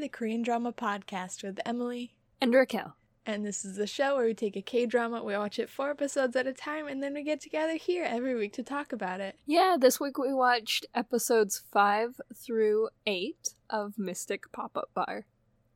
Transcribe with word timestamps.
the 0.00 0.08
Korean 0.08 0.42
drama 0.42 0.72
podcast 0.72 1.42
with 1.42 1.60
Emily. 1.66 2.16
And 2.40 2.54
Raquel. 2.54 2.96
And 3.26 3.44
this 3.44 3.66
is 3.66 3.76
the 3.76 3.86
show 3.86 4.16
where 4.16 4.24
we 4.24 4.32
take 4.32 4.56
a 4.56 4.62
K 4.62 4.86
drama, 4.86 5.22
we 5.22 5.36
watch 5.36 5.58
it 5.58 5.68
four 5.68 5.90
episodes 5.90 6.34
at 6.36 6.46
a 6.46 6.54
time, 6.54 6.88
and 6.88 7.02
then 7.02 7.12
we 7.12 7.22
get 7.22 7.40
together 7.40 7.74
here 7.74 8.04
every 8.04 8.34
week 8.34 8.54
to 8.54 8.62
talk 8.62 8.94
about 8.94 9.20
it. 9.20 9.36
Yeah, 9.44 9.76
this 9.78 10.00
week 10.00 10.16
we 10.16 10.32
watched 10.32 10.86
episodes 10.94 11.62
5 11.70 12.18
through 12.34 12.88
8 13.06 13.50
of 13.68 13.98
Mystic 13.98 14.50
Pop 14.52 14.74
Up 14.74 14.88
Bar. 14.94 15.26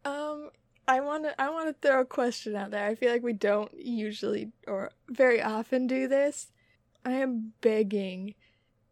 Um, 0.06 0.48
I 0.88 1.00
want 1.00 1.24
to 1.24 1.40
I 1.40 1.50
want 1.50 1.68
to 1.68 1.86
throw 1.86 2.00
a 2.00 2.06
question 2.06 2.56
out 2.56 2.70
there. 2.70 2.86
I 2.86 2.94
feel 2.94 3.12
like 3.12 3.22
we 3.22 3.34
don't 3.34 3.72
usually 3.74 4.52
or 4.66 4.90
very 5.10 5.42
often 5.42 5.86
do 5.86 6.08
this. 6.08 6.50
I 7.04 7.12
am 7.12 7.52
begging 7.60 8.34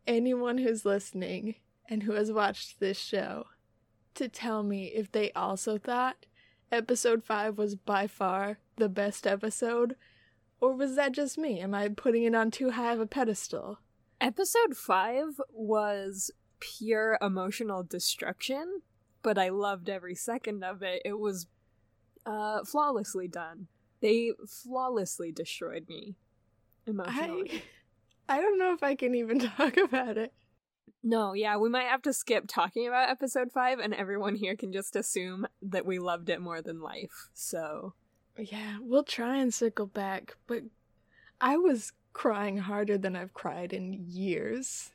anyone 0.07 0.59
who's 0.59 0.85
listening 0.85 1.55
and 1.89 2.03
who 2.03 2.13
has 2.13 2.31
watched 2.31 2.81
this 2.81 2.99
show 2.99 3.47
to 4.15 4.29
tell 4.29 4.63
me 4.63 4.87
if 4.87 5.11
they 5.11 5.33
also 5.33 5.79
thought 5.79 6.27
episode 6.71 7.23
5 7.25 7.59
was 7.59 7.75
by 7.75 8.07
far 8.07 8.59
the 8.77 8.89
best 8.89 9.27
episode 9.27 9.97
or 10.61 10.75
was 10.75 10.95
that 10.95 11.13
just 11.13 11.37
me? 11.37 11.61
Am 11.61 11.75
I 11.75 11.89
putting 11.89 12.23
it 12.23 12.37
on 12.37 12.53
too 12.53 12.71
high 12.71 12.93
of 12.93 13.01
a 13.01 13.07
pedestal? 13.07 13.81
Episode 14.21 14.77
5 14.77 15.41
was 15.51 16.31
pure 16.61 17.19
emotional 17.21 17.83
destruction, 17.83 18.83
but 19.23 19.37
I 19.37 19.49
loved 19.49 19.89
every 19.89 20.15
second 20.15 20.63
of 20.63 20.83
it. 20.83 21.03
It 21.05 21.19
was 21.19 21.49
uh 22.25 22.65
flawlessly 22.65 23.27
done. 23.27 23.67
They 24.01 24.31
flawlessly 24.47 25.33
destroyed 25.33 25.89
me 25.89 26.15
emotionally. 26.87 27.63
I, 28.29 28.39
I 28.39 28.41
don't 28.41 28.59
know 28.59 28.73
if 28.73 28.85
I 28.85 28.95
can 28.95 29.17
even 29.17 29.39
talk 29.57 29.77
about 29.77 30.17
it. 30.17 30.33
No, 31.03 31.33
yeah, 31.33 31.57
we 31.57 31.69
might 31.69 31.89
have 31.89 32.03
to 32.03 32.13
skip 32.13 32.45
talking 32.47 32.87
about 32.87 33.11
episode 33.11 33.51
5 33.53 33.79
and 33.81 33.93
everyone 33.93 34.37
here 34.37 34.55
can 34.57 34.73
just 34.73 34.95
assume 34.95 35.47
that 35.61 35.85
we 35.85 35.99
loved 35.99 36.29
it 36.29 36.41
more 36.41 36.63
than 36.63 36.81
life. 36.81 37.29
So, 37.35 37.95
Yeah, 38.39 38.79
we'll 38.81 39.03
try 39.03 39.37
and 39.39 39.53
circle 39.53 39.87
back, 39.87 40.37
but 40.47 40.63
I 41.41 41.57
was 41.57 41.93
crying 42.13 42.59
harder 42.59 42.99
than 42.99 43.17
I've 43.17 43.35
cried 43.35 43.73
in 43.73 44.05
years. 44.09 44.91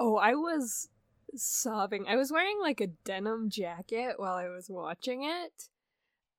oh, 0.00 0.16
I 0.16 0.34
was 0.34 0.88
sobbing. 1.36 2.06
I 2.08 2.16
was 2.16 2.32
wearing 2.32 2.58
like 2.60 2.80
a 2.80 2.88
denim 2.88 3.48
jacket 3.48 4.14
while 4.18 4.34
I 4.34 4.48
was 4.48 4.68
watching 4.68 5.22
it. 5.24 5.68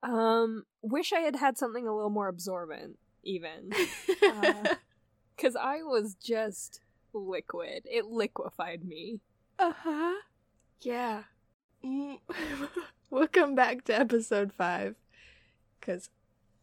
Um, 0.03 0.65
wish 0.81 1.13
I 1.13 1.19
had 1.19 1.37
had 1.37 1.57
something 1.57 1.87
a 1.87 1.95
little 1.95 2.09
more 2.09 2.27
absorbent 2.27 2.99
even. 3.23 3.71
Uh, 4.23 4.75
Cuz 5.37 5.55
I 5.55 5.83
was 5.83 6.15
just 6.15 6.81
liquid. 7.15 7.83
It 7.85 8.05
liquefied 8.05 8.83
me. 8.85 9.21
Uh 9.57 9.73
huh. 9.77 10.15
Yeah. 10.81 11.23
Mm. 11.83 12.19
we'll 13.09 13.27
come 13.27 13.55
back 13.55 13.83
to 13.85 13.97
episode 13.97 14.51
five. 14.53 14.95
Because 15.79 16.09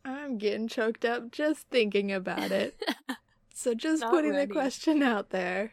I'm 0.05 0.39
getting 0.39 0.69
choked 0.69 1.05
up 1.05 1.30
just 1.30 1.69
thinking 1.70 2.12
about 2.12 2.50
it. 2.53 2.80
so 3.55 3.75
just 3.75 4.03
Not 4.03 4.11
putting 4.12 4.33
ready. 4.33 4.47
the 4.47 4.53
question 4.53 5.03
out 5.03 5.30
there 5.30 5.73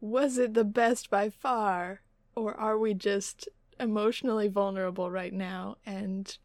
Was 0.00 0.38
it 0.38 0.54
the 0.54 0.64
best 0.64 1.08
by 1.10 1.30
far? 1.30 2.00
Or 2.36 2.54
are 2.54 2.78
we 2.78 2.94
just 2.94 3.48
emotionally 3.78 4.48
vulnerable 4.48 5.10
right 5.10 5.32
now 5.32 5.76
and, 5.86 6.36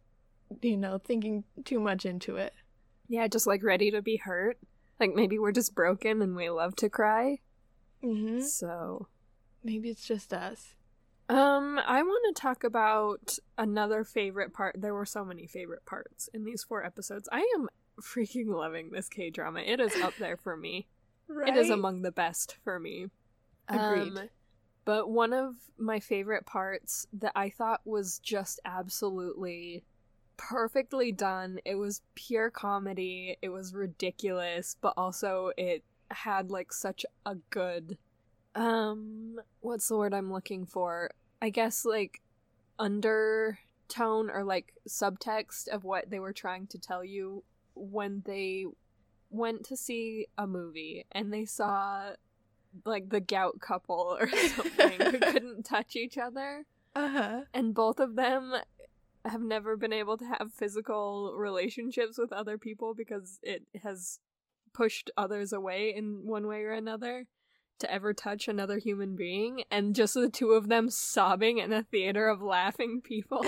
you 0.62 0.78
know, 0.78 0.98
thinking 0.98 1.44
too 1.64 1.80
much 1.80 2.06
into 2.06 2.38
it? 2.38 2.54
yeah, 3.08 3.28
just 3.28 3.46
like 3.46 3.64
ready 3.64 3.92
to 3.92 4.02
be 4.02 4.18
hurt. 4.18 4.58
Like 5.00 5.14
maybe 5.14 5.38
we're 5.38 5.52
just 5.52 5.76
broken 5.76 6.22
and 6.24 6.36
we 6.36 6.50
love 6.50 6.76
to 6.78 6.90
cry. 6.90 7.38
Mm-hmm. 8.06 8.42
So, 8.42 9.08
Maybe 9.66 9.90
it's 9.90 10.06
just 10.06 10.32
us. 10.32 10.76
Um, 11.28 11.80
I 11.84 12.04
want 12.04 12.36
to 12.36 12.40
talk 12.40 12.64
about 12.64 13.40
another 13.58 14.04
favorite 14.04 14.54
part. 14.54 14.76
There 14.80 14.94
were 14.94 15.08
so 15.08 15.26
many 15.26 15.48
favorite 15.48 15.84
parts 15.88 16.30
in 16.36 16.46
these 16.46 16.64
four 16.64 16.86
episodes. 16.86 17.28
I 17.32 17.40
am 17.56 17.68
freaking 18.00 18.50
loving 18.50 18.92
this 18.92 19.10
K 19.10 19.32
drama. 19.32 19.62
It 19.62 19.80
is 19.80 19.96
up 19.96 20.14
there 20.20 20.38
for 20.38 20.56
me. 20.56 20.88
Right? 21.28 21.50
It 21.56 21.58
is 21.58 21.72
among 21.72 22.04
the 22.04 22.12
best 22.12 22.58
for 22.64 22.80
me. 22.80 23.08
Agreed. 23.68 24.16
Um, 24.16 24.30
but 24.86 25.10
one 25.10 25.34
of 25.34 25.56
my 25.80 26.00
favorite 26.00 26.46
parts 26.46 27.08
that 27.14 27.32
I 27.36 27.50
thought 27.50 27.82
was 27.86 28.20
just 28.20 28.60
absolutely 28.64 29.84
perfectly 30.38 31.12
done. 31.12 31.60
It 31.66 31.74
was 31.74 32.04
pure 32.14 32.52
comedy. 32.52 33.38
It 33.42 33.50
was 33.50 33.74
ridiculous, 33.74 34.76
but 34.80 34.94
also 34.96 35.52
it 35.58 35.84
had 36.12 36.52
like 36.52 36.72
such 36.74 37.06
a 37.26 37.36
good 37.50 37.98
um 38.56 39.36
what's 39.62 39.88
the 39.88 39.98
word 39.98 40.14
I'm 40.14 40.32
looking 40.32 40.66
for? 40.66 41.12
I 41.42 41.50
guess 41.50 41.84
like 41.86 42.22
undertone 42.80 44.30
or 44.30 44.44
like 44.44 44.74
subtext 44.88 45.68
of 45.68 45.84
what 45.84 46.10
they 46.10 46.20
were 46.20 46.34
trying 46.34 46.68
to 46.68 46.78
tell 46.80 47.04
you 47.04 47.44
when 47.76 48.24
they 48.26 48.66
went 49.30 49.66
to 49.66 49.76
see 49.78 50.28
a 50.38 50.48
movie 50.48 51.06
and 51.12 51.34
they 51.34 51.46
saw 51.46 52.12
like 52.86 53.10
the 53.10 53.20
gout 53.20 53.60
couple 53.60 54.18
or 54.20 54.28
something 54.56 55.00
who 55.02 55.20
couldn't 55.32 55.64
touch 55.64 55.96
each 55.96 56.18
other 56.18 56.66
Uh 56.96 57.10
huh. 57.10 57.42
and 57.54 57.74
both 57.74 58.00
of 58.00 58.16
them 58.16 58.54
have 59.26 59.42
never 59.42 59.76
been 59.76 59.94
able 59.94 60.18
to 60.18 60.26
have 60.26 60.54
physical 60.54 61.34
relationships 61.36 62.18
with 62.18 62.32
other 62.32 62.58
people 62.58 62.94
because 62.94 63.40
it 63.42 63.64
has 63.84 64.20
pushed 64.76 65.10
others 65.16 65.54
away 65.54 65.94
in 65.96 66.26
one 66.26 66.48
way 66.48 66.64
or 66.64 66.72
another 66.72 67.26
to 67.80 67.92
ever 67.92 68.14
touch 68.14 68.48
another 68.48 68.78
human 68.78 69.16
being 69.16 69.64
and 69.72 69.96
just 69.96 70.14
the 70.14 70.30
two 70.30 70.52
of 70.52 70.70
them 70.70 70.90
sobbing 70.90 71.58
in 71.58 71.74
a 71.74 71.84
theater 71.84 72.28
of 72.28 72.42
laughing 72.42 73.02
people 73.02 73.46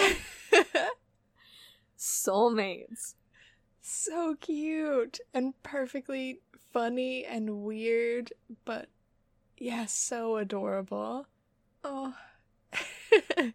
soulmates 1.98 3.16
so 3.88 4.36
cute 4.36 5.20
and 5.34 5.54
perfectly 5.64 6.42
funny 6.74 7.24
and 7.24 7.64
weird, 7.64 8.34
but 8.66 8.90
yeah, 9.58 9.86
so 9.86 10.38
adorable. 10.38 11.28
Oh, 11.84 12.14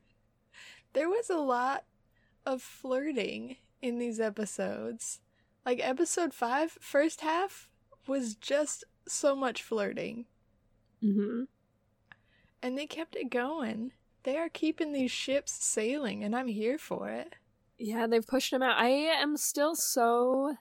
there 0.93 1.09
was 1.09 1.29
a 1.29 1.37
lot 1.37 1.85
of 2.47 2.63
flirting 2.63 3.57
in 3.83 3.99
these 3.99 4.19
episodes. 4.21 5.21
Like 5.65 5.81
episode 5.81 6.35
five, 6.35 6.77
first 6.81 7.21
half 7.21 7.69
was 8.07 8.35
just 8.35 8.85
so 9.07 9.37
much 9.37 9.63
flirting, 9.63 10.27
mm-hmm. 11.03 11.45
and 12.63 12.79
they 12.79 12.87
kept 12.87 13.15
it 13.15 13.31
going. 13.31 13.93
They 14.25 14.37
are 14.39 14.49
keeping 14.49 14.93
these 14.93 15.11
ships 15.11 15.53
sailing, 15.53 16.25
and 16.25 16.35
I'm 16.35 16.49
here 16.49 16.79
for 16.79 17.09
it. 17.09 17.35
Yeah, 17.79 18.07
they've 18.07 18.27
pushed 18.27 18.53
him 18.53 18.63
out. 18.63 18.79
I 18.79 18.89
am 18.89 19.37
still 19.37 19.75
so 19.75 20.57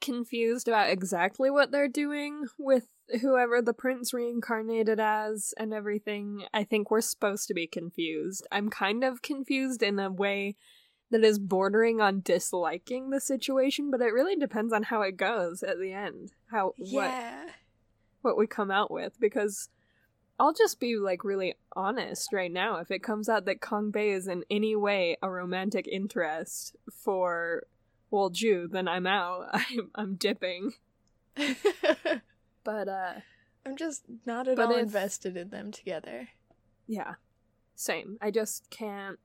confused 0.00 0.68
about 0.68 0.90
exactly 0.90 1.50
what 1.50 1.70
they're 1.70 1.88
doing 1.88 2.46
with 2.58 2.88
whoever 3.20 3.62
the 3.62 3.72
prince 3.72 4.12
reincarnated 4.12 5.00
as 5.00 5.54
and 5.58 5.72
everything. 5.72 6.44
I 6.52 6.64
think 6.64 6.90
we're 6.90 7.00
supposed 7.00 7.48
to 7.48 7.54
be 7.54 7.66
confused. 7.66 8.46
I'm 8.52 8.68
kind 8.68 9.02
of 9.02 9.22
confused 9.22 9.82
in 9.82 9.98
a 9.98 10.10
way 10.10 10.56
that 11.10 11.24
is 11.24 11.38
bordering 11.38 12.00
on 12.00 12.20
disliking 12.20 13.10
the 13.10 13.20
situation, 13.20 13.90
but 13.90 14.00
it 14.00 14.12
really 14.12 14.36
depends 14.36 14.72
on 14.72 14.84
how 14.84 15.02
it 15.02 15.16
goes 15.16 15.62
at 15.62 15.78
the 15.78 15.92
end. 15.92 16.32
How 16.50 16.74
what 16.76 17.10
Yeah. 17.10 17.46
what 18.22 18.36
we 18.36 18.46
come 18.46 18.70
out 18.70 18.90
with 18.90 19.18
because 19.20 19.68
I'll 20.40 20.52
just 20.52 20.78
be 20.78 20.96
like 20.96 21.24
really 21.24 21.54
honest 21.74 22.32
right 22.32 22.52
now. 22.52 22.76
If 22.76 22.90
it 22.90 23.02
comes 23.02 23.28
out 23.28 23.44
that 23.46 23.60
Kang 23.60 23.90
Bae 23.90 24.00
is 24.10 24.28
in 24.28 24.44
any 24.50 24.76
way 24.76 25.16
a 25.22 25.30
romantic 25.30 25.88
interest 25.88 26.76
for 26.92 27.64
Wolju, 28.12 28.70
then 28.70 28.86
I'm 28.86 29.06
out. 29.06 29.48
I'm 29.52 29.90
I'm 29.94 30.14
dipping. 30.14 30.74
But 32.64 32.88
uh 32.88 33.12
I'm 33.64 33.76
just 33.76 34.04
not 34.26 34.46
at 34.48 34.58
all 34.58 34.72
if- 34.72 34.78
invested 34.82 35.36
in 35.36 35.48
them 35.50 35.72
together. 35.72 36.28
yeah. 36.86 37.14
Same. 37.74 38.18
I 38.20 38.30
just 38.32 38.68
can't 38.70 39.18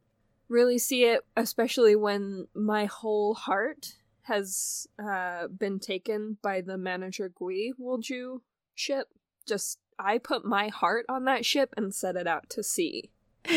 really 0.54 0.78
see 0.78 1.04
it, 1.04 1.22
especially 1.36 1.96
when 1.96 2.48
my 2.54 2.86
whole 2.86 3.34
heart 3.34 3.96
has 4.22 4.88
uh 5.04 5.48
been 5.48 5.80
taken 5.80 6.38
by 6.42 6.62
the 6.62 6.78
manager 6.78 7.30
Gui 7.30 7.74
Wolju 7.82 8.40
ship. 8.74 9.10
Just 9.46 9.80
I 10.00 10.18
put 10.18 10.46
my 10.46 10.70
heart 10.70 11.06
on 11.10 11.26
that 11.26 11.46
ship 11.46 11.74
and 11.76 11.94
set 11.94 12.16
it 12.16 12.28
out 12.28 12.50
to 12.52 12.64
sea. 12.64 13.12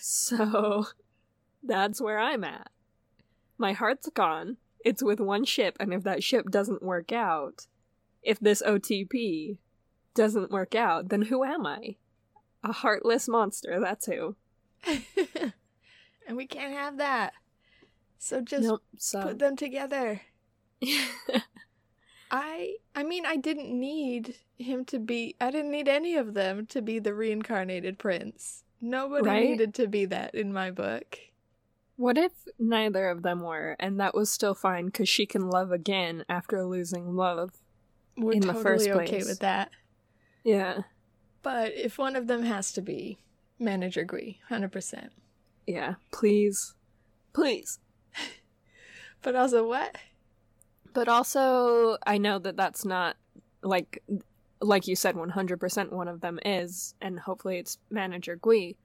So 0.00 0.86
that's 1.62 2.00
where 2.00 2.18
I'm 2.18 2.44
at. 2.44 2.70
My 3.58 3.72
heart's 3.72 4.08
gone. 4.08 4.56
It's 4.84 5.02
with 5.02 5.20
one 5.20 5.44
ship, 5.44 5.76
and 5.80 5.92
if 5.92 6.04
that 6.04 6.22
ship 6.22 6.50
doesn't 6.50 6.82
work 6.82 7.12
out, 7.12 7.66
if 8.22 8.38
this 8.38 8.62
OTP 8.62 9.58
doesn't 10.14 10.50
work 10.50 10.74
out, 10.74 11.08
then 11.08 11.22
who 11.22 11.44
am 11.44 11.66
I? 11.66 11.96
A 12.62 12.72
heartless 12.72 13.28
monster, 13.28 13.80
that's 13.80 14.06
who. 14.06 14.36
and 16.28 16.36
we 16.36 16.46
can't 16.46 16.72
have 16.74 16.98
that. 16.98 17.32
So 18.18 18.40
just 18.40 18.62
nope, 18.64 18.82
so. 18.98 19.22
put 19.22 19.38
them 19.40 19.56
together. 19.56 20.20
I 22.30 22.74
I 22.94 23.02
mean 23.02 23.24
I 23.26 23.36
didn't 23.36 23.70
need 23.70 24.36
him 24.58 24.84
to 24.86 24.98
be 24.98 25.34
I 25.40 25.50
didn't 25.50 25.70
need 25.70 25.88
any 25.88 26.14
of 26.16 26.34
them 26.34 26.66
to 26.66 26.82
be 26.82 26.98
the 26.98 27.14
reincarnated 27.14 27.98
prince. 27.98 28.62
Nobody 28.80 29.26
Right? 29.26 29.48
needed 29.50 29.74
to 29.74 29.88
be 29.88 30.04
that 30.06 30.34
in 30.34 30.52
my 30.52 30.70
book. 30.70 31.18
What 31.96 32.16
if 32.16 32.32
neither 32.60 33.08
of 33.08 33.22
them 33.22 33.40
were, 33.40 33.74
and 33.80 33.98
that 33.98 34.14
was 34.14 34.30
still 34.30 34.54
fine 34.54 34.86
because 34.86 35.08
she 35.08 35.26
can 35.26 35.50
love 35.50 35.72
again 35.72 36.24
after 36.28 36.64
losing 36.64 37.16
love? 37.16 37.54
We're 38.16 38.34
In 38.34 38.40
the 38.40 38.52
totally 38.52 38.62
first 38.62 38.88
okay 38.88 39.18
with 39.24 39.40
that. 39.40 39.70
Yeah. 40.44 40.82
But 41.42 41.72
if 41.74 41.98
one 41.98 42.14
of 42.14 42.28
them 42.28 42.44
has 42.44 42.70
to 42.74 42.82
be 42.82 43.18
manager 43.58 44.04
Gui, 44.04 44.38
100%. 44.48 45.08
Yeah. 45.68 45.94
Please. 46.10 46.74
Please. 47.32 47.78
But 49.20 49.34
also, 49.34 49.66
what? 49.66 49.96
But 50.94 51.08
also, 51.08 51.98
I 52.06 52.18
know 52.18 52.38
that 52.38 52.56
that's 52.56 52.84
not 52.84 53.16
like 53.62 54.00
like 54.60 54.86
you 54.86 54.94
said 54.94 55.16
100% 55.16 55.90
one 55.90 56.06
of 56.06 56.20
them 56.20 56.38
is 56.44 56.94
and 57.00 57.18
hopefully 57.18 57.58
it's 57.58 57.78
manager 57.90 58.36
Gui 58.36 58.76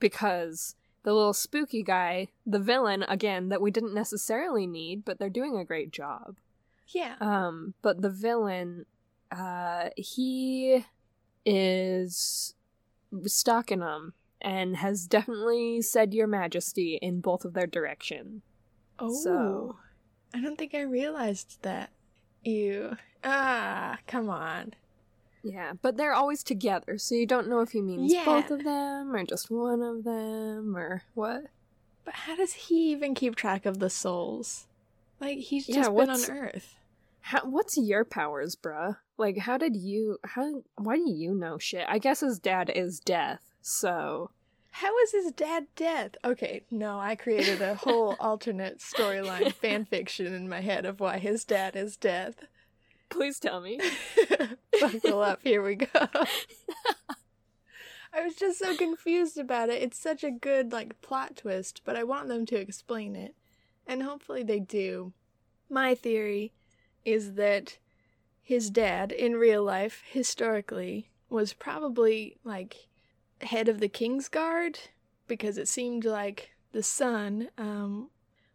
because 0.00 0.74
the 1.04 1.14
little 1.14 1.32
spooky 1.32 1.84
guy, 1.84 2.28
the 2.44 2.58
villain 2.58 3.04
again 3.04 3.48
that 3.50 3.62
we 3.62 3.70
didn't 3.70 3.94
necessarily 3.94 4.66
need, 4.66 5.04
but 5.04 5.20
they're 5.20 5.30
doing 5.30 5.56
a 5.56 5.64
great 5.64 5.92
job. 5.92 6.36
Yeah. 6.88 7.14
Um 7.20 7.74
but 7.80 8.02
the 8.02 8.10
villain 8.10 8.86
uh 9.30 9.90
he 9.96 10.84
is 11.44 12.54
stalking 13.24 13.78
them 13.80 14.14
and 14.40 14.76
has 14.76 15.06
definitely 15.06 15.82
said 15.82 16.14
your 16.14 16.26
majesty 16.26 16.98
in 17.00 17.20
both 17.20 17.44
of 17.44 17.54
their 17.54 17.66
direction. 17.66 18.42
Oh. 18.98 19.12
so- 19.22 19.76
I 20.34 20.40
don't 20.40 20.58
think 20.58 20.74
I 20.74 20.80
realized 20.82 21.58
that. 21.62 21.90
Ew. 22.44 22.96
Ah, 23.24 23.98
come 24.06 24.28
on. 24.28 24.74
Yeah, 25.42 25.72
but 25.80 25.96
they're 25.96 26.12
always 26.12 26.42
together, 26.42 26.98
so 26.98 27.14
you 27.14 27.26
don't 27.26 27.48
know 27.48 27.60
if 27.60 27.70
he 27.70 27.80
means 27.80 28.12
Yeah. 28.12 28.24
both 28.24 28.50
of 28.50 28.64
them 28.64 29.14
or 29.14 29.24
just 29.24 29.50
one 29.50 29.80
of 29.82 30.04
them 30.04 30.76
or 30.76 31.02
what. 31.14 31.44
But 32.04 32.14
how 32.14 32.36
does 32.36 32.52
he 32.52 32.90
even 32.90 33.14
keep 33.14 33.34
track 33.36 33.64
of 33.66 33.78
the 33.78 33.88
souls? 33.90 34.66
Like, 35.20 35.38
he's 35.38 35.68
Yeah, 35.68 35.76
just 35.84 35.96
been 35.96 36.10
on 36.10 36.30
Earth. 36.30 36.76
How, 37.20 37.40
what's 37.48 37.76
your 37.76 38.04
powers, 38.04 38.54
bruh? 38.56 38.96
Like, 39.16 39.38
how 39.38 39.56
did 39.56 39.74
you? 39.76 40.18
How? 40.24 40.62
Why 40.76 40.96
do 40.96 41.10
you 41.10 41.34
know 41.34 41.58
shit? 41.58 41.84
I 41.88 41.98
guess 41.98 42.20
his 42.20 42.38
dad 42.38 42.70
is 42.74 43.00
death, 43.00 43.40
so 43.66 44.30
How 44.70 44.96
is 44.98 45.10
his 45.10 45.32
dad 45.32 45.66
dead? 45.74 46.18
Okay, 46.24 46.62
no, 46.70 47.00
I 47.00 47.16
created 47.16 47.60
a 47.60 47.74
whole 47.74 48.14
alternate 48.20 48.78
storyline 48.78 49.52
fan 49.52 49.84
fiction 49.84 50.32
in 50.32 50.48
my 50.48 50.60
head 50.60 50.84
of 50.86 51.00
why 51.00 51.18
his 51.18 51.44
dad 51.44 51.74
is 51.74 51.96
dead. 51.96 52.36
please 53.08 53.40
tell 53.40 53.60
me. 53.60 53.80
Buckle 54.80 55.20
up, 55.20 55.40
here 55.42 55.62
we 55.62 55.74
go. 55.74 55.88
I 58.12 58.22
was 58.22 58.36
just 58.36 58.60
so 58.60 58.76
confused 58.76 59.36
about 59.36 59.68
it. 59.68 59.82
It's 59.82 59.98
such 59.98 60.22
a 60.22 60.30
good 60.30 60.70
like 60.70 61.02
plot 61.02 61.36
twist, 61.36 61.82
but 61.84 61.96
I 61.96 62.04
want 62.04 62.28
them 62.28 62.46
to 62.46 62.56
explain 62.56 63.16
it. 63.16 63.34
And 63.84 64.04
hopefully 64.04 64.44
they 64.44 64.60
do. 64.60 65.12
My 65.68 65.96
theory 65.96 66.52
is 67.04 67.34
that 67.34 67.78
his 68.42 68.70
dad 68.70 69.10
in 69.10 69.34
real 69.34 69.64
life 69.64 70.04
historically 70.08 71.10
was 71.28 71.52
probably 71.52 72.36
like 72.44 72.86
head 73.40 73.68
of 73.68 73.80
the 73.80 73.88
King's 73.88 74.28
Guard 74.28 74.78
because 75.26 75.58
it 75.58 75.68
seemed 75.68 76.04
like 76.04 76.50
the 76.72 76.82
son 76.82 77.48
um 77.58 78.10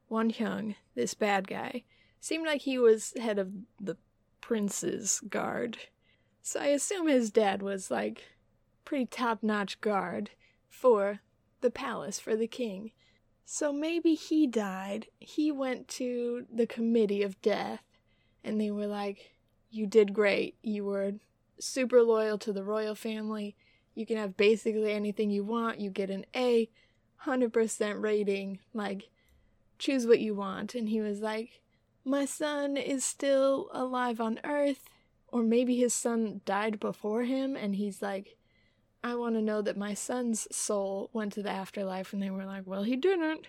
Wan 0.10 0.30
Hyung, 0.30 0.76
this 0.94 1.14
bad 1.14 1.48
guy, 1.48 1.84
seemed 2.20 2.46
like 2.46 2.62
he 2.62 2.78
was 2.78 3.14
head 3.20 3.40
of 3.40 3.52
the 3.80 3.96
prince's 4.42 5.22
guard. 5.22 5.78
So 6.42 6.60
I 6.60 6.68
assume 6.68 7.08
his 7.08 7.32
dad 7.32 7.62
was 7.62 7.90
like 7.90 8.22
pretty 8.84 9.06
top 9.06 9.42
notch 9.42 9.80
guard 9.80 10.32
for 10.68 11.22
the 11.62 11.72
palace 11.72 12.20
for 12.20 12.36
the 12.36 12.48
king. 12.48 12.92
So 13.46 13.72
maybe 13.72 14.16
he 14.16 14.48
died. 14.48 15.08
He 15.20 15.52
went 15.52 15.88
to 15.90 16.46
the 16.54 16.68
committee 16.68 17.24
of 17.24 17.42
death 17.42 17.82
and 18.44 18.60
they 18.60 18.72
were 18.72 18.88
like, 18.88 19.36
You 19.70 19.88
did 19.88 20.14
great. 20.14 20.58
You 20.62 20.84
were 20.86 21.14
super 21.60 22.02
loyal 22.02 22.38
to 22.40 22.52
the 22.52 22.64
royal 22.64 22.96
family. 22.96 23.56
You 23.96 24.06
can 24.06 24.18
have 24.18 24.38
basically 24.38 24.92
anything 24.92 25.30
you 25.30 25.44
want. 25.44 25.80
You 25.80 25.90
get 25.90 26.10
an 26.10 26.26
A, 26.36 26.70
100% 27.26 28.02
rating. 28.02 28.60
Like, 28.74 29.10
choose 29.78 30.08
what 30.08 30.20
you 30.20 30.36
want. 30.36 30.76
And 30.76 30.90
he 30.90 31.02
was 31.02 31.20
like, 31.20 31.62
My 32.06 32.26
son 32.26 32.78
is 32.78 33.04
still 33.04 33.70
alive 33.72 34.22
on 34.22 34.40
Earth. 34.44 34.84
Or 35.28 35.44
maybe 35.44 35.78
his 35.78 35.94
son 35.94 36.42
died 36.44 36.80
before 36.80 37.24
him 37.24 37.56
and 37.56 37.76
he's 37.76 38.02
like, 38.02 38.36
I 39.02 39.16
want 39.16 39.36
to 39.36 39.42
know 39.42 39.62
that 39.62 39.78
my 39.78 39.94
son's 39.94 40.46
soul 40.54 41.10
went 41.14 41.32
to 41.34 41.42
the 41.42 41.50
afterlife. 41.50 42.12
And 42.12 42.22
they 42.22 42.30
were 42.30 42.46
like, 42.46 42.64
Well, 42.66 42.84
he 42.84 42.96
didn't. 42.96 43.48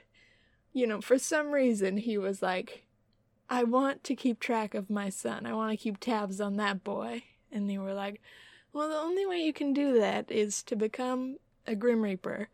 You 0.73 0.87
know, 0.87 1.01
for 1.01 1.19
some 1.19 1.51
reason, 1.51 1.99
he 1.99 2.17
was 2.17 2.41
like, 2.41 2.87
I 3.51 3.65
want 3.65 4.03
to 4.05 4.17
keep 4.17 4.41
track 4.41 4.75
of 4.75 4.89
my 4.89 5.11
son. 5.11 5.45
I 5.45 5.53
want 5.53 5.73
to 5.73 5.77
keep 5.77 6.01
tabs 6.01 6.41
on 6.41 6.57
that 6.57 6.83
boy. 6.83 7.25
And 7.51 7.69
they 7.69 7.77
were 7.77 7.93
like, 7.93 8.23
Well, 8.73 8.89
the 8.89 8.97
only 8.97 9.27
way 9.27 9.39
you 9.39 9.53
can 9.53 9.73
do 9.73 9.99
that 9.99 10.31
is 10.31 10.63
to 10.65 10.77
become 10.77 11.37
a 11.67 11.75
Grim 11.75 12.03
Reaper, 12.03 12.49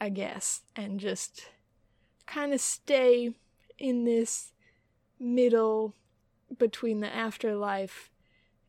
I 0.00 0.08
guess, 0.08 0.62
and 0.76 1.00
just 1.00 1.48
kind 2.26 2.54
of 2.54 2.60
stay 2.60 3.34
in 3.78 4.04
this 4.04 4.52
middle 5.18 5.94
between 6.58 7.00
the 7.00 7.12
afterlife 7.12 8.10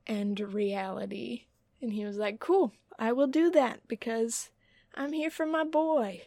and 0.07 0.39
reality. 0.39 1.43
And 1.81 1.93
he 1.93 2.05
was 2.05 2.17
like, 2.17 2.39
Cool, 2.39 2.73
I 2.97 3.11
will 3.11 3.27
do 3.27 3.51
that 3.51 3.87
because 3.87 4.49
I'm 4.95 5.13
here 5.13 5.29
for 5.29 5.45
my 5.45 5.63
boy. 5.63 6.23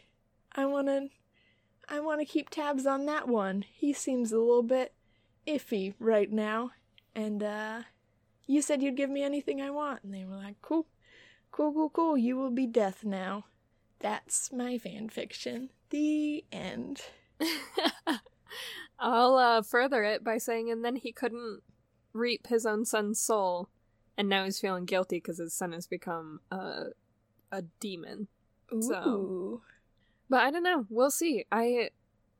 I 0.55 0.67
want 0.67 0.87
to 0.89 1.09
I 1.89 2.01
want 2.01 2.21
to 2.21 2.27
keep 2.27 2.51
tabs 2.51 2.87
on 2.87 3.07
that 3.07 3.27
one. 3.27 3.65
He 3.73 3.93
seems 3.93 4.31
a 4.31 4.39
little 4.39 4.63
bit 4.63 4.93
iffy 5.47 5.95
right 5.99 6.31
now. 6.31 6.71
And 7.15 7.43
uh 7.43 7.83
you 8.49 8.61
said 8.63 8.83
you'd 8.83 8.97
give 8.97 9.11
me 9.11 9.23
anything 9.23 9.61
I 9.61 9.71
want. 9.71 10.03
And 10.03 10.13
they 10.13 10.25
were 10.25 10.35
like, 10.37 10.57
Cool. 10.63 10.87
Cool, 11.53 11.73
cool, 11.73 11.91
cool. 11.91 12.19
You 12.19 12.37
will 12.37 12.51
be 12.51 12.67
death 12.67 13.05
now. 13.05 13.45
That's 14.01 14.53
my 14.53 14.77
fan 14.79 15.09
fiction. 15.09 15.71
The 15.91 16.45
end. 16.53 17.03
I'll 18.99 19.37
uh, 19.37 19.63
further 19.63 20.03
it 20.03 20.25
by 20.25 20.39
saying, 20.39 20.71
and 20.71 20.85
then 20.85 20.97
he 20.97 21.13
couldn't 21.13 21.61
reap 22.13 22.49
his 22.49 22.67
own 22.67 22.85
son's 22.85 23.21
soul, 23.21 23.69
and 24.17 24.29
now 24.29 24.45
he's 24.45 24.59
feeling 24.59 24.85
guilty 24.87 25.17
because 25.19 25.39
his 25.39 25.55
son 25.55 25.73
has 25.73 25.87
become 25.87 26.41
a 26.51 26.87
a 27.53 27.63
demon. 27.81 28.29
So- 28.81 29.63
But 30.29 30.43
I 30.43 30.51
don't 30.51 30.63
know. 30.65 30.85
We'll 30.91 31.11
see. 31.11 31.45
I 31.53 31.91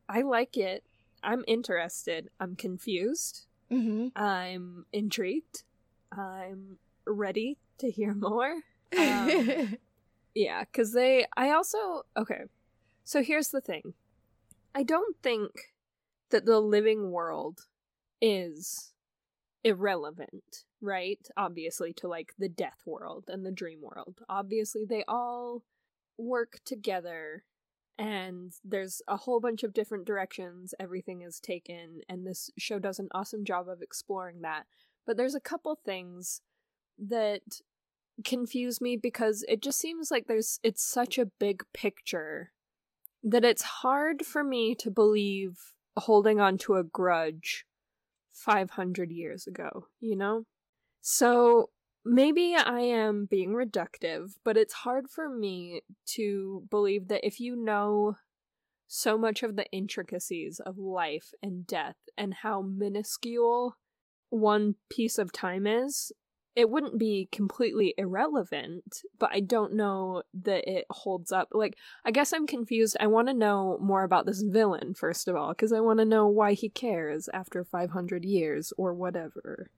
I 0.09 0.23
like 0.23 0.57
it. 0.57 0.85
I'm 1.23 1.45
interested. 1.47 2.29
I'm 2.39 2.57
confused. 2.57 3.47
Mm-hmm. 3.71 4.09
I'm 4.21 4.85
intrigued. 4.93 5.63
I'm 6.13 6.79
ready 7.07 7.59
to 7.79 7.91
hear 7.91 8.15
more. 8.15 8.55
Um, 8.97 9.77
Yeah, 10.39 10.63
because 10.65 10.93
they. 10.93 11.27
I 11.37 11.51
also. 11.51 12.05
Okay. 12.17 12.43
So 13.03 13.25
here's 13.25 13.49
the 13.49 13.61
thing 13.61 13.95
I 14.73 14.85
don't 14.85 15.17
think 15.21 15.51
that 16.31 16.47
the 16.47 16.61
living 16.61 17.11
world 17.11 17.67
is 18.23 18.93
irrelevant, 19.65 20.65
right? 20.81 21.19
Obviously, 21.37 21.93
to 21.95 22.07
like 22.07 22.35
the 22.39 22.49
death 22.49 22.83
world 22.87 23.25
and 23.27 23.45
the 23.45 23.51
dream 23.51 23.81
world. 23.83 24.21
Obviously, 24.29 24.85
they 24.89 25.03
all 25.09 25.65
work 26.17 26.61
together 26.65 27.43
and 27.99 28.53
there's 28.65 29.03
a 29.09 29.17
whole 29.17 29.41
bunch 29.41 29.65
of 29.65 29.73
different 29.73 30.05
directions 30.05 30.75
everything 30.79 31.23
is 31.23 31.39
taken 31.39 32.01
and 32.09 32.27
this 32.27 32.51
show 32.59 32.79
does 32.79 32.99
an 32.99 33.09
awesome 33.13 33.45
job 33.45 33.69
of 33.69 33.83
exploring 33.83 34.41
that 34.43 34.67
but 35.09 35.17
there's 35.17 35.35
a 35.35 35.41
couple 35.41 35.75
things 35.75 36.43
that 36.99 37.41
confuse 38.25 38.79
me 38.79 38.95
because 38.95 39.43
it 39.49 39.63
just 39.63 39.79
seems 39.79 40.11
like 40.11 40.27
there's 40.27 40.61
it's 40.63 40.85
such 40.85 41.17
a 41.17 41.31
big 41.41 41.63
picture 41.73 42.53
that 43.25 43.45
it's 43.45 43.63
hard 43.63 44.27
for 44.27 44.45
me 44.45 44.75
to 44.75 44.91
believe 44.91 45.73
holding 45.97 46.41
on 46.41 46.59
to 46.59 46.75
a 46.75 46.85
grudge 46.85 47.65
500 48.35 49.11
years 49.11 49.47
ago, 49.47 49.87
you 49.99 50.15
know? 50.15 50.45
So 51.01 51.71
maybe 52.05 52.55
I 52.55 52.81
am 52.81 53.27
being 53.31 53.55
reductive, 53.55 54.35
but 54.45 54.59
it's 54.59 54.75
hard 54.75 55.09
for 55.09 55.29
me 55.31 55.81
to 56.09 56.65
believe 56.69 57.09
that 57.09 57.27
if 57.27 57.41
you 57.41 57.57
know 57.57 58.19
so 58.87 59.17
much 59.17 59.43
of 59.43 59.57
the 59.57 59.71
intricacies 59.73 60.61
of 60.61 60.77
life 60.77 61.33
and 61.43 61.67
death 61.67 61.97
and 62.17 62.35
how 62.35 62.61
minuscule 62.61 63.77
one 64.31 64.75
piece 64.89 65.19
of 65.19 65.33
time 65.33 65.67
is, 65.67 66.13
it 66.59 66.71
wouldn't 66.71 66.99
be 66.99 67.29
completely 67.31 67.95
irrelevant, 67.97 69.03
but 69.21 69.31
I 69.33 69.39
don't 69.39 69.75
know 69.75 70.25
that 70.43 70.69
it 70.69 70.87
holds 70.91 71.31
up. 71.31 71.51
Like, 71.53 71.77
I 72.05 72.11
guess 72.11 72.33
I'm 72.33 72.49
confused. 72.49 72.97
I 72.99 73.07
want 73.07 73.29
to 73.29 73.35
know 73.35 73.79
more 73.81 74.03
about 74.03 74.27
this 74.27 74.43
villain, 74.43 74.95
first 74.95 75.29
of 75.29 75.37
all, 75.37 75.51
because 75.51 75.73
I 75.73 75.79
want 75.79 76.01
to 76.01 76.05
know 76.05 76.27
why 76.27 76.55
he 76.55 76.69
cares 76.69 77.29
after 77.33 77.63
500 77.63 78.25
years 78.25 78.73
or 78.77 78.93
whatever. 78.93 79.71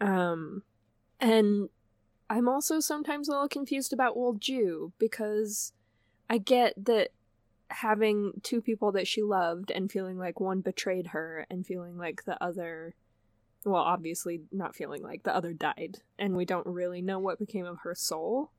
Um, 0.00 0.62
and 1.20 1.68
I'm 2.30 2.48
also 2.48 2.80
sometimes 2.80 3.28
a 3.28 3.32
little 3.32 3.48
confused 3.48 3.92
about 3.92 4.16
Wolju 4.16 4.92
because 4.98 5.74
I 6.30 6.38
get 6.38 6.72
that 6.86 7.10
having 7.68 8.32
two 8.42 8.62
people 8.62 8.90
that 8.92 9.06
she 9.06 9.22
loved 9.22 9.70
and 9.70 9.92
feeling 9.92 10.16
like 10.16 10.40
one 10.40 10.62
betrayed 10.62 11.08
her 11.08 11.46
and 11.50 11.66
feeling 11.66 11.98
like 11.98 12.24
the 12.24 12.42
other 12.42 12.94
well 13.64 13.82
obviously 13.82 14.42
not 14.50 14.74
feeling 14.74 15.02
like 15.02 15.22
the 15.22 15.34
other 15.34 15.52
died 15.52 15.98
and 16.18 16.36
we 16.36 16.44
don't 16.44 16.66
really 16.66 17.02
know 17.02 17.18
what 17.18 17.38
became 17.38 17.66
of 17.66 17.78
her 17.82 17.94
soul 17.94 18.50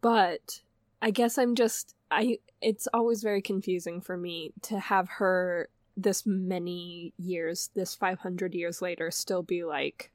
but 0.00 0.60
i 1.02 1.10
guess 1.10 1.38
i'm 1.38 1.54
just 1.54 1.94
i 2.10 2.38
it's 2.60 2.88
always 2.92 3.22
very 3.22 3.42
confusing 3.42 4.00
for 4.00 4.16
me 4.16 4.52
to 4.62 4.78
have 4.78 5.08
her 5.08 5.68
this 5.96 6.24
many 6.26 7.12
years 7.18 7.70
this 7.74 7.94
500 7.94 8.54
years 8.54 8.82
later 8.82 9.10
still 9.10 9.42
be 9.42 9.64
like 9.64 10.10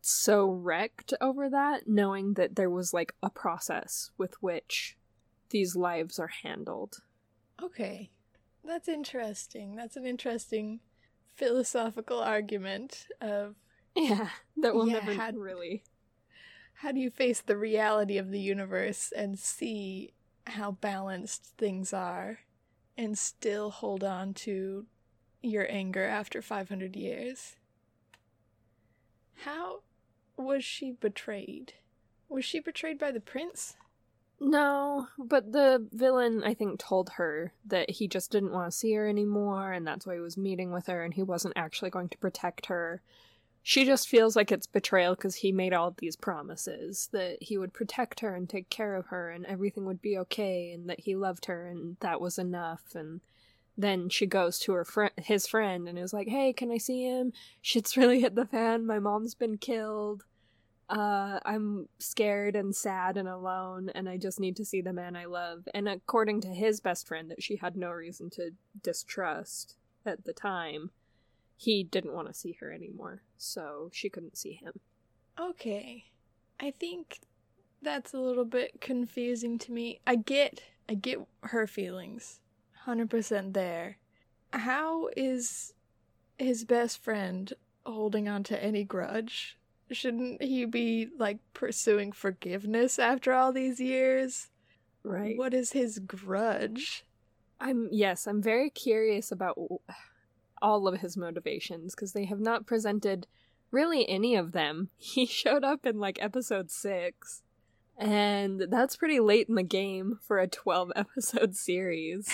so 0.00 0.50
wrecked 0.50 1.14
over 1.20 1.48
that 1.48 1.88
knowing 1.88 2.34
that 2.34 2.56
there 2.56 2.70
was 2.70 2.92
like 2.92 3.14
a 3.22 3.30
process 3.30 4.10
with 4.18 4.34
which 4.42 4.96
these 5.50 5.76
lives 5.76 6.18
are 6.18 6.30
handled 6.42 6.98
Okay. 7.62 8.10
That's 8.64 8.88
interesting. 8.88 9.76
That's 9.76 9.96
an 9.96 10.04
interesting 10.04 10.80
philosophical 11.34 12.20
argument 12.20 13.06
of 13.20 13.56
Yeah, 13.94 14.28
that 14.58 14.74
we'll 14.74 14.86
Yeah, 14.88 14.94
never 15.00 15.12
had- 15.14 15.36
really. 15.36 15.82
how 16.74 16.92
do 16.92 17.00
you 17.00 17.10
face 17.10 17.40
the 17.40 17.56
reality 17.56 18.18
of 18.18 18.30
the 18.30 18.40
universe 18.40 19.12
and 19.14 19.38
see 19.38 20.12
how 20.46 20.72
balanced 20.72 21.52
things 21.58 21.92
are 21.92 22.40
and 22.98 23.16
still 23.16 23.70
hold 23.70 24.02
on 24.02 24.34
to 24.34 24.86
your 25.42 25.66
anger 25.70 26.04
after 26.04 26.42
500 26.42 26.96
years? 26.96 27.56
How 29.44 29.80
was 30.36 30.64
she 30.64 30.92
betrayed? 30.92 31.74
Was 32.28 32.44
she 32.44 32.60
betrayed 32.60 32.98
by 32.98 33.10
the 33.10 33.20
prince? 33.20 33.76
No, 34.40 35.08
but 35.18 35.52
the 35.52 35.86
villain, 35.92 36.42
I 36.42 36.54
think, 36.54 36.80
told 36.80 37.10
her 37.10 37.52
that 37.64 37.90
he 37.90 38.08
just 38.08 38.32
didn't 38.32 38.52
want 38.52 38.72
to 38.72 38.76
see 38.76 38.92
her 38.94 39.06
anymore, 39.06 39.72
and 39.72 39.86
that's 39.86 40.04
why 40.06 40.14
he 40.14 40.20
was 40.20 40.36
meeting 40.36 40.72
with 40.72 40.86
her, 40.86 41.04
and 41.04 41.14
he 41.14 41.22
wasn't 41.22 41.56
actually 41.56 41.90
going 41.90 42.08
to 42.08 42.18
protect 42.18 42.66
her. 42.66 43.02
She 43.62 43.84
just 43.84 44.08
feels 44.08 44.34
like 44.34 44.50
it's 44.50 44.66
betrayal 44.66 45.14
because 45.14 45.36
he 45.36 45.52
made 45.52 45.72
all 45.72 45.94
these 45.96 46.16
promises 46.16 47.08
that 47.12 47.40
he 47.40 47.56
would 47.56 47.72
protect 47.72 48.20
her 48.20 48.34
and 48.34 48.48
take 48.48 48.68
care 48.70 48.96
of 48.96 49.06
her, 49.06 49.30
and 49.30 49.46
everything 49.46 49.84
would 49.84 50.02
be 50.02 50.18
okay, 50.18 50.72
and 50.72 50.88
that 50.88 51.00
he 51.00 51.14
loved 51.14 51.46
her, 51.46 51.66
and 51.66 51.96
that 52.00 52.20
was 52.20 52.38
enough. 52.38 52.82
And 52.94 53.20
then 53.78 54.08
she 54.08 54.26
goes 54.26 54.58
to 54.60 54.72
her 54.72 54.84
friend, 54.84 55.12
his 55.16 55.46
friend, 55.46 55.88
and 55.88 55.98
is 55.98 56.12
like, 56.12 56.28
"Hey, 56.28 56.52
can 56.52 56.70
I 56.70 56.78
see 56.78 57.04
him? 57.04 57.32
Shit's 57.60 57.96
really 57.96 58.20
hit 58.20 58.34
the 58.34 58.46
fan. 58.46 58.86
My 58.86 58.98
mom's 58.98 59.34
been 59.34 59.58
killed." 59.58 60.24
uh, 60.92 61.40
I'm 61.46 61.88
scared 61.98 62.54
and 62.54 62.76
sad 62.76 63.16
and 63.16 63.26
alone, 63.26 63.90
and 63.94 64.08
I 64.08 64.18
just 64.18 64.38
need 64.38 64.56
to 64.56 64.64
see 64.64 64.82
the 64.82 64.92
man 64.92 65.16
I 65.16 65.24
love. 65.24 65.66
And 65.72 65.88
according 65.88 66.42
to 66.42 66.48
his 66.48 66.80
best 66.80 67.08
friend, 67.08 67.30
that 67.30 67.42
she 67.42 67.56
had 67.56 67.76
no 67.76 67.90
reason 67.90 68.28
to 68.30 68.50
distrust 68.82 69.76
at 70.04 70.24
the 70.26 70.34
time, 70.34 70.90
he 71.56 71.84
didn't 71.84 72.14
want 72.14 72.28
to 72.28 72.34
see 72.34 72.56
her 72.60 72.72
anymore, 72.72 73.22
so 73.36 73.90
she 73.92 74.08
couldn't 74.08 74.36
see 74.36 74.54
him. 74.54 74.80
Okay. 75.40 76.04
I 76.60 76.70
think 76.70 77.20
that's 77.80 78.12
a 78.12 78.20
little 78.20 78.44
bit 78.44 78.80
confusing 78.80 79.58
to 79.58 79.72
me. 79.72 80.00
I 80.06 80.16
get 80.16 80.62
I 80.88 80.94
get 80.94 81.18
her 81.44 81.66
feelings. 81.66 82.40
100% 82.86 83.54
there. 83.54 83.98
How 84.52 85.08
is 85.16 85.72
his 86.38 86.64
best 86.64 87.02
friend 87.02 87.52
holding 87.86 88.28
on 88.28 88.42
to 88.44 88.62
any 88.62 88.84
grudge? 88.84 89.56
Shouldn't 89.90 90.42
he 90.42 90.64
be 90.64 91.08
like 91.18 91.38
pursuing 91.54 92.12
forgiveness 92.12 92.98
after 92.98 93.32
all 93.32 93.52
these 93.52 93.80
years? 93.80 94.48
Right. 95.04 95.36
What 95.36 95.54
is 95.54 95.72
his 95.72 95.98
grudge? 95.98 97.04
I'm 97.60 97.88
yes, 97.92 98.26
I'm 98.26 98.42
very 98.42 98.70
curious 98.70 99.30
about 99.30 99.56
all 100.62 100.88
of 100.88 101.00
his 101.00 101.16
motivations 101.16 101.94
because 101.94 102.12
they 102.12 102.24
have 102.24 102.40
not 102.40 102.66
presented 102.66 103.26
really 103.70 104.08
any 104.08 104.34
of 104.34 104.52
them. 104.52 104.88
He 104.98 105.26
showed 105.26 105.64
up 105.64 105.84
in 105.84 105.98
like 105.98 106.22
episode 106.22 106.70
6 106.70 107.42
and 107.98 108.66
that's 108.70 108.96
pretty 108.96 109.20
late 109.20 109.48
in 109.48 109.54
the 109.54 109.62
game 109.62 110.18
for 110.22 110.38
a 110.38 110.48
12 110.48 110.92
episode 110.96 111.54
series. 111.54 112.28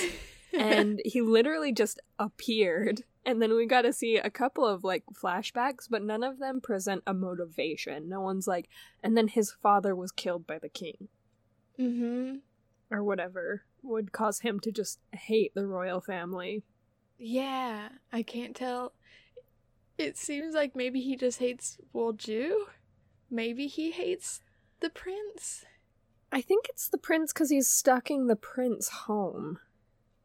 and 0.56 1.00
he 1.04 1.20
literally 1.20 1.72
just 1.72 2.00
appeared 2.18 3.02
and 3.24 3.42
then 3.42 3.54
we 3.54 3.66
got 3.66 3.82
to 3.82 3.92
see 3.92 4.16
a 4.16 4.30
couple 4.30 4.64
of 4.64 4.82
like 4.84 5.04
flashbacks 5.12 5.86
but 5.90 6.02
none 6.02 6.22
of 6.22 6.38
them 6.38 6.60
present 6.60 7.02
a 7.06 7.12
motivation 7.12 8.08
no 8.08 8.20
one's 8.20 8.46
like 8.48 8.68
and 9.02 9.16
then 9.16 9.28
his 9.28 9.52
father 9.62 9.94
was 9.94 10.10
killed 10.10 10.46
by 10.46 10.58
the 10.58 10.68
king 10.68 11.08
mhm. 11.78 12.38
or 12.90 13.04
whatever 13.04 13.64
would 13.82 14.12
cause 14.12 14.40
him 14.40 14.58
to 14.58 14.72
just 14.72 14.98
hate 15.12 15.54
the 15.54 15.66
royal 15.66 16.00
family 16.00 16.62
Yeah, 17.18 17.88
I 18.12 18.22
can't 18.22 18.54
tell. 18.54 18.92
It 19.96 20.16
seems 20.16 20.54
like 20.54 20.76
maybe 20.76 21.00
he 21.00 21.16
just 21.16 21.38
hates 21.40 21.78
Wolju. 21.94 22.52
Maybe 23.30 23.66
he 23.66 23.90
hates 23.90 24.40
the 24.80 24.90
prince. 24.90 25.64
i 26.30 26.40
think 26.40 26.66
it's 26.68 26.88
the 26.88 26.98
prince 26.98 27.32
because 27.32 27.50
he's 27.50 27.66
stalking 27.66 28.26
the 28.28 28.36
prince 28.36 28.88
home 28.90 29.58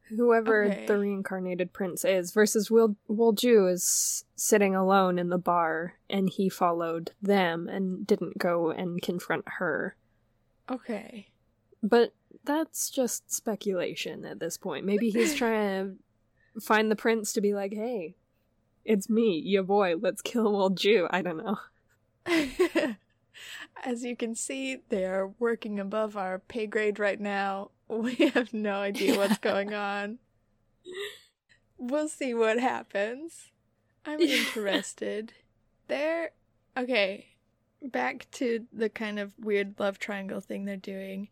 whoever 0.09 0.65
Okay. 0.65 0.85
the 0.85 0.97
reincarnated 0.99 1.73
prince 1.73 2.05
is 2.05 2.31
versus 2.33 2.69
Wil- 2.69 2.97
Wolju 3.09 3.71
is 3.71 4.25
sitting 4.35 4.75
alone 4.75 5.17
in 5.17 5.29
the 5.29 5.37
bar 5.39 5.95
and 6.09 6.29
he 6.29 6.49
followed 6.49 7.13
them 7.21 7.67
and 7.67 8.05
didn't 8.05 8.37
go 8.37 8.69
and 8.69 9.01
confront 9.01 9.45
her 9.57 9.95
Okay. 10.69 11.29
But 11.81 12.13
that's 12.45 12.89
just 12.89 13.29
speculation 13.33 14.23
at 14.25 14.39
this 14.39 14.57
point. 14.57 14.85
Maybe 14.85 15.09
he's 15.09 15.33
trying 15.41 15.55
to 15.87 15.95
find 16.61 16.91
the 16.91 16.95
prince 16.95 17.33
to 17.33 17.41
be 17.41 17.53
like, 17.53 17.73
hey, 17.73 18.15
it's 18.85 19.09
me, 19.09 19.41
your 19.43 19.63
boy, 19.63 19.95
let's 19.99 20.21
kill 20.21 20.51
Wolju. 20.51 21.07
I 21.09 21.21
don't 21.21 21.37
know. 21.37 21.59
As 23.83 24.03
you 24.03 24.15
can 24.15 24.35
see, 24.35 24.77
they 24.89 25.05
are 25.05 25.33
working 25.39 25.79
above 25.79 26.15
our 26.15 26.39
pay 26.39 26.67
grade 26.67 26.99
right 26.99 27.19
now. 27.19 27.71
We 27.89 28.15
have 28.33 28.53
no 28.53 28.75
idea 28.77 29.17
what's 29.17 29.37
going 29.37 29.75
on. 29.75 30.17
We'll 31.77 32.07
see 32.07 32.33
what 32.33 32.59
happens. 32.59 33.51
I'm 34.05 34.19
interested. 34.19 35.33
There. 35.87 36.31
Okay. 36.75 37.27
Back 37.83 38.25
to 38.31 38.65
the 38.73 38.89
kind 38.89 39.19
of 39.19 39.33
weird 39.37 39.75
love 39.79 39.99
triangle 39.99 40.41
thing 40.41 40.65
they're 40.65 40.77
doing. 40.77 41.27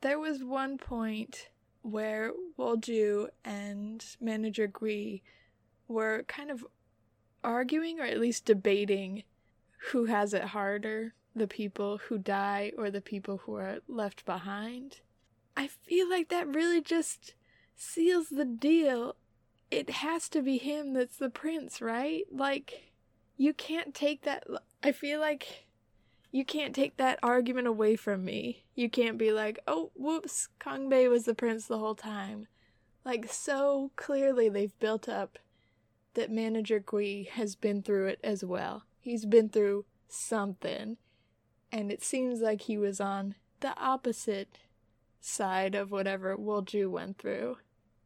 There 0.00 0.18
was 0.18 0.42
one 0.42 0.78
point 0.78 1.49
where 1.82 2.32
Wolju 2.58 3.28
and 3.44 4.04
manager 4.20 4.66
Gui 4.66 5.22
were 5.88 6.24
kind 6.28 6.50
of 6.50 6.66
arguing 7.42 8.00
or 8.00 8.04
at 8.04 8.20
least 8.20 8.44
debating 8.44 9.24
who 9.90 10.04
has 10.04 10.34
it 10.34 10.44
harder 10.44 11.14
the 11.34 11.46
people 11.46 11.98
who 12.08 12.18
die 12.18 12.72
or 12.76 12.90
the 12.90 13.00
people 13.00 13.38
who 13.38 13.54
are 13.54 13.78
left 13.88 14.24
behind. 14.24 15.00
I 15.56 15.66
feel 15.66 16.08
like 16.08 16.28
that 16.28 16.48
really 16.48 16.80
just 16.80 17.34
seals 17.76 18.28
the 18.28 18.44
deal. 18.44 19.16
It 19.70 19.90
has 19.90 20.28
to 20.30 20.42
be 20.42 20.58
him 20.58 20.94
that's 20.94 21.16
the 21.16 21.30
prince, 21.30 21.80
right? 21.80 22.24
Like, 22.30 22.92
you 23.36 23.54
can't 23.54 23.94
take 23.94 24.22
that. 24.22 24.44
I 24.82 24.92
feel 24.92 25.20
like 25.20 25.66
you 26.30 26.44
can't 26.44 26.74
take 26.74 26.96
that 26.96 27.18
argument 27.22 27.66
away 27.66 27.96
from 27.96 28.24
me. 28.24 28.64
You 28.74 28.88
can't 28.88 29.18
be 29.18 29.32
like, 29.32 29.58
oh, 29.66 29.90
whoops, 29.94 30.48
Kang 30.60 30.88
Bae 30.88 31.08
was 31.08 31.24
the 31.24 31.34
prince 31.34 31.66
the 31.66 31.78
whole 31.78 31.94
time. 31.96 32.46
Like, 33.04 33.32
so 33.32 33.90
clearly 33.96 34.48
they've 34.48 34.78
built 34.78 35.08
up 35.08 35.38
that 36.14 36.30
manager 36.30 36.78
Gui 36.78 37.24
has 37.32 37.56
been 37.56 37.82
through 37.82 38.08
it 38.08 38.20
as 38.22 38.44
well. 38.44 38.84
He's 38.98 39.24
been 39.24 39.48
through 39.48 39.86
something. 40.08 40.98
And 41.72 41.90
it 41.90 42.02
seems 42.02 42.40
like 42.40 42.62
he 42.62 42.78
was 42.78 43.00
on 43.00 43.34
the 43.60 43.76
opposite 43.78 44.58
side 45.20 45.74
of 45.74 45.90
whatever 45.90 46.36
Wolju 46.36 46.90
went 46.90 47.18
through. 47.18 47.58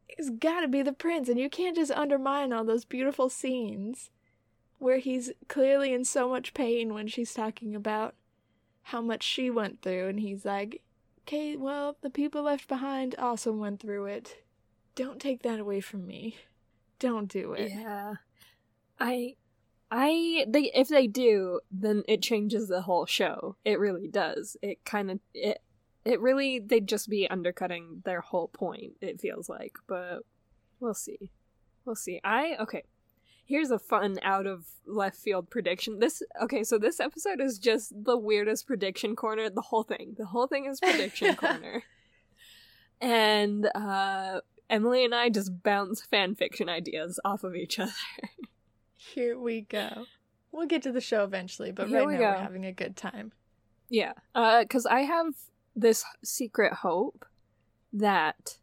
He's 0.07 0.29
gotta 0.29 0.67
be 0.67 0.81
the 0.81 0.93
prince, 0.93 1.29
and 1.29 1.39
you 1.39 1.49
can't 1.49 1.75
just 1.75 1.91
undermine 1.91 2.53
all 2.53 2.63
those 2.63 2.85
beautiful 2.85 3.29
scenes 3.29 4.11
where 4.77 4.97
he's 4.97 5.31
clearly 5.47 5.93
in 5.93 6.05
so 6.05 6.29
much 6.29 6.53
pain 6.53 6.93
when 6.93 7.07
she's 7.07 7.33
talking 7.33 7.75
about 7.75 8.15
how 8.83 9.01
much 9.01 9.23
she 9.23 9.49
went 9.49 9.81
through, 9.81 10.07
and 10.07 10.19
he's 10.19 10.45
like, 10.45 10.81
okay, 11.21 11.55
well, 11.55 11.97
the 12.01 12.09
people 12.09 12.43
left 12.43 12.67
behind 12.67 13.15
also 13.17 13.51
went 13.51 13.79
through 13.79 14.05
it. 14.05 14.43
Don't 14.93 15.19
take 15.19 15.43
that 15.43 15.59
away 15.59 15.81
from 15.81 16.05
me. 16.05 16.37
Don't 16.99 17.27
do 17.27 17.53
it. 17.53 17.71
Yeah. 17.71 18.15
I 18.99 19.35
I 19.91 20.45
they 20.47 20.71
if 20.73 20.87
they 20.87 21.07
do, 21.07 21.59
then 21.71 22.03
it 22.07 22.21
changes 22.21 22.67
the 22.67 22.81
whole 22.81 23.05
show. 23.05 23.55
It 23.65 23.79
really 23.79 24.07
does. 24.07 24.55
It 24.61 24.83
kind 24.85 25.11
of 25.11 25.19
it 25.33 25.61
it 26.05 26.21
really 26.21 26.59
they'd 26.59 26.87
just 26.87 27.09
be 27.09 27.29
undercutting 27.29 28.01
their 28.05 28.21
whole 28.21 28.47
point, 28.47 28.93
it 29.01 29.19
feels 29.19 29.49
like. 29.49 29.77
But 29.87 30.19
we'll 30.79 30.93
see. 30.93 31.31
We'll 31.85 31.95
see. 31.95 32.21
I 32.23 32.55
okay. 32.61 32.83
Here's 33.47 33.69
a 33.71 33.77
fun 33.79 34.17
out 34.23 34.47
of 34.47 34.65
left 34.87 35.17
field 35.17 35.49
prediction. 35.51 35.99
This 35.99 36.23
okay, 36.41 36.63
so 36.63 36.77
this 36.79 36.99
episode 36.99 37.39
is 37.39 37.59
just 37.59 37.93
the 38.03 38.17
weirdest 38.17 38.65
prediction 38.65 39.15
corner. 39.15 39.49
The 39.49 39.61
whole 39.61 39.83
thing. 39.83 40.15
The 40.17 40.25
whole 40.25 40.47
thing 40.47 40.65
is 40.65 40.79
prediction 40.79 41.35
corner. 41.37 41.83
And 43.01 43.69
uh 43.75 44.41
Emily 44.69 45.05
and 45.05 45.13
I 45.13 45.29
just 45.29 45.61
bounce 45.63 46.01
fan 46.01 46.33
fiction 46.35 46.69
ideas 46.69 47.19
off 47.23 47.43
of 47.43 47.55
each 47.55 47.77
other. 47.79 47.91
Here 48.95 49.37
we 49.39 49.61
go. 49.61 50.05
We'll 50.51 50.65
get 50.65 50.81
to 50.83 50.91
the 50.91 51.01
show 51.01 51.23
eventually, 51.23 51.71
but 51.71 51.87
Here 51.89 51.99
right 51.99 52.07
we 52.07 52.13
now 52.13 52.19
go. 52.19 52.25
we're 52.31 52.37
having 52.43 52.65
a 52.65 52.71
good 52.71 52.95
time. 52.95 53.31
Yeah, 53.89 54.13
because 54.33 54.87
I 54.87 55.01
have 55.01 55.35
this 55.75 56.03
secret 56.23 56.73
hope 56.73 57.25
that 57.93 58.57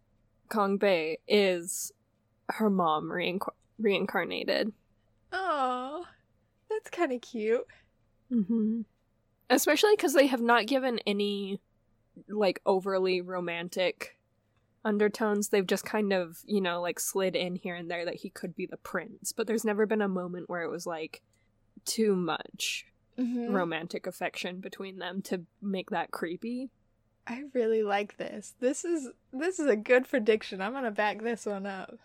Kang 0.51 0.79
Bae 0.79 1.19
is 1.29 1.93
her 2.49 2.69
mom 2.69 3.05
reinc- 3.11 3.47
reincarnated. 3.79 4.73
Oh, 5.33 6.05
that's 6.71 6.91
kind 6.91 7.13
of 7.13 7.21
cute. 7.21 7.67
Mm-hmm. 8.31 8.83
Especially 9.51 9.95
because 9.97 10.15
they 10.15 10.27
have 10.27 10.41
not 10.41 10.67
given 10.67 10.99
any 11.07 11.61
like 12.29 12.61
overly 12.67 13.21
romantic 13.21 14.17
undertones. 14.85 15.49
They've 15.49 15.67
just 15.67 15.85
kind 15.85 16.13
of, 16.13 16.39
you 16.45 16.61
know, 16.61 16.81
like 16.81 16.99
slid 17.01 17.37
in 17.37 17.57
here 17.57 17.75
and 17.75 17.91
there 17.91 18.05
that 18.05 18.17
he 18.17 18.31
could 18.31 18.55
be 18.55 18.67
the 18.67 18.77
prince, 18.77 19.33
but 19.33 19.47
there's 19.47 19.65
never 19.65 19.87
been 19.87 20.03
a 20.03 20.09
moment 20.09 20.49
where 20.49 20.63
it 20.63 20.71
was 20.71 20.87
like 20.87 21.23
too 21.85 22.15
much 22.15 22.87
Mhm. 23.19 23.53
romantic 23.53 24.07
affection 24.07 24.61
between 24.61 24.99
them 24.99 25.21
to 25.23 25.45
make 25.61 25.91
that 25.91 26.11
creepy. 26.11 26.71
I 27.27 27.45
really 27.53 27.83
like 27.83 28.17
this. 28.17 28.55
This 28.59 28.85
is 28.85 29.11
this 29.33 29.61
is 29.61 29.67
a 29.67 29.77
good 29.77 30.09
prediction. 30.09 30.61
I'm 30.63 30.73
gonna 30.73 30.91
back 30.91 31.23
this 31.23 31.45
one 31.47 31.67
up. 31.67 31.99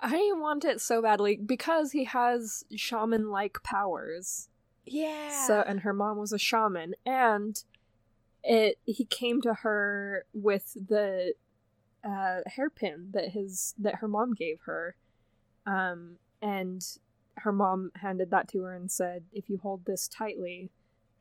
I 0.00 0.32
want 0.34 0.64
it 0.64 0.80
so 0.80 1.02
badly 1.02 1.36
because 1.36 1.92
he 1.92 2.04
has 2.04 2.64
shaman 2.74 3.30
like 3.30 3.62
powers. 3.62 4.48
Yeah. 4.84 5.46
So 5.46 5.62
and 5.66 5.80
her 5.80 5.92
mom 5.92 6.18
was 6.18 6.32
a 6.32 6.38
shaman 6.38 6.94
and 7.04 7.62
it 8.44 8.78
he 8.84 9.04
came 9.04 9.40
to 9.42 9.54
her 9.54 10.24
with 10.32 10.74
the 10.74 11.34
uh 12.04 12.40
hairpin 12.46 13.08
that 13.12 13.30
his 13.30 13.74
that 13.78 13.96
her 13.96 14.08
mom 14.08 14.34
gave 14.34 14.60
her. 14.66 14.96
Um 15.66 16.18
and 16.42 16.82
her 17.38 17.52
mom 17.52 17.90
handed 17.96 18.30
that 18.30 18.48
to 18.48 18.62
her 18.62 18.74
and 18.74 18.90
said 18.90 19.24
if 19.32 19.48
you 19.48 19.58
hold 19.58 19.84
this 19.84 20.08
tightly 20.08 20.70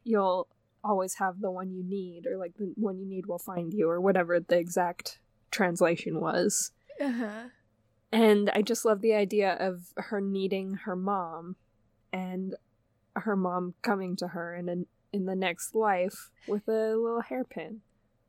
you'll 0.03 0.47
always 0.83 1.15
have 1.15 1.41
the 1.41 1.51
one 1.51 1.71
you 1.71 1.83
need 1.83 2.27
or 2.27 2.37
like 2.37 2.55
the 2.57 2.71
one 2.75 2.97
you 2.99 3.05
need 3.05 3.25
will 3.25 3.39
find 3.39 3.73
you 3.73 3.89
or 3.89 3.99
whatever 3.99 4.39
the 4.39 4.57
exact 4.57 5.19
translation 5.51 6.21
was. 6.21 6.71
uh-huh. 7.01 7.49
And 8.15 8.49
I 8.51 8.61
just 8.61 8.85
love 8.85 9.01
the 9.01 9.13
idea 9.13 9.57
of 9.59 9.91
her 9.97 10.21
needing 10.21 10.75
her 10.85 10.95
mom 10.95 11.57
and 12.13 12.55
her 13.13 13.35
mom 13.35 13.73
coming 13.81 14.15
to 14.15 14.29
her 14.29 14.55
in 14.55 14.69
a, 14.69 14.75
in 15.11 15.25
the 15.25 15.35
next 15.35 15.75
life 15.75 16.31
with 16.47 16.65
a 16.69 16.95
little 16.95 17.19
hairpin. 17.19 17.81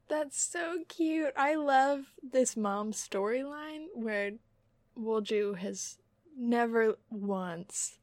That's 0.08 0.40
so 0.42 0.78
cute. 0.88 1.32
I 1.36 1.54
love 1.54 2.06
this 2.20 2.56
mom 2.56 2.90
storyline 2.90 3.86
where 3.94 4.32
Wolju 4.98 5.56
has 5.58 5.98
never 6.36 6.96
once 7.08 8.00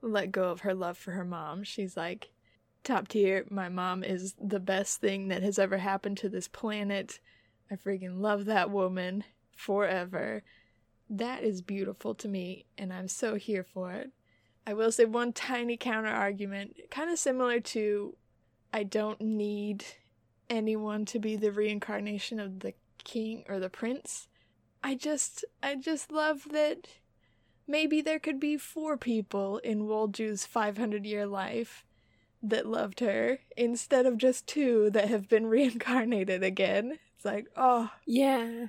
let 0.00 0.32
go 0.32 0.44
of 0.44 0.60
her 0.60 0.72
love 0.72 0.96
for 0.96 1.10
her 1.10 1.24
mom. 1.26 1.64
She's 1.64 1.98
like, 1.98 2.30
top 2.82 3.08
tier. 3.08 3.44
My 3.50 3.68
mom 3.68 4.04
is 4.04 4.36
the 4.42 4.58
best 4.58 5.02
thing 5.02 5.28
that 5.28 5.42
has 5.42 5.58
ever 5.58 5.76
happened 5.76 6.16
to 6.18 6.30
this 6.30 6.48
planet. 6.48 7.20
I 7.70 7.74
freaking 7.74 8.20
love 8.20 8.46
that 8.46 8.70
woman 8.70 9.24
forever. 9.54 10.44
That 11.10 11.42
is 11.42 11.60
beautiful 11.60 12.14
to 12.14 12.28
me, 12.28 12.66
and 12.78 12.92
I'm 12.92 13.08
so 13.08 13.34
here 13.34 13.64
for 13.64 13.90
it. 13.92 14.12
I 14.64 14.74
will 14.74 14.92
say 14.92 15.04
one 15.04 15.32
tiny 15.32 15.76
counter 15.76 16.10
argument, 16.10 16.76
kind 16.90 17.10
of 17.10 17.18
similar 17.18 17.58
to 17.60 18.16
I 18.72 18.84
don't 18.84 19.20
need 19.20 19.84
anyone 20.48 21.04
to 21.06 21.18
be 21.18 21.34
the 21.34 21.50
reincarnation 21.50 22.38
of 22.38 22.60
the 22.60 22.74
king 23.02 23.44
or 23.48 23.58
the 23.58 23.68
prince. 23.68 24.28
I 24.84 24.94
just 24.94 25.44
I 25.62 25.74
just 25.74 26.12
love 26.12 26.46
that 26.52 26.86
maybe 27.66 28.00
there 28.00 28.20
could 28.20 28.38
be 28.38 28.56
four 28.56 28.96
people 28.96 29.58
in 29.58 29.88
Wolju's 29.88 30.46
500 30.46 31.04
year 31.04 31.26
life 31.26 31.84
that 32.42 32.66
loved 32.66 33.00
her 33.00 33.40
instead 33.56 34.06
of 34.06 34.16
just 34.16 34.46
two 34.46 34.90
that 34.90 35.08
have 35.08 35.28
been 35.28 35.46
reincarnated 35.48 36.44
again. 36.44 36.98
It's 37.16 37.24
like, 37.24 37.46
oh, 37.56 37.90
Yeah. 38.06 38.66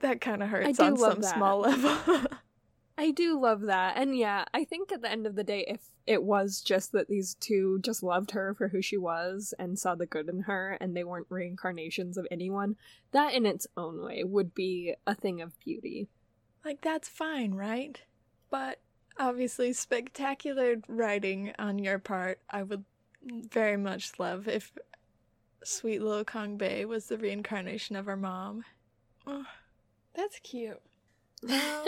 That 0.00 0.20
kind 0.20 0.42
of 0.42 0.48
hurts 0.48 0.78
do 0.78 0.84
on 0.84 0.94
love 0.94 1.12
some 1.12 1.20
that. 1.22 1.34
small 1.34 1.60
level. 1.60 2.26
I 2.98 3.12
do 3.12 3.40
love 3.40 3.62
that. 3.62 3.96
And 3.96 4.16
yeah, 4.16 4.44
I 4.52 4.64
think 4.64 4.90
at 4.90 5.02
the 5.02 5.10
end 5.10 5.26
of 5.26 5.36
the 5.36 5.44
day, 5.44 5.64
if 5.68 5.80
it 6.06 6.22
was 6.22 6.60
just 6.60 6.90
that 6.92 7.08
these 7.08 7.34
two 7.34 7.78
just 7.80 8.02
loved 8.02 8.32
her 8.32 8.54
for 8.54 8.68
who 8.68 8.82
she 8.82 8.96
was 8.96 9.54
and 9.58 9.78
saw 9.78 9.94
the 9.94 10.06
good 10.06 10.28
in 10.28 10.40
her 10.42 10.76
and 10.80 10.96
they 10.96 11.04
weren't 11.04 11.26
reincarnations 11.28 12.16
of 12.16 12.26
anyone, 12.30 12.76
that 13.12 13.34
in 13.34 13.46
its 13.46 13.68
own 13.76 14.02
way 14.02 14.24
would 14.24 14.52
be 14.54 14.94
a 15.06 15.14
thing 15.14 15.40
of 15.40 15.58
beauty. 15.60 16.08
like 16.64 16.80
that's 16.80 17.08
fine, 17.08 17.54
right? 17.54 18.00
But 18.50 18.80
obviously 19.18 19.72
spectacular 19.72 20.76
writing 20.88 21.52
on 21.58 21.78
your 21.78 21.98
part. 21.98 22.40
I 22.50 22.62
would 22.64 22.84
very 23.24 23.76
much 23.76 24.12
love 24.18 24.48
if 24.48 24.72
sweet 25.62 26.00
little 26.02 26.24
Kang 26.24 26.56
Bae 26.56 26.84
was 26.84 27.06
the 27.06 27.18
reincarnation 27.18 27.94
of 27.94 28.06
her 28.06 28.16
mom. 28.16 28.64
Oh, 29.26 29.44
that's 30.18 30.38
cute. 30.40 30.80
Now, 31.42 31.84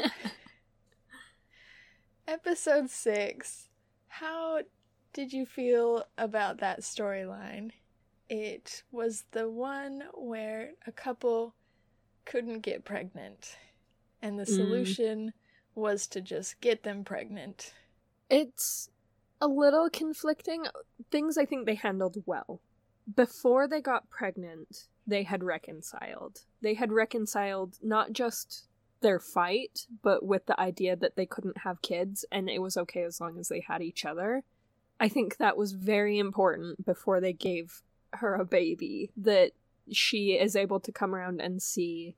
episode 2.29 2.89
6. 2.91 3.69
How 4.09 4.61
did 5.13 5.33
you 5.33 5.45
feel 5.45 6.05
about 6.17 6.59
that 6.61 6.81
storyline? 6.81 7.71
It 8.29 8.85
was 8.93 9.25
the 9.33 9.51
one 9.51 10.05
where 10.15 10.71
a 10.87 10.93
couple 10.93 11.55
couldn't 12.25 12.61
get 12.61 12.85
pregnant, 12.85 13.57
and 14.23 14.39
the 14.39 14.45
Mm. 14.45 14.57
solution 14.57 15.33
was 15.75 16.07
to 16.09 16.21
just 16.21 16.61
get 16.61 16.83
them 16.85 17.05
pregnant. 17.05 17.75
It's 18.29 18.89
a 19.41 19.49
little 19.49 19.91
conflicting. 19.91 20.67
Things 21.11 21.37
I 21.37 21.45
think 21.45 21.67
they 21.67 21.75
handled 21.75 22.23
well. 22.27 22.61
Before 23.13 23.67
they 23.67 23.81
got 23.81 24.09
pregnant, 24.11 24.87
they 25.11 25.25
had 25.25 25.43
reconciled. 25.43 26.43
They 26.63 26.75
had 26.75 26.93
reconciled 26.93 27.79
not 27.83 28.13
just 28.13 28.69
their 29.01 29.19
fight, 29.19 29.87
but 30.03 30.25
with 30.25 30.47
the 30.47 30.59
idea 30.61 30.97
that 30.97 31.17
they 31.17 31.27
couldn't 31.27 31.59
have 31.59 31.83
kids 31.83 32.25
and 32.31 32.49
it 32.49 32.61
was 32.61 32.77
okay 32.77 33.03
as 33.03 33.21
long 33.21 33.39
as 33.39 33.49
they 33.49 33.65
had 33.67 33.83
each 33.83 34.05
other. 34.05 34.45
I 34.99 35.09
think 35.09 35.39
that 35.39 35.57
was 35.57 35.73
very 35.73 36.19
important 36.19 36.85
before 36.85 37.21
they 37.21 37.33
gave 37.33 37.83
her 38.15 38.35
a 38.35 38.45
baby, 38.45 39.11
that 39.17 39.53
she 39.91 40.33
is 40.33 40.55
able 40.55 40.81
to 40.81 40.93
come 40.93 41.15
around 41.15 41.41
and 41.41 41.63
see 41.63 42.15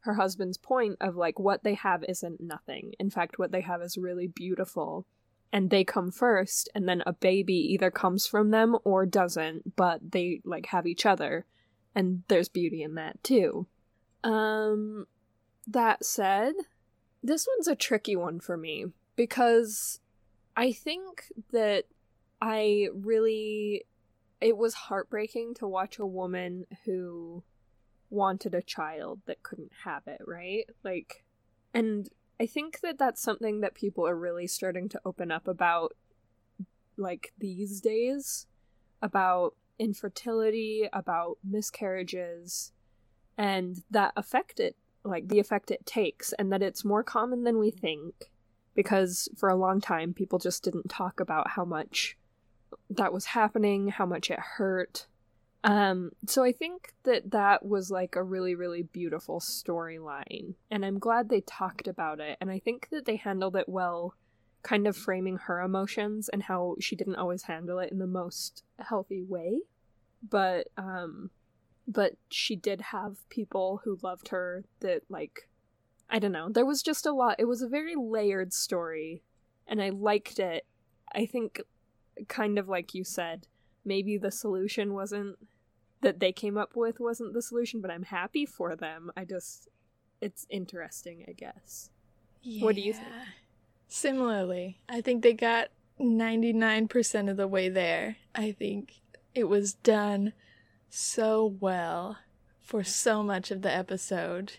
her 0.00 0.14
husband's 0.14 0.58
point 0.58 0.96
of 1.00 1.16
like 1.16 1.38
what 1.38 1.64
they 1.64 1.74
have 1.74 2.04
isn't 2.08 2.40
nothing. 2.40 2.92
In 2.98 3.10
fact, 3.10 3.38
what 3.38 3.50
they 3.50 3.62
have 3.62 3.82
is 3.82 3.96
really 3.96 4.26
beautiful 4.26 5.06
and 5.52 5.70
they 5.70 5.84
come 5.84 6.10
first 6.10 6.68
and 6.74 6.88
then 6.88 7.02
a 7.06 7.12
baby 7.12 7.54
either 7.54 7.90
comes 7.90 8.26
from 8.26 8.50
them 8.50 8.76
or 8.84 9.06
doesn't 9.06 9.76
but 9.76 10.12
they 10.12 10.40
like 10.44 10.66
have 10.66 10.86
each 10.86 11.06
other 11.06 11.46
and 11.98 12.22
there's 12.28 12.48
beauty 12.48 12.82
in 12.82 12.94
that 12.94 13.22
too. 13.22 13.66
Um 14.24 15.06
that 15.66 16.04
said 16.04 16.54
this 17.22 17.46
one's 17.46 17.68
a 17.68 17.76
tricky 17.76 18.16
one 18.16 18.40
for 18.40 18.56
me 18.56 18.86
because 19.16 20.00
i 20.56 20.72
think 20.72 21.24
that 21.52 21.84
i 22.40 22.86
really 22.94 23.84
it 24.40 24.56
was 24.56 24.72
heartbreaking 24.72 25.52
to 25.52 25.66
watch 25.66 25.98
a 25.98 26.06
woman 26.06 26.64
who 26.86 27.42
wanted 28.08 28.54
a 28.54 28.62
child 28.62 29.20
that 29.26 29.42
couldn't 29.42 29.72
have 29.84 30.06
it 30.06 30.22
right? 30.26 30.64
Like 30.82 31.22
and 31.74 32.08
I 32.40 32.46
think 32.46 32.80
that 32.80 32.98
that's 32.98 33.20
something 33.20 33.60
that 33.60 33.74
people 33.74 34.06
are 34.06 34.16
really 34.16 34.46
starting 34.46 34.88
to 34.90 35.00
open 35.04 35.30
up 35.30 35.48
about, 35.48 35.94
like 36.96 37.32
these 37.38 37.80
days, 37.80 38.46
about 39.02 39.54
infertility, 39.78 40.88
about 40.92 41.38
miscarriages, 41.44 42.72
and 43.36 43.82
that 43.90 44.12
effect 44.16 44.60
it, 44.60 44.76
like 45.04 45.28
the 45.28 45.38
effect 45.38 45.70
it 45.70 45.86
takes, 45.86 46.32
and 46.34 46.52
that 46.52 46.62
it's 46.62 46.84
more 46.84 47.02
common 47.02 47.44
than 47.44 47.58
we 47.58 47.70
think. 47.70 48.30
Because 48.74 49.28
for 49.36 49.48
a 49.48 49.56
long 49.56 49.80
time, 49.80 50.14
people 50.14 50.38
just 50.38 50.62
didn't 50.62 50.88
talk 50.88 51.18
about 51.18 51.50
how 51.50 51.64
much 51.64 52.16
that 52.90 53.12
was 53.12 53.26
happening, 53.26 53.88
how 53.88 54.06
much 54.06 54.30
it 54.30 54.38
hurt. 54.38 55.06
Um, 55.64 56.12
so 56.26 56.44
I 56.44 56.52
think 56.52 56.92
that 57.02 57.32
that 57.32 57.66
was 57.66 57.90
like 57.90 58.14
a 58.14 58.22
really, 58.22 58.54
really 58.54 58.82
beautiful 58.82 59.40
storyline, 59.40 60.54
and 60.70 60.84
I'm 60.84 61.00
glad 61.00 61.28
they 61.28 61.40
talked 61.40 61.88
about 61.88 62.20
it, 62.20 62.38
and 62.40 62.50
I 62.50 62.60
think 62.60 62.88
that 62.90 63.04
they 63.04 63.16
handled 63.16 63.56
it 63.56 63.68
well, 63.68 64.14
kind 64.62 64.86
of 64.86 64.96
framing 64.96 65.36
her 65.36 65.60
emotions 65.60 66.28
and 66.28 66.44
how 66.44 66.76
she 66.80 66.96
didn't 66.96 67.16
always 67.16 67.44
handle 67.44 67.78
it 67.78 67.92
in 67.92 67.98
the 67.98 68.06
most 68.06 68.64
healthy 68.78 69.22
way, 69.22 69.60
but, 70.28 70.68
um, 70.76 71.30
but 71.86 72.14
she 72.28 72.56
did 72.56 72.80
have 72.80 73.28
people 73.30 73.80
who 73.84 73.98
loved 74.02 74.28
her 74.28 74.64
that, 74.80 75.02
like, 75.08 75.48
I 76.10 76.18
don't 76.18 76.32
know, 76.32 76.48
there 76.48 76.66
was 76.66 76.82
just 76.82 77.06
a 77.06 77.12
lot, 77.12 77.36
it 77.38 77.46
was 77.46 77.62
a 77.62 77.68
very 77.68 77.94
layered 77.94 78.52
story, 78.52 79.22
and 79.66 79.82
I 79.82 79.90
liked 79.90 80.38
it. 80.38 80.64
I 81.14 81.26
think, 81.26 81.62
kind 82.28 82.58
of 82.58 82.68
like 82.68 82.94
you 82.94 83.04
said, 83.04 83.46
maybe 83.84 84.18
the 84.18 84.30
solution 84.30 84.92
wasn't 84.92 85.38
that 86.00 86.20
they 86.20 86.32
came 86.32 86.56
up 86.56 86.76
with 86.76 87.00
wasn't 87.00 87.32
the 87.32 87.42
solution 87.42 87.80
but 87.80 87.90
i'm 87.90 88.04
happy 88.04 88.46
for 88.46 88.76
them 88.76 89.10
i 89.16 89.24
just 89.24 89.68
it's 90.20 90.46
interesting, 90.50 91.24
I 91.28 91.32
guess. 91.32 91.90
Yeah. 92.42 92.64
What 92.64 92.74
do 92.74 92.80
you 92.80 92.92
think? 92.92 93.06
Similarly, 93.88 94.78
I 94.88 95.00
think 95.00 95.22
they 95.22 95.32
got 95.32 95.68
99% 95.98 97.30
of 97.30 97.36
the 97.36 97.48
way 97.48 97.68
there. 97.68 98.16
I 98.34 98.52
think 98.52 99.00
it 99.34 99.44
was 99.44 99.74
done 99.74 100.34
so 100.90 101.56
well 101.58 102.18
for 102.60 102.84
so 102.84 103.22
much 103.22 103.50
of 103.50 103.62
the 103.62 103.74
episode 103.74 104.54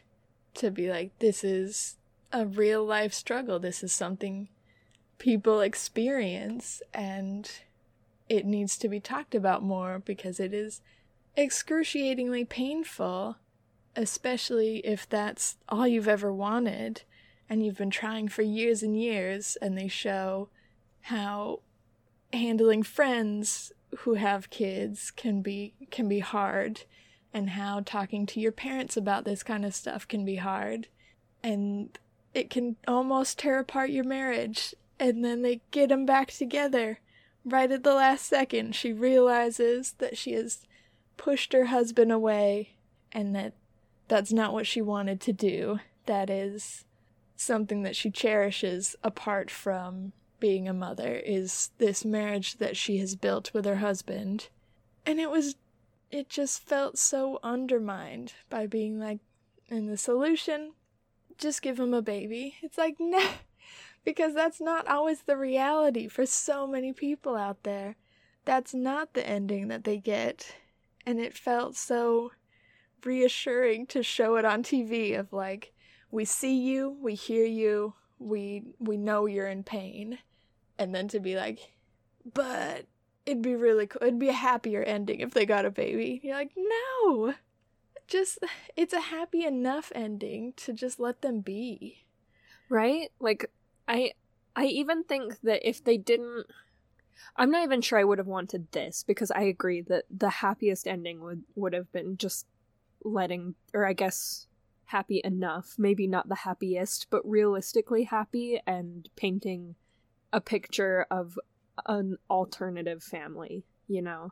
to 0.55 0.71
be 0.71 0.89
like, 0.89 1.17
this 1.19 1.43
is 1.43 1.97
a 2.33 2.45
real 2.45 2.83
life 2.83 3.13
struggle. 3.13 3.59
This 3.59 3.83
is 3.83 3.93
something 3.93 4.49
people 5.19 5.61
experience, 5.61 6.81
and 6.93 7.51
it 8.27 8.45
needs 8.45 8.77
to 8.79 8.89
be 8.89 8.99
talked 8.99 9.35
about 9.35 9.61
more 9.61 9.99
because 9.99 10.39
it 10.39 10.53
is 10.53 10.81
excruciatingly 11.37 12.45
painful, 12.45 13.37
especially 13.95 14.77
if 14.79 15.07
that's 15.07 15.57
all 15.69 15.87
you've 15.87 16.07
ever 16.07 16.33
wanted 16.33 17.03
and 17.49 17.65
you've 17.65 17.77
been 17.77 17.89
trying 17.89 18.27
for 18.27 18.41
years 18.41 18.83
and 18.83 18.99
years, 18.99 19.57
and 19.61 19.77
they 19.77 19.87
show 19.87 20.49
how 21.01 21.61
handling 22.31 22.83
friends 22.83 23.71
who 23.99 24.13
have 24.13 24.49
kids 24.49 25.11
can 25.11 25.41
be 25.41 25.73
can 25.89 26.07
be 26.07 26.19
hard 26.19 26.81
and 27.33 27.51
how 27.51 27.81
talking 27.81 28.25
to 28.25 28.39
your 28.39 28.51
parents 28.51 28.97
about 28.97 29.25
this 29.25 29.43
kind 29.43 29.65
of 29.65 29.73
stuff 29.73 30.07
can 30.07 30.25
be 30.25 30.37
hard. 30.37 30.87
And 31.43 31.97
it 32.33 32.49
can 32.49 32.75
almost 32.87 33.39
tear 33.39 33.59
apart 33.59 33.89
your 33.89 34.03
marriage 34.03 34.75
and 34.99 35.23
then 35.23 35.41
they 35.41 35.61
get 35.71 35.89
them 35.89 36.05
back 36.05 36.31
together. 36.31 36.99
Right 37.45 37.71
at 37.71 37.83
the 37.83 37.93
last 37.93 38.25
second 38.25 38.75
she 38.75 38.93
realizes 38.93 39.93
that 39.99 40.17
she 40.17 40.33
has 40.33 40.61
pushed 41.17 41.53
her 41.53 41.65
husband 41.65 42.11
away 42.11 42.75
and 43.11 43.35
that 43.35 43.53
that's 44.07 44.33
not 44.33 44.53
what 44.53 44.67
she 44.67 44.81
wanted 44.81 45.21
to 45.21 45.33
do. 45.33 45.79
That 46.05 46.29
is 46.29 46.85
something 47.39 47.83
that 47.83 47.95
she 47.95 48.11
cherishes 48.11 48.95
apart 49.01 49.49
from 49.49 50.11
being 50.39 50.67
a 50.67 50.73
mother 50.73 51.15
is 51.15 51.71
this 51.77 52.03
marriage 52.03 52.57
that 52.57 52.75
she 52.75 52.97
has 52.97 53.15
built 53.15 53.53
with 53.53 53.65
her 53.65 53.77
husband. 53.77 54.49
And 55.05 55.19
it 55.19 55.29
was, 55.29 55.55
it 56.11 56.29
just 56.29 56.61
felt 56.61 56.97
so 56.97 57.39
undermined 57.41 58.33
by 58.49 58.67
being 58.67 58.99
like, 58.99 59.19
and 59.69 59.87
the 59.87 59.97
solution, 59.97 60.73
just 61.37 61.61
give 61.61 61.79
him 61.79 61.93
a 61.93 62.01
baby. 62.01 62.55
It's 62.61 62.77
like, 62.77 62.95
no, 62.99 63.25
because 64.03 64.33
that's 64.33 64.59
not 64.59 64.87
always 64.87 65.21
the 65.21 65.37
reality 65.37 66.07
for 66.07 66.25
so 66.25 66.67
many 66.67 66.91
people 66.91 67.35
out 67.35 67.63
there. 67.63 67.95
That's 68.43 68.73
not 68.73 69.13
the 69.13 69.27
ending 69.27 69.69
that 69.69 69.85
they 69.85 69.97
get. 69.97 70.55
And 71.05 71.19
it 71.19 71.37
felt 71.37 71.75
so 71.75 72.31
reassuring 73.05 73.87
to 73.87 74.03
show 74.03 74.35
it 74.35 74.43
on 74.43 74.61
TV 74.63 75.17
of 75.17 75.31
like, 75.31 75.71
we 76.11 76.25
see 76.25 76.59
you, 76.59 76.97
we 77.01 77.15
hear 77.15 77.45
you, 77.45 77.93
we 78.19 78.63
we 78.79 78.97
know 78.97 79.25
you're 79.25 79.47
in 79.47 79.63
pain 79.63 80.19
and 80.77 80.93
then 80.93 81.07
to 81.09 81.19
be 81.19 81.35
like, 81.35 81.59
but 82.33 82.85
it'd 83.25 83.41
be 83.41 83.55
really 83.55 83.87
cool. 83.87 84.01
It'd 84.01 84.19
be 84.19 84.29
a 84.29 84.33
happier 84.33 84.83
ending 84.83 85.19
if 85.19 85.31
they 85.31 85.45
got 85.45 85.65
a 85.65 85.71
baby. 85.71 86.19
You're 86.23 86.35
like, 86.35 86.51
no, 86.55 87.33
just 88.07 88.39
it's 88.75 88.93
a 88.93 88.99
happy 88.99 89.45
enough 89.45 89.91
ending 89.95 90.53
to 90.57 90.73
just 90.73 90.99
let 90.99 91.21
them 91.21 91.41
be. 91.41 92.05
Right? 92.69 93.11
Like 93.19 93.51
I 93.87 94.13
I 94.55 94.65
even 94.65 95.03
think 95.03 95.39
that 95.41 95.67
if 95.67 95.83
they 95.83 95.97
didn't 95.97 96.47
I'm 97.35 97.51
not 97.51 97.63
even 97.63 97.81
sure 97.81 97.99
I 97.99 98.03
would 98.03 98.17
have 98.17 98.27
wanted 98.27 98.71
this 98.71 99.03
because 99.03 99.31
I 99.31 99.41
agree 99.41 99.81
that 99.81 100.05
the 100.09 100.29
happiest 100.29 100.87
ending 100.87 101.21
would 101.21 101.43
would 101.55 101.73
have 101.73 101.91
been 101.91 102.17
just 102.17 102.47
letting 103.03 103.55
or 103.73 103.85
I 103.85 103.93
guess 103.93 104.47
happy 104.89 105.21
enough, 105.23 105.75
maybe 105.77 106.07
not 106.07 106.29
the 106.29 106.35
happiest, 106.35 107.07
but 107.09 107.21
realistically 107.23 108.03
happy 108.03 108.59
and 108.65 109.07
painting 109.15 109.75
a 110.33 110.41
picture 110.41 111.05
of 111.11 111.37
an 111.85 112.17
alternative 112.29 113.03
family, 113.03 113.63
you 113.87 114.01
know. 114.01 114.31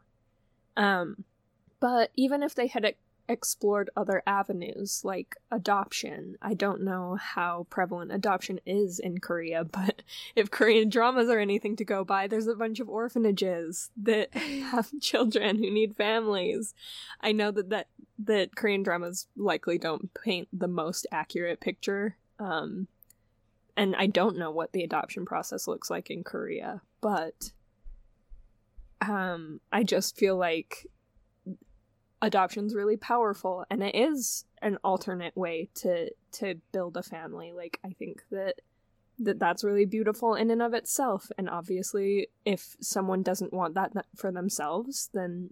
Um 0.76 1.24
but 1.80 2.12
even 2.15 2.41
if 2.41 2.56
they 2.56 2.67
had 2.67 2.96
explored 3.30 3.89
other 3.96 4.24
avenues 4.26 5.02
like 5.04 5.36
adoption, 5.52 6.38
I 6.41 6.54
don't 6.54 6.82
know 6.82 7.15
how 7.15 7.67
prevalent 7.70 8.12
adoption 8.12 8.60
is 8.65 9.00
in 9.00 9.20
Korea, 9.20 9.63
but 9.72 10.02
if 10.36 10.50
Korean 10.50 10.89
dramas 10.89 11.30
are 11.30 11.39
anything 11.39 11.76
to 11.76 11.86
go 11.86 12.04
by, 12.04 12.28
there's 12.28 12.48
a 12.48 12.56
bunch 12.56 12.80
of 12.80 12.89
orphanages 12.89 13.91
that 13.98 14.34
have 14.72 14.91
children 15.02 15.58
who 15.58 15.70
need 15.70 15.96
families. 15.96 16.74
I 17.22 17.32
know 17.32 17.52
that 17.52 17.70
that 17.70 17.88
that 18.19 18.56
Korean 18.56 18.84
dramas 18.84 19.27
likely 19.36 19.77
don't 19.77 20.10
paint 20.13 20.47
the 20.51 20.67
most 20.67 21.06
accurate 21.12 21.60
picture 21.60 22.17
um 22.39 22.88
and 23.75 23.95
I 23.95 24.08
don't 24.08 24.38
know 24.38 24.49
what 24.49 24.71
the 24.73 24.84
adoption 24.84 25.25
process 25.25 25.67
looks 25.67 25.89
like 25.89 26.10
in 26.10 26.23
Korea, 26.23 26.82
but 27.01 27.51
um 29.01 29.62
I 29.71 29.84
just 29.84 30.17
feel 30.17 30.36
like 30.36 30.88
adoption's 32.21 32.73
really 32.73 32.97
powerful 32.97 33.63
and 33.69 33.84
it 33.84 33.95
is 33.95 34.45
an 34.62 34.77
alternate 34.84 35.38
way 35.38 35.69
to 35.75 36.10
to 36.32 36.56
build 36.71 36.97
a 36.97 37.03
family. 37.03 37.53
Like 37.53 37.80
I 37.86 37.89
think 37.89 38.23
that 38.32 38.56
that 39.19 39.39
that's 39.39 39.63
really 39.63 39.86
beautiful 39.86 40.36
in 40.36 40.51
and 40.51 40.62
of 40.62 40.73
itself 40.73 41.30
and 41.38 41.49
obviously 41.49 42.27
if 42.45 42.75
someone 42.80 43.23
doesn't 43.23 43.53
want 43.53 43.73
that 43.73 43.91
for 44.15 44.32
themselves 44.32 45.10
then 45.13 45.51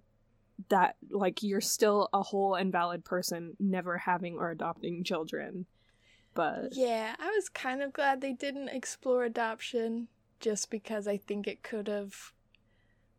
that 0.70 0.96
like 1.10 1.44
you're 1.44 1.62
still 1.62 2.10
a 2.13 2.24
whole 2.24 2.56
and 2.56 2.72
valid 2.72 3.04
person 3.04 3.56
never 3.60 3.98
having 3.98 4.38
or 4.38 4.52
adopting 4.52 5.04
children 5.04 5.65
but 6.36 6.76
yeah, 6.76 7.15
I 7.18 7.30
was 7.30 7.50
kind 7.50 7.82
of 7.82 7.94
glad 7.94 8.22
they 8.22 8.34
didn't 8.34 8.68
explore 8.68 9.24
adoption 9.24 10.10
just 10.39 10.70
because 10.70 11.08
I 11.08 11.18
think 11.18 11.48
it 11.48 11.63
could 11.63 11.88
have 11.88 12.34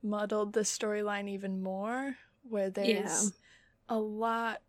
muddled 0.03 0.53
the 0.53 0.61
storyline 0.61 1.29
even 1.29 1.63
more 1.63 2.17
where 2.49 2.71
there's 2.71 2.87
yeah. 3.25 3.29
a 3.89 3.99
lot 3.99 4.61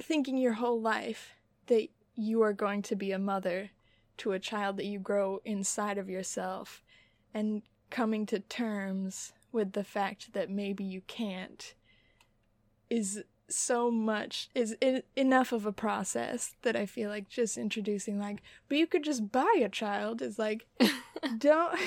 thinking 0.00 0.36
your 0.36 0.52
whole 0.52 0.80
life 0.80 1.32
that 1.66 1.88
you 2.14 2.42
are 2.42 2.52
going 2.52 2.82
to 2.82 2.94
be 2.94 3.12
a 3.12 3.18
mother 3.18 3.70
to 4.18 4.32
a 4.32 4.38
child 4.38 4.76
that 4.76 4.84
you 4.84 4.98
grow 4.98 5.40
inside 5.44 5.96
of 5.96 6.10
yourself 6.10 6.82
and 7.32 7.62
coming 7.90 8.26
to 8.26 8.38
terms 8.38 9.32
with 9.52 9.72
the 9.72 9.84
fact 9.84 10.34
that 10.34 10.50
maybe 10.50 10.84
you 10.84 11.00
can't 11.06 11.74
is 12.90 13.22
so 13.48 13.90
much 13.90 14.48
is 14.54 14.76
in, 14.80 15.02
enough 15.14 15.52
of 15.52 15.66
a 15.66 15.72
process 15.72 16.56
that 16.62 16.76
I 16.76 16.86
feel 16.86 17.10
like 17.10 17.28
just 17.28 17.56
introducing 17.56 18.18
like, 18.18 18.42
but 18.68 18.78
you 18.78 18.86
could 18.86 19.04
just 19.04 19.30
buy 19.30 19.60
a 19.62 19.68
child 19.68 20.22
is 20.22 20.38
like, 20.38 20.66
don't. 21.38 21.78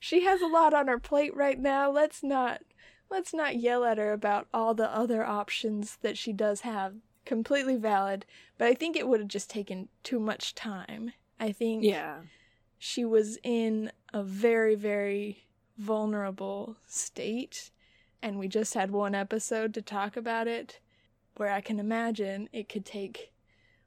She 0.00 0.24
has 0.24 0.42
a 0.42 0.46
lot 0.46 0.74
on 0.74 0.88
her 0.88 0.98
plate 0.98 1.34
right 1.34 1.58
now. 1.58 1.90
Let's 1.90 2.22
not 2.22 2.62
let's 3.10 3.32
not 3.32 3.56
yell 3.56 3.84
at 3.84 3.98
her 3.98 4.12
about 4.12 4.48
all 4.52 4.74
the 4.74 4.94
other 4.94 5.24
options 5.24 5.98
that 6.02 6.18
she 6.18 6.32
does 6.32 6.62
have. 6.62 6.94
Completely 7.24 7.76
valid, 7.76 8.26
but 8.58 8.68
I 8.68 8.74
think 8.74 8.96
it 8.96 9.08
would 9.08 9.20
have 9.20 9.30
just 9.30 9.48
taken 9.48 9.88
too 10.02 10.20
much 10.20 10.54
time. 10.54 11.12
I 11.40 11.52
think 11.52 11.84
yeah. 11.84 12.18
she 12.78 13.04
was 13.04 13.38
in 13.42 13.90
a 14.12 14.22
very 14.22 14.74
very 14.74 15.46
vulnerable 15.78 16.76
state 16.86 17.70
and 18.24 18.38
we 18.38 18.48
just 18.48 18.72
had 18.72 18.90
one 18.90 19.14
episode 19.14 19.74
to 19.74 19.82
talk 19.82 20.16
about 20.16 20.48
it 20.48 20.80
where 21.36 21.50
I 21.50 21.60
can 21.60 21.78
imagine 21.78 22.48
it 22.54 22.70
could 22.70 22.86
take 22.86 23.34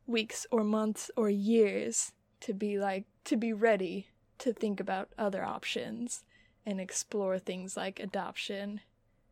weeks 0.05 0.45
or 0.51 0.63
months 0.63 1.09
or 1.17 1.27
years 1.27 2.11
to 2.41 2.53
be 2.53 2.77
like 2.77 3.05
to 3.23 3.35
be 3.35 3.51
ready 3.51 4.09
to 4.37 4.53
think 4.53 4.79
about 4.79 5.09
other 5.17 5.43
options 5.43 6.23
and 6.67 6.79
explore 6.79 7.39
things 7.39 7.75
like 7.75 7.99
adoption. 7.99 8.81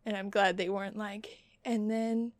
And 0.07 0.17
I'm 0.17 0.31
glad 0.31 0.57
they 0.57 0.69
weren't 0.69 0.97
like 0.97 1.43
and 1.63 1.89
then 1.91 2.31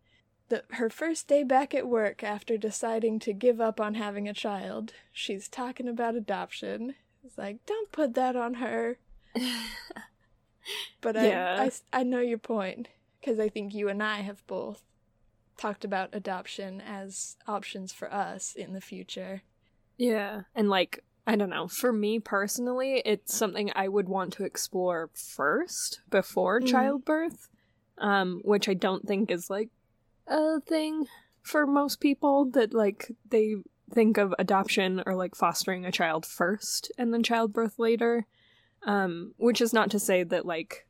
the 0.49 0.63
her 0.71 0.89
first 0.89 1.28
day 1.28 1.43
back 1.43 1.75
at 1.75 1.88
work 1.88 2.23
after 2.23 2.58
deciding 2.58 3.19
to 3.19 3.34
give 3.34 3.62
up 3.62 3.80
on 3.80 3.93
having 3.93 4.28
a 4.28 4.34
child, 4.34 4.93
she's 5.13 5.47
talking 5.47 5.88
about 5.88 6.15
adoption. 6.15 6.95
It's 7.23 7.38
like, 7.38 7.63
don't 7.67 7.91
put 7.91 8.15
that 8.15 8.36
on 8.36 8.56
her. 8.56 8.97
but 11.01 11.15
yeah. 11.15 11.58
I, 11.60 11.65
I 11.65 11.99
I 11.99 12.04
know 12.04 12.19
your 12.19 12.38
point 12.38 12.88
because 13.19 13.39
I 13.39 13.49
think 13.49 13.73
you 13.73 13.89
and 13.89 14.01
I 14.01 14.21
have 14.21 14.45
both 14.47 14.82
talked 15.58 15.86
about 15.86 16.10
adoption 16.13 16.82
as 16.82 17.38
options 17.47 17.91
for 17.91 18.13
us 18.13 18.54
in 18.56 18.73
the 18.73 18.82
future. 18.82 19.41
Yeah, 19.97 20.41
and 20.54 20.69
like 20.69 21.04
I 21.28 21.36
don't 21.36 21.49
know, 21.49 21.67
for 21.67 21.91
me 21.91 22.19
personally, 22.19 23.01
it's 23.06 23.34
something 23.34 23.71
I 23.75 23.88
would 23.88 24.08
want 24.08 24.34
to 24.34 24.43
explore 24.43 25.10
first 25.13 26.01
before 26.10 26.62
mm. 26.62 26.67
childbirth, 26.67 27.49
um 27.97 28.41
which 28.43 28.67
I 28.67 28.73
don't 28.73 29.08
think 29.08 29.32
is 29.32 29.49
like 29.49 29.69
a 30.28 30.60
thing 30.62 31.08
for 31.41 31.65
most 31.65 31.99
people 31.99 32.45
that 32.51 32.73
like 32.73 33.12
they 33.30 33.56
think 33.91 34.17
of 34.17 34.34
adoption 34.39 35.04
or 35.06 35.15
like 35.15 35.36
fostering 35.36 35.86
a 35.86 35.91
child 35.91 36.25
first 36.25 36.91
and 36.97 37.13
then 37.13 37.23
childbirth 37.23 37.78
later. 37.78 38.25
Um 38.85 39.33
which 39.37 39.61
is 39.61 39.73
not 39.73 39.91
to 39.91 39.99
say 39.99 40.23
that 40.23 40.45
like 40.45 40.87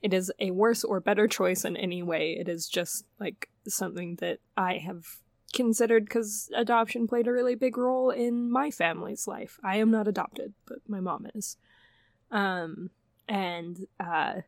it 0.00 0.14
is 0.14 0.32
a 0.38 0.52
worse 0.52 0.84
or 0.84 1.00
better 1.00 1.26
choice 1.26 1.64
in 1.64 1.76
any 1.76 2.02
way. 2.02 2.36
It 2.38 2.48
is 2.48 2.68
just 2.68 3.04
like 3.18 3.48
something 3.66 4.16
that 4.16 4.38
I 4.56 4.78
have 4.78 5.04
considered 5.52 6.04
because 6.04 6.50
adoption 6.54 7.08
played 7.08 7.26
a 7.26 7.32
really 7.32 7.54
big 7.54 7.76
role 7.76 8.10
in 8.10 8.50
my 8.50 8.70
family's 8.70 9.26
life. 9.26 9.58
I 9.64 9.76
am 9.76 9.90
not 9.90 10.06
adopted, 10.06 10.54
but 10.66 10.78
my 10.86 11.00
mom 11.00 11.26
is. 11.34 11.56
Um, 12.30 12.90
and 13.26 13.86
uh, 13.98 14.42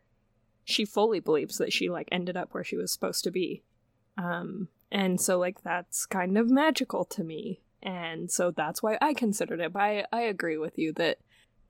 she 0.65 0.85
fully 0.85 1.21
believes 1.21 1.59
that 1.59 1.73
she 1.73 1.89
like 1.89 2.09
ended 2.13 2.37
up 2.37 2.53
where 2.53 2.65
she 2.65 2.77
was 2.77 2.93
supposed 2.93 3.25
to 3.25 3.31
be. 3.31 3.65
Um, 4.17 4.69
and 4.91 5.21
so 5.21 5.39
like 5.39 5.63
that's 5.63 6.07
kind 6.07 6.37
of 6.37 6.51
magical 6.51 7.05
to 7.07 7.25
me, 7.25 7.63
and 7.83 8.31
so 8.31 8.51
that's 8.51 8.83
why 8.83 8.99
I 9.01 9.15
considered 9.15 9.61
it. 9.61 9.73
But 9.73 9.83
I 9.83 10.05
I 10.13 10.23
agree 10.23 10.59
with 10.59 10.79
you 10.79 10.93
that 10.95 11.19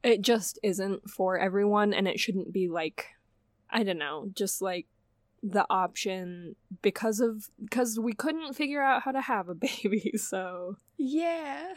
it 0.03 0.23
just 0.23 0.59
isn't 0.63 1.09
for 1.11 1.39
everyone, 1.39 1.93
and 1.93 2.09
it 2.09 2.19
shouldn't 2.21 2.53
be 2.53 2.69
like 2.69 3.07
I 3.71 3.83
don't 3.83 3.99
know, 3.99 4.31
just 4.35 4.61
like 4.61 4.87
the 5.43 5.65
option 5.71 6.55
because 6.83 7.21
of 7.21 7.49
because 7.63 7.99
we 7.99 8.13
couldn't 8.13 8.55
figure 8.55 8.83
out 8.83 9.03
how 9.03 9.13
to 9.13 9.21
have 9.21 9.49
a 9.49 9.55
baby 9.83 10.13
so. 10.17 10.77
Yeah. 10.97 11.75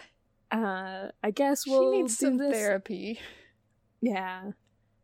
Uh 0.51 1.07
i 1.23 1.31
guess 1.31 1.65
we'll 1.65 1.93
she 1.93 1.97
needs 2.01 2.17
some 2.17 2.37
this. 2.37 2.53
therapy. 2.53 3.19
Yeah. 4.01 4.51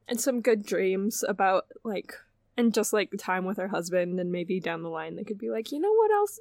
And 0.08 0.19
some 0.19 0.41
good 0.41 0.65
dreams 0.65 1.23
about 1.27 1.65
like 1.84 2.13
and 2.58 2.73
just 2.73 2.91
like 2.91 3.12
time 3.17 3.45
with 3.45 3.58
her 3.58 3.69
husband 3.69 4.19
and 4.19 4.32
maybe 4.32 4.60
down 4.60 4.82
the 4.82 4.89
line 4.89 5.15
they 5.15 5.23
could 5.23 5.38
be 5.38 5.49
like 5.49 5.71
you 5.71 5.79
know 5.79 5.93
what 5.93 6.12
else? 6.12 6.39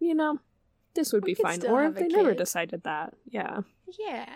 You 0.00 0.14
know 0.14 0.38
this 0.94 1.12
would 1.12 1.24
we 1.24 1.34
be 1.34 1.42
fine. 1.42 1.64
or 1.66 1.84
if 1.84 1.94
they 1.94 2.08
never 2.08 2.34
decided 2.34 2.82
that 2.84 3.14
yeah. 3.26 3.60
Yeah. 3.98 4.28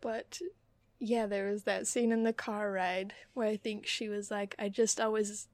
But 0.00 0.38
yeah 0.98 1.26
there 1.26 1.50
was 1.50 1.64
that 1.64 1.86
scene 1.86 2.12
in 2.12 2.22
the 2.22 2.32
car 2.32 2.72
ride 2.72 3.12
where 3.34 3.48
i 3.48 3.56
think 3.56 3.86
she 3.86 4.08
was 4.08 4.30
like 4.30 4.54
i 4.58 4.68
just 4.68 5.00
always 5.00 5.48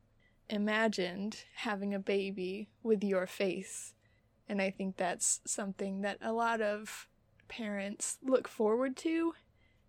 imagined 0.53 1.45
having 1.55 1.95
a 1.95 1.99
baby 1.99 2.69
with 2.83 3.03
your 3.03 3.27
face. 3.27 3.95
And 4.49 4.61
I 4.61 4.71
think 4.71 4.97
that's 4.97 5.41
something 5.47 6.03
that 6.03 6.19
a 6.21 6.33
lot 6.33 6.61
of 6.61 7.09
parents 7.49 8.19
look 8.23 8.47
forward 8.47 8.97
to 8.99 9.35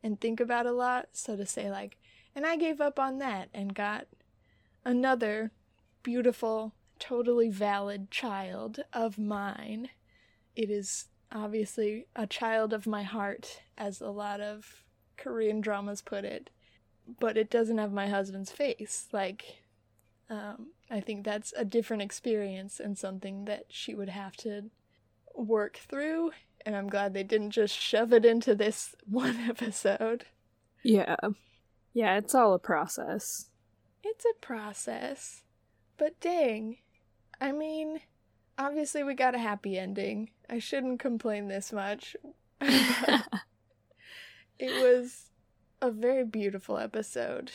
and 0.02 0.20
think 0.20 0.40
about 0.40 0.66
a 0.66 0.72
lot. 0.72 1.10
So 1.14 1.36
to 1.36 1.46
say, 1.46 1.70
like, 1.70 1.98
and 2.34 2.46
I 2.46 2.56
gave 2.56 2.80
up 2.80 2.98
on 2.98 3.20
that 3.20 3.50
and 3.54 3.76
got 3.76 4.08
another 4.86 5.52
beautiful, 6.02 6.74
totally 6.98 7.50
valid 7.50 8.10
child 8.10 8.80
of 8.94 9.20
mine. 9.20 9.90
It 10.56 10.70
is 10.70 11.08
obviously 11.32 12.08
a 12.16 12.26
child 12.26 12.74
of 12.74 12.88
my 12.88 13.04
heart, 13.04 13.62
as 13.78 14.00
a 14.00 14.10
lot 14.10 14.40
of 14.40 14.83
Korean 15.18 15.62
dramas 15.62 16.02
put 16.02 16.26
it, 16.26 16.50
but 17.20 17.38
it 17.38 17.50
doesn't 17.50 17.78
have 17.78 17.92
my 17.92 18.08
husband's 18.08 18.52
face. 18.52 19.08
Like, 19.12 19.64
um, 20.30 20.68
I 20.90 21.00
think 21.00 21.24
that's 21.24 21.54
a 21.56 21.66
different 21.66 22.04
experience 22.04 22.80
and 22.80 22.98
something 22.98 23.46
that 23.46 23.66
she 23.70 23.94
would 23.94 24.10
have 24.10 24.36
to 24.38 24.70
work 25.36 25.78
through. 25.78 26.32
And 26.66 26.76
I'm 26.76 26.88
glad 26.88 27.14
they 27.14 27.24
didn't 27.24 27.52
just 27.52 27.76
shove 27.76 28.14
it 28.14 28.26
into 28.26 28.56
this 28.56 28.96
one 29.06 29.38
episode. 29.38 30.26
Yeah. 30.84 31.16
Yeah, 31.94 32.18
it's 32.18 32.34
all 32.34 32.54
a 32.54 32.60
process. 32.60 33.50
It's 34.04 34.26
a 34.26 34.46
process. 34.46 35.44
But 35.98 36.20
dang. 36.20 36.78
I 37.40 37.52
mean, 37.52 38.02
obviously 38.58 39.04
we 39.04 39.14
got 39.14 39.36
a 39.36 39.40
happy 39.40 39.78
ending. 39.78 40.32
I 40.50 40.60
shouldn't 40.60 41.00
complain 41.00 41.48
this 41.48 41.72
much. 41.72 42.16
it 44.60 44.72
was 44.84 45.30
a 45.82 45.92
very 45.92 46.26
beautiful 46.26 46.78
episode. 46.78 47.52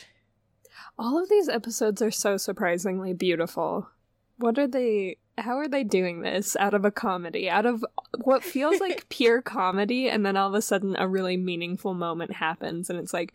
All 0.97 1.21
of 1.21 1.29
these 1.29 1.49
episodes 1.49 2.01
are 2.01 2.11
so 2.11 2.37
surprisingly 2.37 3.13
beautiful. 3.13 3.89
What 4.37 4.57
are 4.57 4.67
they 4.67 5.17
how 5.37 5.57
are 5.57 5.67
they 5.67 5.83
doing 5.83 6.21
this 6.21 6.55
out 6.57 6.73
of 6.73 6.85
a 6.85 6.91
comedy? 6.91 7.49
Out 7.49 7.65
of 7.65 7.83
what 8.21 8.43
feels 8.43 8.79
like 8.81 9.09
pure 9.09 9.41
comedy 9.41 10.09
and 10.09 10.25
then 10.25 10.37
all 10.37 10.49
of 10.49 10.53
a 10.53 10.61
sudden 10.61 10.95
a 10.97 11.07
really 11.07 11.37
meaningful 11.37 11.93
moment 11.93 12.33
happens 12.33 12.89
and 12.89 12.99
it's 12.99 13.13
like 13.13 13.33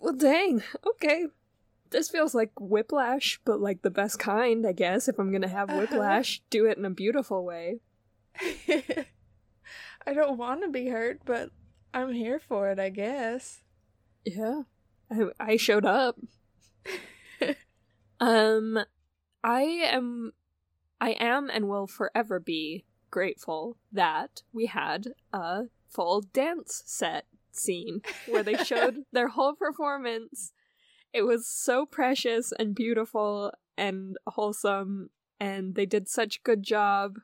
well 0.00 0.14
dang, 0.14 0.62
okay. 0.86 1.26
This 1.90 2.08
feels 2.08 2.34
like 2.34 2.50
whiplash, 2.58 3.40
but 3.44 3.60
like 3.60 3.82
the 3.82 3.90
best 3.90 4.18
kind, 4.18 4.66
I 4.66 4.72
guess. 4.72 5.08
If 5.08 5.18
I'm 5.18 5.30
gonna 5.32 5.48
have 5.48 5.70
uh-huh. 5.70 5.80
whiplash, 5.80 6.42
do 6.50 6.66
it 6.66 6.78
in 6.78 6.84
a 6.84 6.90
beautiful 6.90 7.44
way. 7.44 7.80
I 10.06 10.12
don't 10.12 10.36
want 10.36 10.62
to 10.62 10.68
be 10.68 10.88
hurt, 10.88 11.20
but 11.24 11.50
I'm 11.96 12.12
here 12.12 12.38
for 12.38 12.68
it, 12.68 12.78
I 12.78 12.90
guess. 12.90 13.62
Yeah. 14.22 14.64
I, 15.10 15.28
I 15.40 15.56
showed 15.56 15.86
up. 15.86 16.18
um, 18.20 18.80
I 19.42 19.62
am, 19.62 20.32
I 21.00 21.12
am, 21.12 21.48
and 21.48 21.70
will 21.70 21.86
forever 21.86 22.38
be 22.38 22.84
grateful 23.10 23.78
that 23.90 24.42
we 24.52 24.66
had 24.66 25.06
a 25.32 25.68
full 25.88 26.20
dance 26.20 26.82
set 26.84 27.24
scene 27.50 28.02
where 28.28 28.42
they 28.42 28.56
showed 28.58 29.04
their 29.12 29.28
whole 29.28 29.54
performance. 29.54 30.52
It 31.14 31.22
was 31.22 31.48
so 31.48 31.86
precious 31.86 32.52
and 32.52 32.74
beautiful 32.74 33.54
and 33.78 34.18
wholesome, 34.26 35.08
and 35.40 35.74
they 35.74 35.86
did 35.86 36.08
such 36.08 36.36
a 36.36 36.42
good 36.42 36.62
job. 36.62 37.20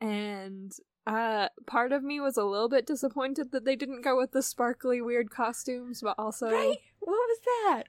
And 0.00 0.72
uh, 1.08 1.48
part 1.66 1.92
of 1.92 2.02
me 2.04 2.20
was 2.20 2.36
a 2.36 2.44
little 2.44 2.68
bit 2.68 2.86
disappointed 2.86 3.50
that 3.52 3.64
they 3.64 3.74
didn't 3.76 4.02
go 4.02 4.18
with 4.18 4.32
the 4.32 4.42
sparkly 4.42 5.00
weird 5.00 5.30
costumes, 5.30 6.02
but 6.02 6.14
also 6.18 6.50
right. 6.50 6.76
What 7.00 7.12
was 7.12 7.38
that? 7.44 7.84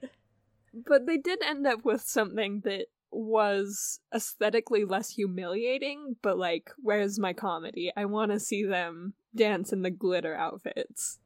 But 0.72 1.06
they 1.06 1.18
did 1.18 1.42
end 1.42 1.66
up 1.66 1.84
with 1.84 2.00
something 2.00 2.62
that 2.64 2.86
was 3.10 4.00
aesthetically 4.14 4.86
less 4.86 5.10
humiliating, 5.10 6.16
but 6.22 6.38
like, 6.38 6.70
where's 6.78 7.18
my 7.18 7.34
comedy? 7.34 7.92
I 7.94 8.06
want 8.06 8.30
to 8.30 8.40
see 8.40 8.64
them 8.64 9.12
dance 9.34 9.70
in 9.70 9.82
the 9.82 9.90
glitter 9.90 10.34
outfits. 10.34 11.18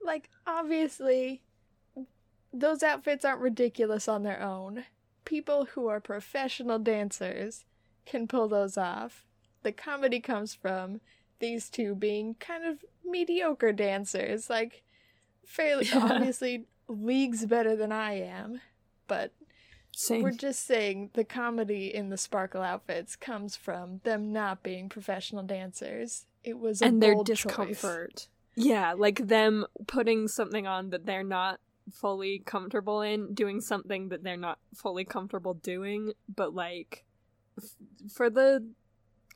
Like, 0.00 0.30
obviously, 0.46 1.42
those 2.52 2.84
outfits 2.84 3.24
aren't 3.24 3.40
ridiculous 3.40 4.06
on 4.06 4.22
their 4.22 4.40
own. 4.40 4.84
People 5.24 5.64
who 5.72 5.88
are 5.88 6.00
professional 6.00 6.78
dancers 6.78 7.64
can 8.04 8.28
pull 8.28 8.46
those 8.46 8.78
off. 8.78 9.26
The 9.64 9.72
comedy 9.72 10.20
comes 10.20 10.54
from 10.54 11.00
these 11.38 11.68
two 11.68 11.94
being 11.94 12.34
kind 12.40 12.64
of 12.64 12.84
mediocre 13.04 13.72
dancers, 13.72 14.50
like 14.50 14.82
fairly 15.44 15.86
yeah. 15.86 16.08
obviously 16.10 16.66
leagues 16.88 17.46
better 17.46 17.76
than 17.76 17.92
I 17.92 18.20
am, 18.20 18.60
but 19.06 19.32
Same. 19.92 20.22
we're 20.22 20.32
just 20.32 20.66
saying 20.66 21.10
the 21.14 21.24
comedy 21.24 21.94
in 21.94 22.10
the 22.10 22.16
sparkle 22.16 22.62
outfits 22.62 23.16
comes 23.16 23.56
from 23.56 24.00
them 24.04 24.32
not 24.32 24.62
being 24.62 24.88
professional 24.88 25.42
dancers. 25.42 26.26
It 26.44 26.58
was 26.58 26.80
and 26.82 27.02
their 27.02 27.16
discomfort. 27.24 28.16
Choice. 28.16 28.28
Yeah, 28.56 28.94
like 28.94 29.26
them 29.26 29.66
putting 29.86 30.28
something 30.28 30.66
on 30.66 30.90
that 30.90 31.04
they're 31.04 31.24
not 31.24 31.60
fully 31.92 32.38
comfortable 32.44 33.00
in, 33.00 33.34
doing 33.34 33.60
something 33.60 34.08
that 34.08 34.22
they're 34.22 34.36
not 34.36 34.58
fully 34.74 35.04
comfortable 35.04 35.54
doing, 35.54 36.12
but 36.34 36.54
like 36.54 37.04
f- 37.58 37.76
for 38.10 38.30
the 38.30 38.66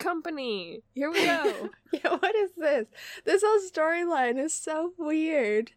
company. 0.01 0.83
Here 0.95 1.11
we 1.11 1.25
go. 1.25 1.71
yeah, 1.93 2.17
what 2.17 2.35
is 2.35 2.51
this? 2.57 2.87
This 3.25 3.43
whole 3.47 3.61
storyline 3.61 4.43
is 4.43 4.53
so 4.53 4.93
weird. 4.99 5.73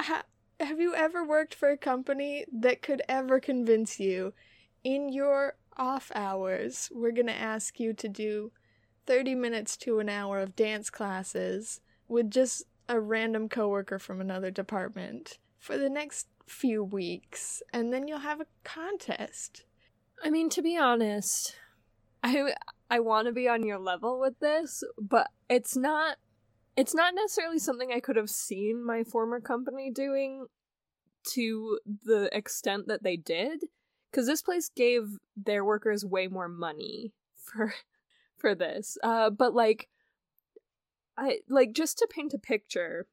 Ha- 0.00 0.24
have 0.60 0.80
you 0.80 0.94
ever 0.94 1.24
worked 1.24 1.54
for 1.54 1.70
a 1.70 1.76
company 1.76 2.44
that 2.52 2.82
could 2.82 3.02
ever 3.08 3.40
convince 3.40 3.98
you 3.98 4.32
in 4.84 5.12
your 5.12 5.56
off 5.76 6.10
hours, 6.14 6.90
we're 6.92 7.12
going 7.12 7.26
to 7.26 7.32
ask 7.32 7.78
you 7.78 7.92
to 7.92 8.08
do 8.08 8.52
30 9.06 9.34
minutes 9.34 9.76
to 9.78 9.98
an 9.98 10.08
hour 10.08 10.40
of 10.40 10.56
dance 10.56 10.90
classes 10.90 11.80
with 12.08 12.30
just 12.30 12.64
a 12.88 13.00
random 13.00 13.48
coworker 13.48 13.98
from 13.98 14.20
another 14.20 14.50
department 14.50 15.38
for 15.58 15.76
the 15.76 15.90
next 15.90 16.28
few 16.46 16.82
weeks 16.82 17.62
and 17.72 17.92
then 17.92 18.06
you'll 18.06 18.20
have 18.20 18.40
a 18.40 18.46
contest. 18.62 19.64
I 20.22 20.30
mean, 20.30 20.48
to 20.50 20.62
be 20.62 20.76
honest, 20.76 21.56
I 22.22 22.52
I 22.90 23.00
want 23.00 23.26
to 23.26 23.32
be 23.32 23.48
on 23.48 23.64
your 23.64 23.78
level 23.78 24.20
with 24.20 24.38
this, 24.40 24.84
but 24.98 25.30
it's 25.48 25.76
not 25.76 26.16
it's 26.76 26.94
not 26.94 27.14
necessarily 27.14 27.58
something 27.58 27.90
I 27.90 28.00
could 28.00 28.16
have 28.16 28.28
seen 28.28 28.84
my 28.84 29.02
former 29.02 29.40
company 29.40 29.90
doing 29.90 30.46
to 31.28 31.80
the 32.04 32.28
extent 32.36 32.86
that 32.86 33.02
they 33.02 33.16
did 33.16 33.64
cuz 34.12 34.26
this 34.26 34.42
place 34.42 34.68
gave 34.68 35.18
their 35.36 35.64
workers 35.64 36.04
way 36.04 36.28
more 36.28 36.48
money 36.48 37.12
for 37.34 37.74
for 38.36 38.54
this. 38.54 38.98
Uh 39.02 39.30
but 39.30 39.54
like 39.54 39.88
I 41.16 41.40
like 41.48 41.72
just 41.72 41.98
to 41.98 42.08
paint 42.10 42.34
a 42.34 42.38
picture 42.38 43.06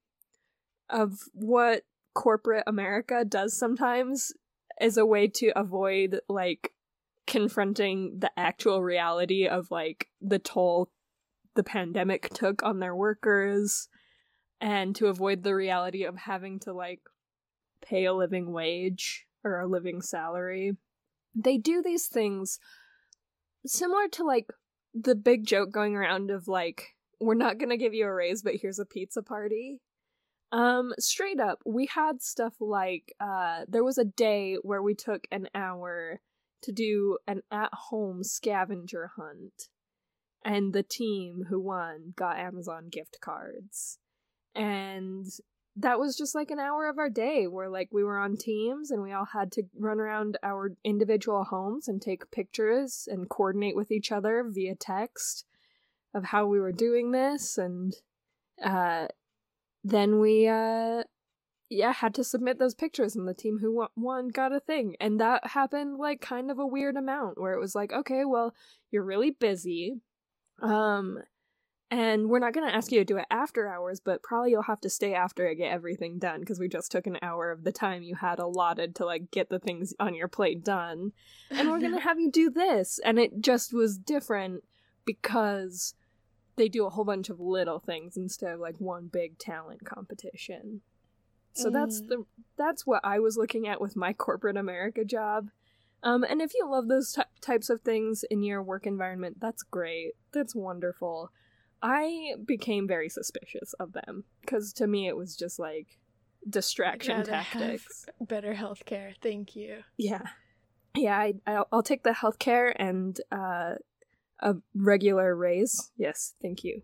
of 0.90 1.30
what 1.34 1.84
corporate 2.14 2.64
America 2.68 3.26
does 3.26 3.58
sometimes 3.58 4.34
is 4.80 4.98
a 4.98 5.06
way 5.06 5.28
to 5.28 5.52
avoid 5.58 6.20
like 6.28 6.74
confronting 7.28 8.18
the 8.20 8.32
actual 8.38 8.82
reality 8.84 9.48
of 9.48 9.72
like 9.72 10.08
the 10.22 10.40
toll 10.40 10.90
the 11.56 11.64
pandemic 11.64 12.30
took 12.34 12.64
on 12.64 12.80
their 12.80 12.96
workers 12.96 13.88
and 14.60 14.96
to 14.96 15.08
avoid 15.08 15.44
the 15.44 15.56
reality 15.56 16.04
of 16.04 16.18
having 16.18 16.60
to 16.60 16.74
like 16.74 17.02
pay 17.82 18.06
a 18.06 18.14
living 18.14 18.52
wage 18.52 19.26
or 19.44 19.60
a 19.60 19.68
living 19.68 20.02
salary 20.02 20.76
they 21.36 21.58
do 21.58 21.82
these 21.82 22.08
things 22.08 22.60
similar 23.66 24.08
to 24.10 24.24
like 24.24 24.48
the 24.94 25.16
big 25.16 25.46
joke 25.46 25.72
going 25.72 25.96
around 25.96 26.32
of 26.32 26.48
like, 26.48 26.96
we're 27.20 27.36
not 27.36 27.58
gonna 27.58 27.78
give 27.78 27.94
you 27.94 28.06
a 28.06 28.14
raise, 28.14 28.42
but 28.42 28.56
here's 28.62 28.80
a 28.80 28.86
pizza 28.86 29.24
party. 29.24 29.80
Um, 30.52 30.94
straight 31.00 31.40
up, 31.40 31.60
we 31.66 31.88
had 31.88 32.22
stuff 32.22 32.54
like 32.60 33.14
uh 33.20 33.62
there 33.68 33.84
was 33.84 33.98
a 33.98 34.06
day 34.06 34.58
where 34.62 34.84
we 34.84 34.94
took 34.94 35.26
an 35.32 35.48
hour 35.56 36.20
to 36.64 36.72
do 36.72 37.18
an 37.28 37.42
at-home 37.52 38.24
scavenger 38.24 39.12
hunt. 39.16 39.70
And 40.46 40.74
the 40.74 40.84
team 40.84 41.46
who 41.50 41.60
won 41.60 42.14
got 42.18 42.38
Amazon 42.38 42.90
gift 42.90 43.20
cards. 43.22 44.00
And 44.54 45.28
that 45.76 46.00
was 46.00 46.16
just 46.16 46.36
like 46.36 46.52
an 46.52 46.60
hour 46.60 46.88
of 46.88 46.98
our 46.98 47.10
day 47.10 47.48
where 47.48 47.70
like 47.70 47.90
we 47.92 48.04
were 48.04 48.18
on 48.18 48.38
teams 48.38 48.92
and 48.92 49.02
we 49.02 49.12
all 49.12 49.26
had 49.26 49.52
to 49.54 49.64
run 49.78 50.00
around 50.00 50.38
our 50.44 50.72
individual 50.84 51.44
homes 51.44 51.88
and 51.88 52.02
take 52.02 52.30
pictures 52.32 53.08
and 53.12 53.30
coordinate 53.30 53.76
with 53.76 53.92
each 53.92 54.12
other 54.12 54.46
via 54.48 54.76
text 54.76 55.46
of 56.14 56.26
how 56.26 56.46
we 56.46 56.60
were 56.60 56.72
doing 56.72 57.12
this 57.12 57.58
and 57.58 57.96
uh 58.64 59.08
then 59.84 60.20
we 60.20 60.48
uh 60.48 61.04
yeah 61.74 61.92
had 61.92 62.14
to 62.14 62.24
submit 62.24 62.60
those 62.60 62.76
pictures 62.76 63.16
and 63.16 63.28
the 63.28 63.34
team 63.34 63.60
who 63.60 63.86
won 63.96 64.30
got 64.30 64.54
a 64.54 64.60
thing 64.60 64.96
and 65.00 65.20
that 65.20 65.48
happened 65.48 65.98
like 65.98 66.22
kind 66.22 66.50
of 66.50 66.60
a 66.60 66.66
weird 66.66 66.96
amount 66.96 67.40
where 67.40 67.54
it 67.54 67.60
was 67.60 67.76
like 67.76 67.92
okay 67.92 68.24
well 68.26 68.54
you're 68.92 69.04
really 69.04 69.32
busy 69.32 70.00
um 70.62 71.20
and 71.94 72.28
we're 72.28 72.40
not 72.40 72.54
going 72.54 72.68
to 72.68 72.76
ask 72.76 72.92
you 72.92 72.98
to 73.02 73.06
do 73.06 73.18
it 73.18 73.28
after 73.30 73.68
hours, 73.68 74.00
but 74.00 74.24
probably 74.24 74.50
you'll 74.50 74.64
have 74.64 74.82
to 74.82 74.90
stay 74.90 75.14
after 75.14 75.48
to 75.48 75.54
get 75.54 75.72
everything 75.72 76.18
done 76.18 76.40
because 76.40 76.60
we 76.60 76.68
just 76.68 76.92
took 76.92 77.06
an 77.06 77.20
hour 77.22 77.52
of 77.52 77.64
the 77.64 77.72
time 77.72 78.02
you 78.02 78.16
had 78.16 78.40
allotted 78.40 78.96
to 78.96 79.06
like 79.06 79.30
get 79.30 79.50
the 79.50 79.60
things 79.60 79.94
on 80.00 80.16
your 80.16 80.28
plate 80.28 80.64
done. 80.64 81.12
And 81.52 81.70
we're 81.70 81.80
going 81.80 81.92
to 81.94 82.00
have 82.00 82.20
you 82.20 82.32
do 82.32 82.50
this. 82.50 83.00
And 83.06 83.20
it 83.20 83.42
just 83.42 83.76
was 83.76 84.00
different 84.00 84.64
because 85.06 85.94
they 86.56 86.68
do 86.68 86.88
a 86.88 86.90
whole 86.90 87.06
bunch 87.06 87.30
of 87.30 87.40
little 87.40 87.80
things 87.80 88.18
instead 88.18 88.54
of 88.54 88.60
like 88.60 88.80
one 88.80 89.06
big 89.06 89.38
talent 89.38 89.86
competition. 89.86 90.82
So 91.54 91.70
mm. 91.70 91.74
that's 91.74 92.02
the 92.02 92.26
that's 92.58 92.86
what 92.86 93.02
I 93.04 93.20
was 93.20 93.38
looking 93.38 93.68
at 93.68 93.82
with 93.82 93.96
my 93.96 94.14
corporate 94.14 94.58
America 94.58 95.06
job. 95.06 95.50
Um, 96.04 96.24
and 96.24 96.42
if 96.42 96.54
you 96.54 96.70
love 96.70 96.88
those 96.90 97.14
t- 97.14 97.22
types 97.42 97.70
of 97.70 97.82
things 97.82 98.26
in 98.30 98.44
your 98.44 98.62
work 98.62 98.86
environment, 98.86 99.38
that's 99.40 99.64
great. 99.64 100.14
That's 100.34 100.54
wonderful. 100.54 101.32
I 101.82 102.36
became 102.46 102.88
very 102.88 103.10
suspicious 103.10 103.74
of 103.80 103.94
them 103.94 104.26
because 104.42 104.74
to 104.74 104.88
me 104.88 105.08
it 105.08 105.16
was 105.16 105.36
just 105.36 105.60
like 105.60 106.00
distraction 106.50 107.26
tactics. 107.26 108.06
better 108.22 108.54
healthcare, 108.54 109.14
thank 109.22 109.56
you. 109.56 109.78
Yeah, 109.98 110.24
yeah. 110.96 111.18
I, 111.18 111.34
I'll, 111.48 111.68
I'll 111.72 111.84
take 111.84 112.04
the 112.04 112.12
healthcare 112.12 112.74
and 112.76 113.20
uh, 113.32 113.76
a 114.40 114.56
regular 114.76 115.36
raise. 115.36 115.92
Yes, 115.98 116.36
thank 116.42 116.64
you. 116.64 116.82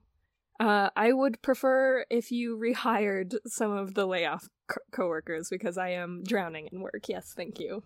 Uh, 0.60 0.90
I 0.96 1.14
would 1.14 1.42
prefer 1.42 2.06
if 2.10 2.32
you 2.32 2.58
rehired 2.58 3.36
some 3.46 3.72
of 3.72 3.94
the 3.94 4.06
layoff 4.06 4.50
co- 4.68 4.82
coworkers 4.92 5.50
because 5.50 5.78
I 5.78 5.90
am 5.90 6.24
drowning 6.24 6.68
in 6.72 6.82
work. 6.82 7.06
Yes, 7.08 7.34
thank 7.36 7.60
you. 7.60 7.84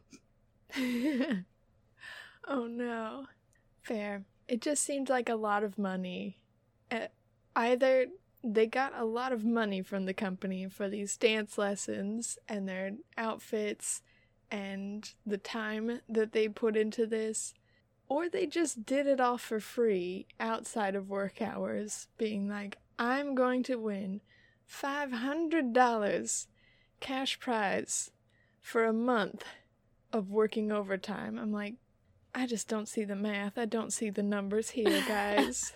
oh 2.47 2.65
no. 2.65 3.25
Fair. 3.83 4.23
It 4.47 4.61
just 4.61 4.83
seemed 4.83 5.09
like 5.09 5.29
a 5.29 5.35
lot 5.35 5.63
of 5.63 5.77
money 5.77 6.37
either 7.55 8.07
they 8.43 8.67
got 8.67 8.93
a 8.97 9.05
lot 9.05 9.31
of 9.31 9.45
money 9.45 9.81
from 9.81 10.05
the 10.05 10.13
company 10.13 10.67
for 10.67 10.89
these 10.89 11.15
dance 11.15 11.57
lessons 11.57 12.37
and 12.49 12.67
their 12.67 12.91
outfits 13.17 14.01
and 14.51 15.13
the 15.25 15.37
time 15.37 16.01
that 16.09 16.33
they 16.33 16.47
put 16.47 16.75
into 16.75 17.05
this, 17.05 17.53
or 18.13 18.29
they 18.29 18.45
just 18.45 18.85
did 18.85 19.07
it 19.07 19.19
all 19.19 19.39
for 19.39 19.59
free 19.59 20.27
outside 20.39 20.93
of 20.93 21.09
work 21.09 21.41
hours, 21.41 22.09
being 22.15 22.47
like, 22.47 22.77
I'm 22.99 23.33
going 23.33 23.63
to 23.63 23.75
win 23.77 24.21
$500 24.71 26.45
cash 26.99 27.39
prize 27.39 28.11
for 28.61 28.85
a 28.85 28.93
month 28.93 29.43
of 30.11 30.29
working 30.29 30.71
overtime. 30.71 31.39
I'm 31.39 31.51
like, 31.51 31.73
I 32.35 32.45
just 32.45 32.67
don't 32.67 32.87
see 32.87 33.03
the 33.03 33.15
math. 33.15 33.57
I 33.57 33.65
don't 33.65 33.91
see 33.91 34.11
the 34.11 34.21
numbers 34.21 34.69
here, 34.69 35.03
guys. 35.07 35.73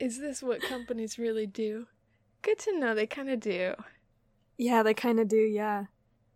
Is 0.00 0.18
this 0.18 0.42
what 0.42 0.62
companies 0.62 1.16
really 1.16 1.46
do? 1.46 1.86
Good 2.42 2.58
to 2.60 2.76
know 2.76 2.92
they 2.92 3.06
kind 3.06 3.30
of 3.30 3.38
do. 3.38 3.74
Yeah, 4.58 4.82
they 4.82 4.94
kind 4.94 5.20
of 5.20 5.28
do, 5.28 5.36
yeah. 5.36 5.84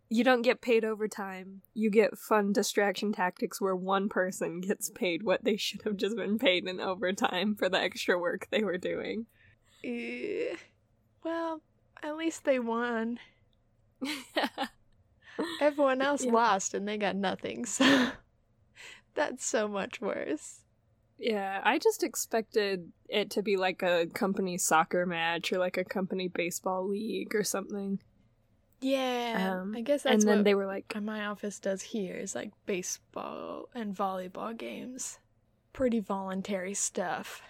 You 0.09 0.23
don't 0.23 0.43
get 0.43 0.61
paid 0.61 0.85
overtime. 0.85 1.61
You 1.73 1.89
get 1.89 2.17
fun 2.17 2.53
distraction 2.53 3.11
tactics 3.11 3.59
where 3.59 3.75
one 3.75 4.07
person 4.07 4.61
gets 4.61 4.89
paid 4.89 5.23
what 5.23 5.43
they 5.43 5.57
should 5.57 5.81
have 5.83 5.97
just 5.97 6.15
been 6.15 6.37
paid 6.37 6.67
in 6.67 6.79
overtime 6.79 7.55
for 7.55 7.69
the 7.69 7.79
extra 7.79 8.17
work 8.17 8.47
they 8.51 8.63
were 8.63 8.77
doing. 8.77 9.25
Uh, 9.83 10.55
well, 11.23 11.61
at 12.03 12.17
least 12.17 12.43
they 12.43 12.59
won. 12.59 13.19
Everyone 15.59 16.01
else 16.01 16.23
yeah. 16.23 16.31
lost 16.31 16.73
and 16.73 16.87
they 16.87 16.97
got 16.97 17.15
nothing, 17.15 17.65
so 17.65 18.09
that's 19.15 19.45
so 19.45 19.67
much 19.67 19.99
worse. 19.99 20.61
Yeah, 21.17 21.61
I 21.63 21.79
just 21.79 22.03
expected 22.03 22.91
it 23.07 23.31
to 23.31 23.41
be 23.41 23.55
like 23.55 23.81
a 23.81 24.07
company 24.13 24.57
soccer 24.57 25.05
match 25.05 25.51
or 25.51 25.57
like 25.57 25.77
a 25.77 25.85
company 25.85 26.27
baseball 26.27 26.87
league 26.87 27.33
or 27.33 27.43
something. 27.43 27.99
Yeah, 28.81 29.57
um, 29.61 29.73
I 29.75 29.81
guess 29.81 30.03
that's 30.03 30.23
and 30.23 30.29
then 30.29 30.37
what 30.39 30.43
they 30.45 30.55
were 30.55 30.65
like, 30.65 30.93
my 31.01 31.25
office 31.25 31.59
does 31.59 31.81
here 31.81 32.15
is 32.15 32.35
like 32.35 32.51
baseball 32.65 33.69
and 33.73 33.95
volleyball 33.95 34.55
games. 34.55 35.19
Pretty 35.73 35.99
voluntary 35.99 36.73
stuff. 36.73 37.41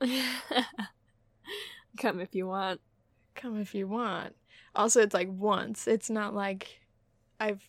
Come 1.98 2.20
if 2.20 2.34
you 2.34 2.46
want. 2.46 2.80
Come 3.34 3.60
if 3.60 3.74
you 3.74 3.88
want. 3.88 4.34
Also, 4.74 5.00
it's 5.00 5.14
like 5.14 5.28
once. 5.30 5.88
It's 5.88 6.10
not 6.10 6.34
like 6.34 6.80
I've, 7.40 7.68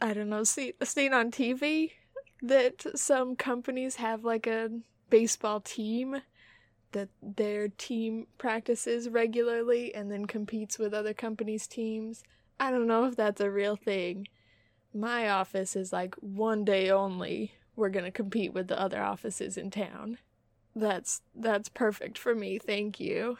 I 0.00 0.12
don't 0.12 0.28
know, 0.28 0.44
seen 0.44 0.72
seen 0.82 1.12
on 1.14 1.30
TV 1.30 1.92
that 2.42 2.84
some 2.98 3.36
companies 3.36 3.96
have 3.96 4.24
like 4.24 4.46
a 4.46 4.70
baseball 5.10 5.60
team 5.60 6.22
that 6.92 7.08
their 7.22 7.68
team 7.68 8.26
practices 8.38 9.08
regularly 9.08 9.94
and 9.94 10.10
then 10.10 10.26
competes 10.26 10.78
with 10.78 10.92
other 10.92 11.14
companies' 11.14 11.66
teams. 11.66 12.22
I 12.60 12.70
don't 12.70 12.86
know 12.86 13.06
if 13.06 13.16
that's 13.16 13.40
a 13.40 13.50
real 13.50 13.74
thing. 13.74 14.28
My 14.92 15.30
office 15.30 15.74
is 15.74 15.94
like 15.94 16.14
one 16.16 16.64
day 16.64 16.90
only. 16.90 17.54
We're 17.74 17.88
going 17.88 18.04
to 18.04 18.10
compete 18.10 18.52
with 18.52 18.68
the 18.68 18.78
other 18.78 19.02
offices 19.02 19.56
in 19.56 19.70
town. 19.70 20.18
That's 20.76 21.22
that's 21.34 21.70
perfect 21.70 22.18
for 22.18 22.34
me. 22.34 22.58
Thank 22.58 23.00
you. 23.00 23.38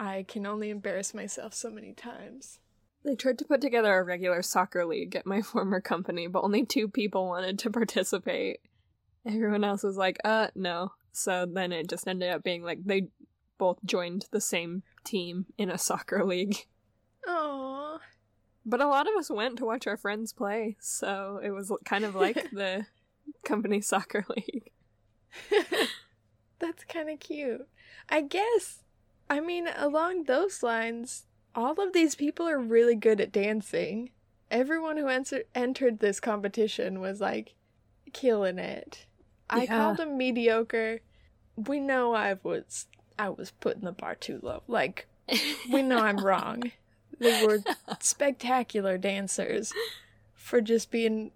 I 0.00 0.24
can 0.26 0.46
only 0.46 0.70
embarrass 0.70 1.12
myself 1.12 1.52
so 1.52 1.70
many 1.70 1.92
times. 1.92 2.58
They 3.04 3.14
tried 3.14 3.38
to 3.38 3.44
put 3.44 3.60
together 3.60 3.96
a 3.96 4.02
regular 4.02 4.42
soccer 4.42 4.84
league 4.86 5.14
at 5.14 5.26
my 5.26 5.42
former 5.42 5.80
company, 5.80 6.26
but 6.26 6.42
only 6.42 6.64
two 6.64 6.88
people 6.88 7.28
wanted 7.28 7.58
to 7.60 7.70
participate. 7.70 8.60
Everyone 9.26 9.64
else 9.64 9.82
was 9.82 9.96
like, 9.96 10.18
uh, 10.24 10.48
no. 10.54 10.92
So 11.12 11.46
then 11.46 11.72
it 11.72 11.88
just 11.88 12.08
ended 12.08 12.30
up 12.30 12.42
being 12.42 12.62
like 12.62 12.84
they 12.84 13.08
both 13.58 13.78
joined 13.84 14.26
the 14.32 14.40
same 14.40 14.82
team 15.04 15.46
in 15.58 15.70
a 15.70 15.78
soccer 15.78 16.24
league. 16.24 16.66
Aww. 17.28 17.75
But 18.68 18.80
a 18.80 18.88
lot 18.88 19.08
of 19.08 19.14
us 19.14 19.30
went 19.30 19.58
to 19.58 19.64
watch 19.64 19.86
our 19.86 19.96
friends 19.96 20.32
play, 20.32 20.76
so 20.80 21.40
it 21.42 21.50
was 21.50 21.72
kind 21.84 22.04
of 22.04 22.16
like 22.16 22.50
the 22.52 22.86
company 23.44 23.80
soccer 23.80 24.26
league. 24.36 24.70
That's 26.58 26.84
kind 26.84 27.08
of 27.08 27.20
cute. 27.20 27.68
I 28.08 28.22
guess, 28.22 28.82
I 29.30 29.38
mean, 29.38 29.68
along 29.76 30.24
those 30.24 30.64
lines, 30.64 31.26
all 31.54 31.80
of 31.80 31.92
these 31.92 32.16
people 32.16 32.48
are 32.48 32.58
really 32.58 32.96
good 32.96 33.20
at 33.20 33.30
dancing. 33.30 34.10
Everyone 34.50 34.96
who 34.96 35.06
enter- 35.06 35.44
entered 35.54 36.00
this 36.00 36.18
competition 36.18 37.00
was 37.00 37.20
like 37.20 37.54
killing 38.12 38.58
it. 38.58 39.06
I 39.48 39.62
yeah. 39.62 39.66
called 39.76 39.98
them 39.98 40.18
mediocre. 40.18 41.00
We 41.56 41.78
know 41.78 42.14
I 42.14 42.36
was 42.42 42.86
I 43.18 43.28
was 43.28 43.52
putting 43.52 43.84
the 43.84 43.92
bar 43.92 44.14
too 44.14 44.40
low. 44.42 44.62
Like 44.66 45.06
we 45.70 45.82
know 45.82 45.98
I'm 45.98 46.18
wrong. 46.18 46.72
They 47.18 47.44
were 47.44 47.60
spectacular 48.00 48.98
dancers 48.98 49.72
for 50.34 50.60
just 50.60 50.90
being 50.90 51.32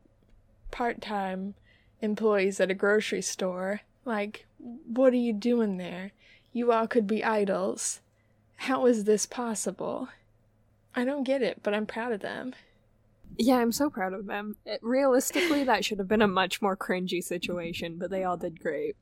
part-time 0.71 1.55
employees 2.01 2.61
at 2.61 2.71
a 2.71 2.75
grocery 2.75 3.23
store. 3.23 3.81
Like 4.05 4.47
what 4.59 5.13
are 5.13 5.17
you 5.17 5.33
doing 5.33 5.77
there? 5.77 6.13
You 6.53 6.73
all 6.73 6.87
could 6.87 7.07
be 7.07 7.25
idols. 7.25 8.01
How 8.57 8.87
is 8.87 9.05
this 9.05 9.27
possible? 9.27 10.09
I 10.95 11.05
don't 11.05 11.25
get 11.25 11.43
it, 11.43 11.63
but 11.63 11.75
I'm 11.75 11.87
proud 11.87 12.13
of 12.13 12.21
them. 12.21 12.55
Yeah, 13.39 13.57
I'm 13.57 13.73
so 13.73 13.89
proud 13.89 14.13
of 14.13 14.27
them. 14.27 14.57
It, 14.67 14.81
realistically, 14.83 15.65
that 15.65 15.85
should 15.85 15.99
have 15.99 16.09
been 16.09 16.23
a 16.23 16.29
much 16.29 16.61
more 16.61 16.77
cringy 16.77 17.23
situation, 17.23 17.97
but 17.99 18.11
they 18.11 18.25
all 18.25 18.37
did 18.37 18.61
great. 18.61 18.97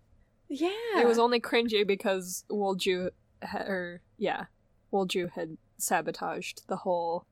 Yeah. 0.48 0.70
It 0.96 1.06
was 1.06 1.18
only 1.18 1.40
cringy 1.40 1.86
because 1.86 2.44
Wolju, 2.50 3.10
or 3.52 4.02
yeah, 4.16 4.44
Wolju 4.92 5.30
had 5.32 5.56
sabotaged 5.78 6.62
the 6.68 6.76
whole 6.76 7.24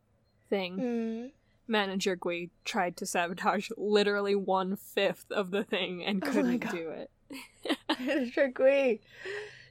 thing. 0.48 0.76
Mm. 0.78 1.30
Manager 1.68 2.16
Gui 2.16 2.50
tried 2.64 2.96
to 2.98 3.06
sabotage 3.06 3.70
literally 3.76 4.34
one 4.34 4.76
fifth 4.76 5.26
of 5.30 5.50
the 5.50 5.64
thing 5.64 6.04
and 6.04 6.22
oh 6.24 6.30
couldn't 6.30 6.64
oh 6.66 6.70
do 6.70 6.90
it. 6.90 7.10
Manager 7.98 8.48
Gui. 8.48 9.00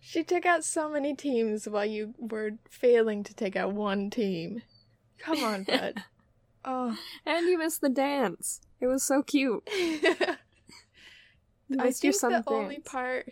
She 0.01 0.23
took 0.23 0.45
out 0.45 0.63
so 0.63 0.89
many 0.89 1.15
teams 1.15 1.67
while 1.67 1.85
you 1.85 2.13
were 2.17 2.51
failing 2.69 3.23
to 3.23 3.33
take 3.33 3.55
out 3.55 3.73
one 3.73 4.09
team. 4.09 4.61
Come 5.17 5.43
on, 5.43 5.63
bud. 5.67 6.03
Oh. 6.63 6.97
And 7.25 7.47
you 7.47 7.57
missed 7.57 7.81
the 7.81 7.89
dance. 7.89 8.61
It 8.79 8.87
was 8.87 9.03
so 9.03 9.23
cute. 9.23 9.63
I 11.79 11.91
think 11.91 12.19
the 12.19 12.43
only 12.47 12.79
part 12.79 13.31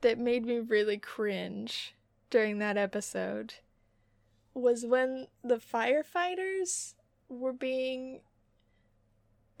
that 0.00 0.18
made 0.18 0.46
me 0.46 0.60
really 0.60 0.96
cringe 0.96 1.94
during 2.30 2.58
that 2.58 2.76
episode 2.76 3.54
was 4.54 4.86
when 4.86 5.26
the 5.42 5.56
firefighters 5.56 6.94
were 7.28 7.52
being. 7.52 8.20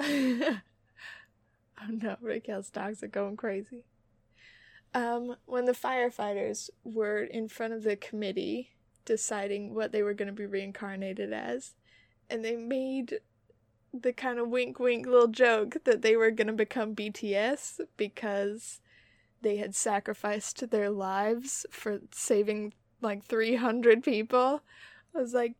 oh 0.00 0.60
no, 1.88 2.16
Raquel's 2.20 2.70
dogs 2.70 3.02
are 3.02 3.08
going 3.08 3.36
crazy. 3.36 3.84
Um, 4.94 5.36
when 5.46 5.64
the 5.64 5.72
firefighters 5.72 6.70
were 6.84 7.22
in 7.22 7.48
front 7.48 7.72
of 7.72 7.82
the 7.82 7.96
committee 7.96 8.70
deciding 9.04 9.74
what 9.74 9.92
they 9.92 10.02
were 10.02 10.14
going 10.14 10.28
to 10.28 10.32
be 10.32 10.46
reincarnated 10.46 11.32
as, 11.32 11.74
and 12.30 12.44
they 12.44 12.56
made 12.56 13.18
the 13.92 14.12
kind 14.12 14.38
of 14.38 14.48
wink 14.48 14.78
wink 14.78 15.06
little 15.06 15.28
joke 15.28 15.76
that 15.84 16.02
they 16.02 16.16
were 16.16 16.30
going 16.30 16.46
to 16.48 16.52
become 16.52 16.94
BTS 16.94 17.80
because 17.96 18.80
they 19.42 19.56
had 19.56 19.74
sacrificed 19.74 20.70
their 20.70 20.90
lives 20.90 21.66
for 21.70 22.00
saving 22.12 22.72
like 23.00 23.24
300 23.24 24.02
people. 24.02 24.62
I 25.14 25.20
was 25.20 25.34
like, 25.34 25.54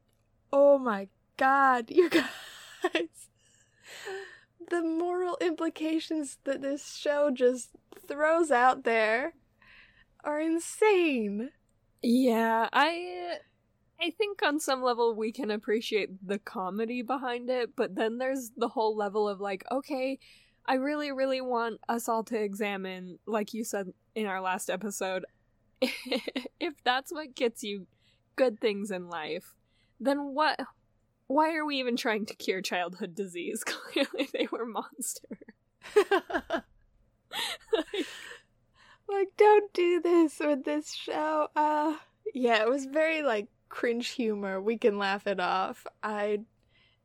oh 0.53 0.79
my 0.79 1.09
god, 1.37 1.91
you 1.91 2.09
guys. 2.11 3.29
The 4.71 4.83
moral 4.83 5.37
implications 5.41 6.39
that 6.45 6.63
this 6.63 6.97
show 6.97 7.31
just 7.31 7.71
throws 8.09 8.51
out 8.51 8.85
there 8.85 9.35
are 10.25 10.41
insane. 10.41 11.51
Yeah, 12.03 12.69
I 12.73 13.39
I 14.01 14.11
think 14.11 14.43
on 14.43 14.59
some 14.61 14.83
level 14.83 15.15
we 15.15 15.33
can 15.33 15.51
appreciate 15.51 16.27
the 16.27 16.39
comedy 16.39 17.03
behind 17.03 17.49
it, 17.51 17.77
but 17.77 17.95
then 17.95 18.19
there's 18.19 18.51
the 18.57 18.69
whole 18.69 18.97
level 18.97 19.29
of 19.29 19.41
like, 19.41 19.65
okay, 19.71 20.19
I 20.67 20.75
really 20.75 21.13
really 21.13 21.41
want 21.41 21.81
us 21.89 22.09
all 22.09 22.25
to 22.25 22.41
examine 22.41 23.19
like 23.27 23.53
you 23.53 23.65
said 23.65 23.93
in 24.15 24.27
our 24.27 24.41
last 24.41 24.71
episode 24.71 25.25
if 26.61 26.75
that's 26.85 27.13
what 27.13 27.35
gets 27.35 27.63
you 27.63 27.87
good 28.37 28.61
things 28.61 28.91
in 28.91 29.09
life, 29.09 29.55
then 30.01 30.35
what 30.35 30.59
why 31.27 31.55
are 31.55 31.65
we 31.65 31.77
even 31.77 31.97
trying 31.97 32.27
to 32.27 32.35
cure 32.35 32.61
childhood 32.61 33.15
disease? 33.15 33.65
Clearly 33.67 34.29
they 34.33 34.49
were 34.51 34.67
monsters. 34.67 35.39
like, 39.09 39.29
don't 39.37 39.73
do 39.73 40.01
this 40.01 40.39
with 40.39 40.65
this 40.65 40.93
show. 40.93 41.49
Uh, 41.57 41.97
yeah, 42.35 42.63
it 42.63 42.69
was 42.69 42.85
very 42.87 43.23
like 43.23 43.49
cringe 43.69 44.09
humor. 44.09 44.61
We 44.61 44.77
can 44.79 44.99
laugh 44.99 45.27
it 45.27 45.41
off. 45.41 45.87
I 46.03 46.41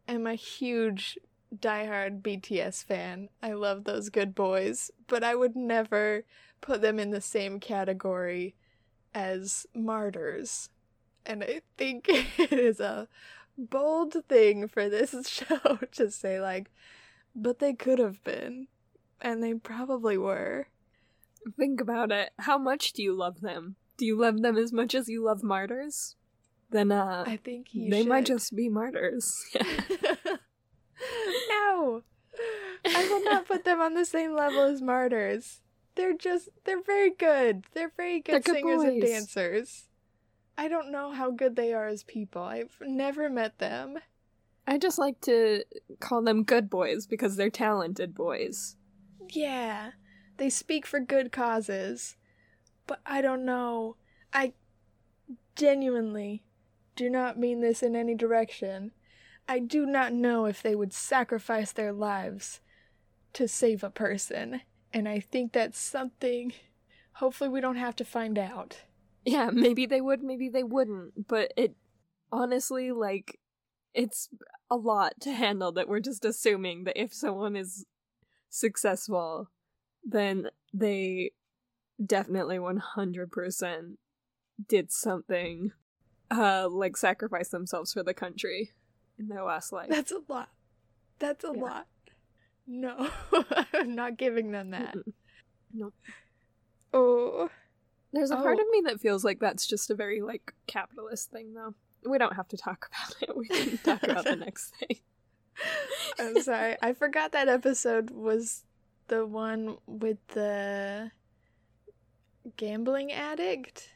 am 0.07 0.27
a 0.27 0.35
huge 0.35 1.17
diehard 1.55 2.21
BTS 2.21 2.83
fan. 2.83 3.29
I 3.41 3.53
love 3.53 3.83
those 3.83 4.09
good 4.09 4.35
boys, 4.35 4.91
but 5.07 5.23
I 5.23 5.35
would 5.35 5.55
never 5.55 6.25
put 6.61 6.81
them 6.81 6.99
in 6.99 7.11
the 7.11 7.21
same 7.21 7.59
category 7.59 8.55
as 9.13 9.65
martyrs. 9.73 10.69
And 11.25 11.43
I 11.43 11.61
think 11.77 12.05
it 12.09 12.53
is 12.53 12.79
a 12.79 13.07
bold 13.57 14.15
thing 14.27 14.67
for 14.67 14.89
this 14.89 15.15
show 15.27 15.79
to 15.91 16.11
say, 16.11 16.39
like, 16.39 16.71
but 17.35 17.59
they 17.59 17.73
could 17.73 17.99
have 17.99 18.23
been. 18.23 18.67
And 19.21 19.43
they 19.43 19.53
probably 19.53 20.17
were. 20.17 20.67
Think 21.57 21.81
about 21.81 22.11
it. 22.11 22.31
How 22.39 22.57
much 22.57 22.93
do 22.93 23.03
you 23.03 23.13
love 23.13 23.41
them? 23.41 23.75
Do 23.97 24.05
you 24.05 24.17
love 24.17 24.41
them 24.41 24.57
as 24.57 24.71
much 24.71 24.95
as 24.95 25.09
you 25.09 25.23
love 25.23 25.43
martyrs? 25.43 26.15
Then 26.71 26.91
uh 26.91 27.23
I 27.25 27.37
think 27.37 27.73
you 27.73 27.89
they 27.89 28.03
might 28.03 28.25
just 28.25 28.55
be 28.55 28.69
martyrs. 28.69 29.45
no! 31.49 32.03
I 32.85 33.09
will 33.09 33.23
not 33.23 33.47
put 33.47 33.65
them 33.65 33.81
on 33.81 33.93
the 33.93 34.05
same 34.05 34.33
level 34.33 34.61
as 34.61 34.81
martyrs. 34.81 35.61
They're 35.95 36.17
just, 36.17 36.49
they're 36.65 36.81
very 36.81 37.11
good. 37.11 37.65
They're 37.73 37.91
very 37.95 38.21
good 38.21 38.33
They're 38.33 38.39
good 38.41 38.55
singers 38.55 38.83
and 38.83 39.01
dancers. 39.01 39.89
I 40.57 40.67
don't 40.67 40.91
know 40.91 41.11
how 41.11 41.31
good 41.31 41.55
they 41.55 41.73
are 41.73 41.87
as 41.87 42.03
people. 42.03 42.41
I've 42.41 42.77
never 42.81 43.29
met 43.29 43.59
them. 43.59 43.97
I 44.67 44.77
just 44.77 44.99
like 44.99 45.19
to 45.21 45.63
call 45.99 46.21
them 46.21 46.43
good 46.43 46.69
boys 46.69 47.07
because 47.07 47.35
they're 47.35 47.49
talented 47.49 48.13
boys. 48.13 48.75
Yeah, 49.29 49.91
they 50.37 50.49
speak 50.49 50.85
for 50.85 50.99
good 50.99 51.31
causes. 51.31 52.17
But 52.87 52.99
I 53.05 53.21
don't 53.21 53.45
know. 53.45 53.95
I 54.33 54.53
genuinely 55.55 56.43
do 56.95 57.09
not 57.09 57.39
mean 57.39 57.61
this 57.61 57.81
in 57.81 57.95
any 57.95 58.15
direction. 58.15 58.91
I 59.47 59.59
do 59.59 59.85
not 59.85 60.13
know 60.13 60.45
if 60.45 60.61
they 60.61 60.75
would 60.75 60.93
sacrifice 60.93 61.71
their 61.71 61.93
lives 61.93 62.61
to 63.33 63.47
save 63.47 63.83
a 63.83 63.89
person. 63.89 64.61
And 64.93 65.07
I 65.07 65.19
think 65.19 65.53
that's 65.53 65.79
something. 65.79 66.53
Hopefully, 67.13 67.49
we 67.49 67.61
don't 67.61 67.75
have 67.75 67.95
to 67.97 68.05
find 68.05 68.37
out. 68.39 68.81
Yeah, 69.25 69.49
maybe 69.51 69.85
they 69.85 70.01
would, 70.01 70.23
maybe 70.23 70.49
they 70.49 70.63
wouldn't, 70.63 71.27
but 71.27 71.53
it 71.57 71.75
honestly 72.31 72.91
like 72.91 73.39
it's 73.93 74.29
a 74.69 74.75
lot 74.75 75.13
to 75.19 75.31
handle 75.33 75.71
that 75.71 75.87
we're 75.89 75.99
just 75.99 76.23
assuming 76.23 76.83
that 76.83 76.99
if 76.99 77.13
someone 77.13 77.55
is 77.55 77.85
successful, 78.49 79.49
then 80.03 80.47
they 80.73 81.31
definitely 82.03 82.57
100% 82.57 83.97
did 84.67 84.91
something 84.91 85.71
uh 86.31 86.67
like 86.69 86.95
sacrifice 86.97 87.49
themselves 87.49 87.93
for 87.93 88.03
the 88.03 88.13
country 88.13 88.71
in 89.17 89.27
their 89.27 89.43
last 89.43 89.71
life. 89.71 89.89
That's 89.89 90.11
a 90.11 90.19
lot. 90.27 90.49
That's 91.19 91.43
a 91.43 91.51
Yeah. 91.53 91.61
lot. 91.61 91.87
No, 92.71 93.09
I'm 93.73 93.95
not 93.95 94.15
giving 94.17 94.51
them 94.51 94.69
that. 94.69 94.95
Mm-mm. 94.95 95.13
Nope. 95.73 95.93
Oh. 96.93 97.49
There's 98.13 98.29
a 98.31 98.35
part 98.35 98.57
Oh. 98.59 98.61
of 98.61 98.67
me 98.71 98.81
that 98.85 99.01
feels 99.01 99.23
like 99.25 99.39
that's 99.39 99.65
just 99.67 99.89
a 99.89 99.95
very 99.95 100.21
like 100.21 100.53
capitalist 100.67 101.31
thing 101.31 101.53
though. 101.55 101.73
We 102.07 102.17
don't 102.19 102.35
have 102.35 102.47
to 102.49 102.57
talk 102.57 102.87
about 103.19 103.29
it. 103.29 103.35
We 103.37 103.47
can 103.47 103.77
talk 103.79 104.03
about 104.03 104.23
the 104.25 104.35
next 104.35 104.73
thing. 104.79 104.97
I'm 106.19 106.41
sorry. 106.43 106.77
I 106.81 106.93
forgot 106.93 107.31
that 107.31 107.47
episode 107.49 108.11
was 108.11 108.63
the 109.07 109.25
one 109.25 109.77
with 109.87 110.17
the 110.29 111.11
gambling 112.55 113.11
addict. 113.11 113.89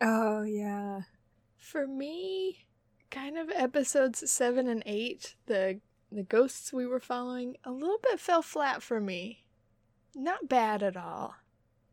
Oh 0.00 0.42
yeah. 0.42 1.00
For 1.58 1.86
me, 1.86 2.66
kind 3.10 3.36
of 3.36 3.50
episodes 3.50 4.28
7 4.30 4.68
and 4.68 4.82
8, 4.86 5.34
the 5.46 5.80
the 6.16 6.22
ghosts 6.22 6.72
we 6.72 6.86
were 6.86 7.00
following, 7.00 7.56
a 7.64 7.70
little 7.70 7.98
bit 8.02 8.18
fell 8.18 8.42
flat 8.42 8.82
for 8.82 9.00
me. 9.00 9.44
Not 10.14 10.48
bad 10.48 10.82
at 10.82 10.96
all. 10.96 11.34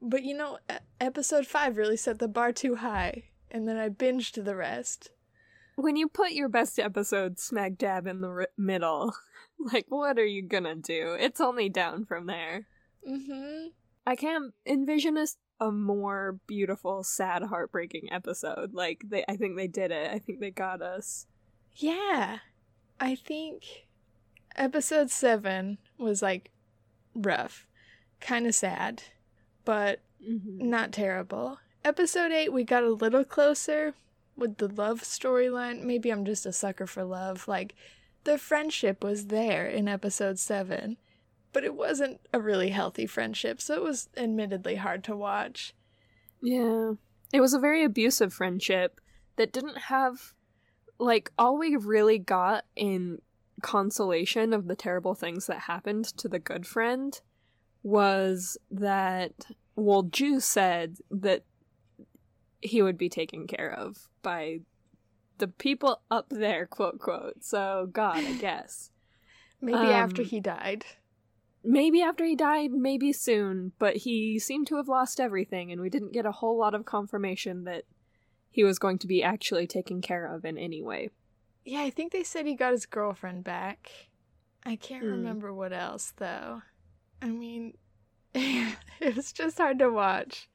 But 0.01 0.23
you 0.23 0.35
know, 0.35 0.57
episode 0.99 1.45
5 1.45 1.77
really 1.77 1.97
set 1.97 2.19
the 2.19 2.27
bar 2.27 2.51
too 2.51 2.75
high, 2.75 3.25
and 3.51 3.67
then 3.67 3.77
I 3.77 3.89
binged 3.89 4.43
the 4.43 4.55
rest. 4.55 5.11
When 5.75 5.95
you 5.95 6.07
put 6.07 6.31
your 6.31 6.49
best 6.49 6.77
episode 6.79 7.39
smack 7.39 7.77
dab 7.77 8.05
in 8.07 8.21
the 8.21 8.27
r- 8.29 8.47
middle, 8.57 9.13
like 9.59 9.85
what 9.89 10.17
are 10.19 10.25
you 10.25 10.41
gonna 10.43 10.75
do? 10.75 11.15
It's 11.19 11.41
only 11.41 11.69
down 11.69 12.05
from 12.05 12.27
there. 12.27 12.67
Mhm. 13.07 13.69
I 14.05 14.15
can't 14.15 14.53
envision 14.65 15.17
a 15.59 15.71
more 15.71 16.39
beautiful, 16.47 17.03
sad, 17.03 17.43
heartbreaking 17.43 18.11
episode. 18.11 18.73
Like 18.73 19.01
they, 19.07 19.23
I 19.27 19.37
think 19.37 19.55
they 19.55 19.67
did 19.67 19.91
it. 19.91 20.11
I 20.11 20.19
think 20.19 20.39
they 20.39 20.51
got 20.51 20.81
us. 20.81 21.27
Yeah. 21.75 22.39
I 22.99 23.15
think 23.15 23.82
episode 24.55 25.09
7 25.11 25.77
was 25.97 26.21
like 26.21 26.51
rough, 27.15 27.67
kind 28.19 28.47
of 28.47 28.55
sad, 28.55 29.03
but 29.65 29.99
Mm-hmm. 30.25 30.69
not 30.69 30.93
terrible. 30.93 31.59
Episode 31.83 32.31
8 32.31 32.53
we 32.53 32.63
got 32.63 32.83
a 32.85 32.89
little 32.93 33.25
closer 33.25 33.93
with 34.37 34.55
the 34.55 34.69
love 34.69 35.01
storyline. 35.01 35.83
Maybe 35.83 36.11
I'm 36.11 36.23
just 36.23 36.45
a 36.45 36.53
sucker 36.53 36.87
for 36.87 37.03
love. 37.03 37.45
Like 37.45 37.75
the 38.23 38.37
friendship 38.37 39.03
was 39.03 39.27
there 39.27 39.67
in 39.67 39.89
episode 39.89 40.39
7, 40.39 40.95
but 41.51 41.65
it 41.65 41.75
wasn't 41.75 42.21
a 42.31 42.39
really 42.39 42.69
healthy 42.69 43.05
friendship, 43.05 43.59
so 43.61 43.73
it 43.73 43.83
was 43.83 44.07
admittedly 44.15 44.75
hard 44.75 45.03
to 45.03 45.15
watch. 45.17 45.73
Yeah. 46.41 46.93
It 47.33 47.41
was 47.41 47.53
a 47.53 47.59
very 47.59 47.83
abusive 47.83 48.33
friendship 48.33 49.01
that 49.35 49.51
didn't 49.51 49.77
have 49.89 50.33
like 50.99 51.33
all 51.37 51.57
we 51.57 51.75
really 51.75 52.17
got 52.17 52.63
in 52.77 53.19
consolation 53.63 54.53
of 54.53 54.67
the 54.67 54.75
terrible 54.75 55.15
things 55.15 55.47
that 55.47 55.61
happened 55.61 56.05
to 56.17 56.27
the 56.27 56.37
good 56.39 56.67
friend 56.67 57.19
was 57.81 58.57
that 58.69 59.31
Wolju 59.77 60.41
said 60.41 60.97
that 61.09 61.43
he 62.61 62.81
would 62.81 62.97
be 62.97 63.09
taken 63.09 63.47
care 63.47 63.71
of 63.73 64.07
by 64.21 64.59
the 65.39 65.47
people 65.47 66.01
up 66.11 66.27
there, 66.29 66.65
quote 66.67 66.99
quote. 66.99 67.43
So 67.43 67.89
God, 67.91 68.17
I 68.17 68.33
guess. 68.33 68.91
Maybe 69.61 69.77
after 69.77 70.21
Um, 70.21 70.27
he 70.27 70.39
died. 70.41 70.85
maybe 71.63 72.01
after 72.01 72.25
he 72.25 72.35
died, 72.35 72.71
maybe 72.71 73.13
soon, 73.13 73.71
but 73.79 73.95
he 73.97 74.37
seemed 74.37 74.67
to 74.67 74.75
have 74.75 74.89
lost 74.89 75.19
everything, 75.21 75.71
and 75.71 75.79
we 75.81 75.89
didn't 75.89 76.11
get 76.11 76.25
a 76.25 76.31
whole 76.33 76.57
lot 76.57 76.75
of 76.75 76.83
confirmation 76.85 77.63
that 77.63 77.85
he 78.51 78.63
was 78.63 78.77
going 78.77 78.99
to 78.99 79.07
be 79.07 79.23
actually 79.23 79.65
taken 79.65 80.01
care 80.01 80.25
of 80.25 80.43
in 80.43 80.57
any 80.57 80.81
way. 80.83 81.09
Yeah, 81.65 81.81
I 81.81 81.89
think 81.89 82.11
they 82.11 82.23
said 82.23 82.45
he 82.45 82.55
got 82.55 82.71
his 82.71 82.85
girlfriend 82.85 83.43
back. 83.43 83.89
I 84.65 84.75
can't 84.75 85.03
Mm. 85.03 85.11
remember 85.11 85.53
what 85.53 85.73
else, 85.73 86.13
though. 86.17 86.61
I 87.21 87.27
mean, 87.27 87.77
it 88.33 89.15
was 89.15 89.31
just 89.31 89.57
hard 89.57 89.79
to 89.79 89.89
watch. 89.89 90.49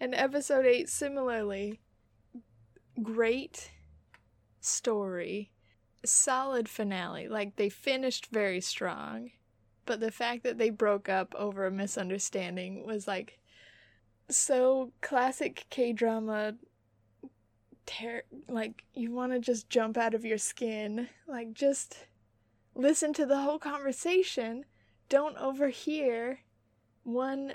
And 0.00 0.14
episode 0.14 0.64
8, 0.64 0.88
similarly, 0.88 1.80
great 3.02 3.70
story, 4.60 5.52
solid 6.04 6.68
finale. 6.68 7.28
Like, 7.28 7.56
they 7.56 7.68
finished 7.68 8.28
very 8.32 8.60
strong. 8.60 9.30
But 9.86 10.00
the 10.00 10.10
fact 10.10 10.42
that 10.44 10.56
they 10.58 10.70
broke 10.70 11.08
up 11.08 11.34
over 11.34 11.66
a 11.66 11.70
misunderstanding 11.70 12.86
was 12.86 13.08
like 13.08 13.38
so 14.28 14.92
classic 15.00 15.66
K 15.70 15.92
drama. 15.92 16.54
Ter- 17.90 18.22
like, 18.48 18.84
you 18.94 19.10
want 19.10 19.32
to 19.32 19.40
just 19.40 19.68
jump 19.68 19.96
out 19.96 20.14
of 20.14 20.24
your 20.24 20.38
skin. 20.38 21.08
Like, 21.26 21.52
just 21.54 22.06
listen 22.74 23.12
to 23.14 23.26
the 23.26 23.38
whole 23.38 23.58
conversation. 23.58 24.64
Don't 25.08 25.36
overhear 25.38 26.40
one 27.02 27.54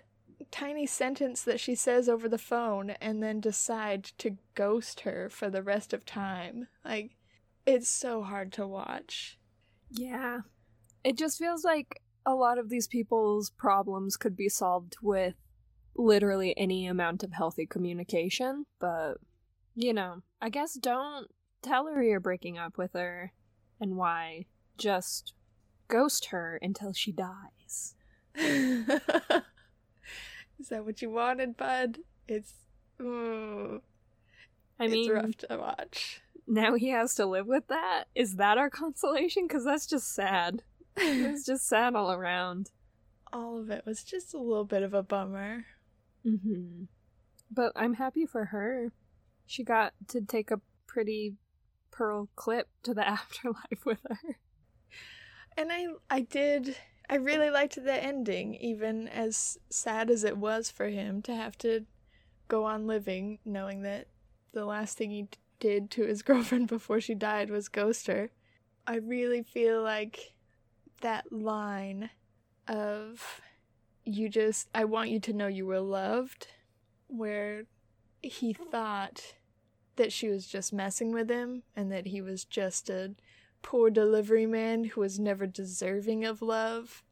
tiny 0.52 0.86
sentence 0.86 1.42
that 1.44 1.62
she 1.62 1.74
says 1.74 2.10
over 2.10 2.28
the 2.28 2.38
phone 2.38 2.90
and 3.02 3.24
then 3.24 3.40
decide 3.40 4.04
to 4.18 4.38
ghost 4.56 5.02
her 5.02 5.30
for 5.30 5.50
the 5.50 5.64
rest 5.64 5.94
of 5.94 6.06
time. 6.06 6.68
Like, 6.84 7.12
it's 7.66 7.88
so 7.88 8.22
hard 8.22 8.52
to 8.54 8.68
watch. 8.68 9.40
Yeah. 9.90 10.40
It 11.06 11.18
just 11.18 11.40
feels 11.40 11.64
like 11.64 12.02
a 12.26 12.36
lot 12.36 12.58
of 12.58 12.70
these 12.70 12.88
people's 12.88 13.52
problems 13.52 14.18
could 14.18 14.36
be 14.36 14.50
solved 14.50 14.98
with 15.02 15.36
literally 15.96 16.54
any 16.58 16.88
amount 16.88 17.24
of 17.24 17.32
healthy 17.32 17.66
communication, 17.66 18.66
but 18.80 19.16
you 19.76 19.94
know, 19.94 20.22
I 20.42 20.50
guess 20.50 20.74
don't 20.76 21.28
tell 21.62 21.88
her 21.88 22.02
you're 22.04 22.20
breaking 22.20 22.58
up 22.58 22.78
with 22.78 22.94
her 22.94 23.32
and 23.80 23.96
why. 23.96 24.46
Just 24.78 25.34
ghost 25.88 26.28
her 26.28 26.60
until 26.62 26.94
she 26.94 27.12
dies. 27.12 27.96
Is 28.36 28.86
that 30.70 30.86
what 30.86 31.02
you 31.02 31.10
wanted, 31.10 31.58
bud? 31.58 32.00
It's. 32.28 32.54
mm, 33.00 33.82
I 34.80 34.88
mean, 34.88 35.00
it's 35.00 35.10
rough 35.10 35.36
to 35.50 35.58
watch. 35.58 36.22
now 36.48 36.76
he 36.76 36.90
has 36.90 37.16
to 37.16 37.26
live 37.26 37.48
with 37.48 37.68
that? 37.68 38.06
Is 38.16 38.36
that 38.36 38.58
our 38.58 38.70
consolation? 38.70 39.48
Because 39.48 39.66
that's 39.66 39.88
just 39.88 40.14
sad. 40.14 40.64
It's 40.98 41.46
just 41.48 41.68
sad 41.68 41.96
all 41.96 42.12
around. 42.12 42.72
All 43.34 43.58
of 43.60 43.70
it 43.70 43.86
was 43.86 44.04
just 44.04 44.34
a 44.34 44.40
little 44.40 44.66
bit 44.66 44.84
of 44.84 44.94
a 44.94 45.04
bummer. 45.04 45.66
hmm 46.24 46.84
But 47.52 47.72
I'm 47.76 47.96
happy 47.96 48.26
for 48.26 48.46
her. 48.46 48.92
She 49.46 49.64
got 49.64 49.94
to 50.10 50.22
take 50.22 50.52
a 50.52 50.62
pretty 50.88 51.36
pearl 51.92 52.30
clip 52.36 52.68
to 52.84 52.94
the 52.94 53.08
afterlife 53.08 53.86
with 53.86 54.00
her. 54.10 54.38
And 55.58 55.72
I 55.72 55.88
I 56.10 56.22
did 56.22 56.76
I 57.10 57.16
really 57.16 57.50
liked 57.50 57.76
the 57.76 58.04
ending, 58.04 58.56
even 58.56 59.08
as 59.08 59.58
sad 59.70 60.10
as 60.10 60.24
it 60.24 60.38
was 60.38 60.72
for 60.72 60.88
him 60.88 61.22
to 61.24 61.36
have 61.36 61.58
to 61.60 61.86
go 62.48 62.66
on 62.66 62.88
living 62.88 63.40
knowing 63.46 63.82
that 63.84 64.08
the 64.54 64.66
last 64.66 64.98
thing 64.98 65.12
he 65.12 65.28
did 65.60 65.90
to 65.92 66.06
his 66.06 66.22
girlfriend 66.24 66.68
before 66.68 67.00
she 67.00 67.16
died 67.16 67.50
was 67.50 67.70
ghost 67.70 68.08
her. 68.08 68.32
I 68.88 68.98
really 68.98 69.44
feel 69.44 69.82
like 69.82 70.34
that 71.02 71.32
line 71.32 72.10
of 72.68 73.42
you 74.04 74.30
just 74.30 74.70
I 74.74 74.86
want 74.86 75.10
you 75.10 75.20
to 75.22 75.34
know 75.34 75.48
you 75.48 75.66
were 75.66 75.80
loved 75.80 76.48
where 77.08 77.66
he 78.26 78.54
thought 78.54 79.36
that 79.96 80.12
she 80.12 80.30
was 80.30 80.48
just 80.48 80.74
messing 80.74 81.12
with 81.12 81.30
him 81.30 81.64
and 81.76 81.92
that 81.92 82.08
he 82.08 82.22
was 82.22 82.44
just 82.44 82.90
a 82.90 83.16
poor 83.62 83.90
delivery 83.90 84.46
man 84.46 84.84
who 84.84 85.02
was 85.02 85.20
never 85.20 85.48
deserving 85.48 86.26
of 86.26 86.42
love. 86.42 87.04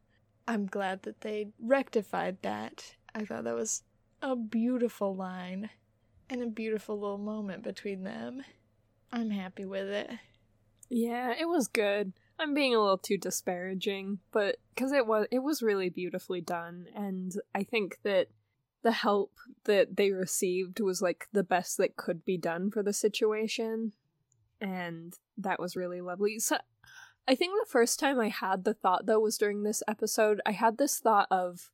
I'm 0.46 0.66
glad 0.66 1.02
that 1.02 1.22
they 1.22 1.48
rectified 1.58 2.38
that. 2.42 2.96
I 3.14 3.24
thought 3.24 3.44
that 3.44 3.54
was 3.54 3.82
a 4.20 4.36
beautiful 4.36 5.14
line 5.14 5.70
and 6.28 6.42
a 6.42 6.46
beautiful 6.46 6.98
little 6.98 7.18
moment 7.18 7.62
between 7.62 8.04
them. 8.04 8.42
I'm 9.12 9.30
happy 9.30 9.64
with 9.64 9.88
it. 9.88 10.10
Yeah, 10.90 11.32
it 11.38 11.46
was 11.46 11.68
good. 11.68 12.12
I'm 12.38 12.52
being 12.52 12.74
a 12.74 12.80
little 12.80 12.98
too 12.98 13.16
disparaging, 13.16 14.18
but 14.32 14.56
because 14.74 14.92
it 14.92 15.06
was 15.06 15.26
it 15.30 15.38
was 15.38 15.62
really 15.62 15.88
beautifully 15.88 16.40
done, 16.40 16.86
and 16.94 17.32
I 17.54 17.62
think 17.62 17.98
that 18.02 18.26
the 18.84 18.92
help 18.92 19.32
that 19.64 19.96
they 19.96 20.12
received 20.12 20.78
was 20.78 21.02
like 21.02 21.26
the 21.32 21.42
best 21.42 21.78
that 21.78 21.96
could 21.96 22.24
be 22.24 22.36
done 22.36 22.70
for 22.70 22.82
the 22.82 22.92
situation, 22.92 23.92
and 24.60 25.18
that 25.36 25.58
was 25.58 25.74
really 25.74 26.00
lovely. 26.00 26.38
So, 26.38 26.58
I 27.26 27.34
think 27.34 27.54
the 27.54 27.70
first 27.70 27.98
time 27.98 28.20
I 28.20 28.28
had 28.28 28.64
the 28.64 28.74
thought 28.74 29.06
though 29.06 29.18
was 29.20 29.38
during 29.38 29.62
this 29.62 29.82
episode. 29.88 30.40
I 30.46 30.52
had 30.52 30.78
this 30.78 31.00
thought 31.00 31.26
of 31.30 31.70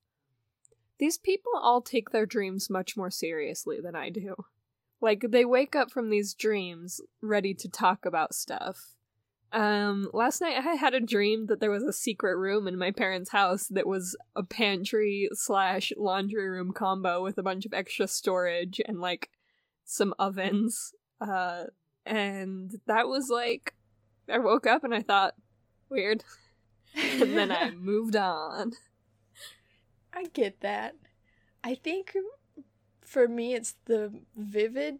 these 0.98 1.18
people 1.18 1.52
all 1.61 1.82
take 1.82 2.11
their 2.11 2.26
dreams 2.26 2.70
much 2.70 2.96
more 2.96 3.11
seriously 3.11 3.78
than 3.82 3.96
I 3.96 4.11
do. 4.11 4.36
Like 5.00 5.24
they 5.30 5.44
wake 5.44 5.74
up 5.74 5.90
from 5.90 6.11
these 6.11 6.34
dreams 6.34 7.00
ready 7.20 7.54
to 7.54 7.68
talk 7.68 8.06
about 8.06 8.34
stuff. 8.34 8.94
Um, 9.53 10.09
last 10.12 10.40
night 10.40 10.57
I 10.57 10.74
had 10.74 10.94
a 10.94 11.01
dream 11.01 11.46
that 11.46 11.61
there 11.61 11.70
was 11.70 11.82
a 11.82 11.92
secret 11.92 12.36
room 12.36 12.68
in 12.68 12.78
my 12.78 12.92
parents' 12.92 13.30
house 13.30 13.66
that 13.68 13.86
was 13.86 14.16
a 14.36 14.44
pantry 14.44 15.28
slash 15.32 15.92
laundry 15.96 16.48
room 16.48 16.72
combo 16.72 17.22
with 17.22 17.36
a 17.36 17.42
bunch 17.42 17.66
of 17.66 17.74
extra 17.74 18.07
storage 18.07 18.80
and 18.86 19.01
like 19.01 19.30
some 19.84 20.14
ovens. 20.18 20.92
Uh, 21.20 21.64
and 22.07 22.80
that 22.86 23.09
was 23.09 23.28
like, 23.28 23.74
I 24.28 24.38
woke 24.38 24.66
up 24.66 24.84
and 24.84 24.94
I 24.94 25.03
thought, 25.03 25.34
weird. 25.88 26.22
and 26.94 27.36
then 27.36 27.51
I 27.51 27.70
moved 27.76 28.16
on. 28.16 28.72
I 30.12 30.24
get 30.32 30.61
that. 30.61 30.94
I 31.64 31.74
think 31.74 32.14
for 33.01 33.26
me 33.26 33.55
it's 33.55 33.74
the 33.86 34.12
vivid 34.36 34.98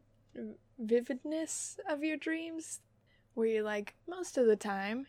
vividness 0.79 1.79
of 1.89 2.03
your 2.03 2.17
dreams 2.17 2.81
where 3.35 3.47
you're 3.47 3.63
like 3.63 3.95
most 4.09 4.37
of 4.37 4.47
the 4.47 4.57
time 4.57 5.07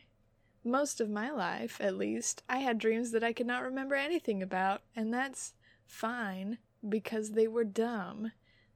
most 0.63 1.01
of 1.01 1.09
my 1.09 1.31
life 1.31 1.79
at 1.81 1.97
least 1.97 2.43
I 2.47 2.59
had 2.59 2.77
dreams 2.77 3.11
that 3.11 3.23
I 3.23 3.33
could 3.33 3.47
not 3.47 3.63
remember 3.63 3.95
anything 3.95 4.43
about 4.43 4.81
and 4.95 5.13
that's 5.13 5.53
fine 5.85 6.57
because 6.87 7.31
they 7.31 7.47
were 7.47 7.63
dumb. 7.63 8.31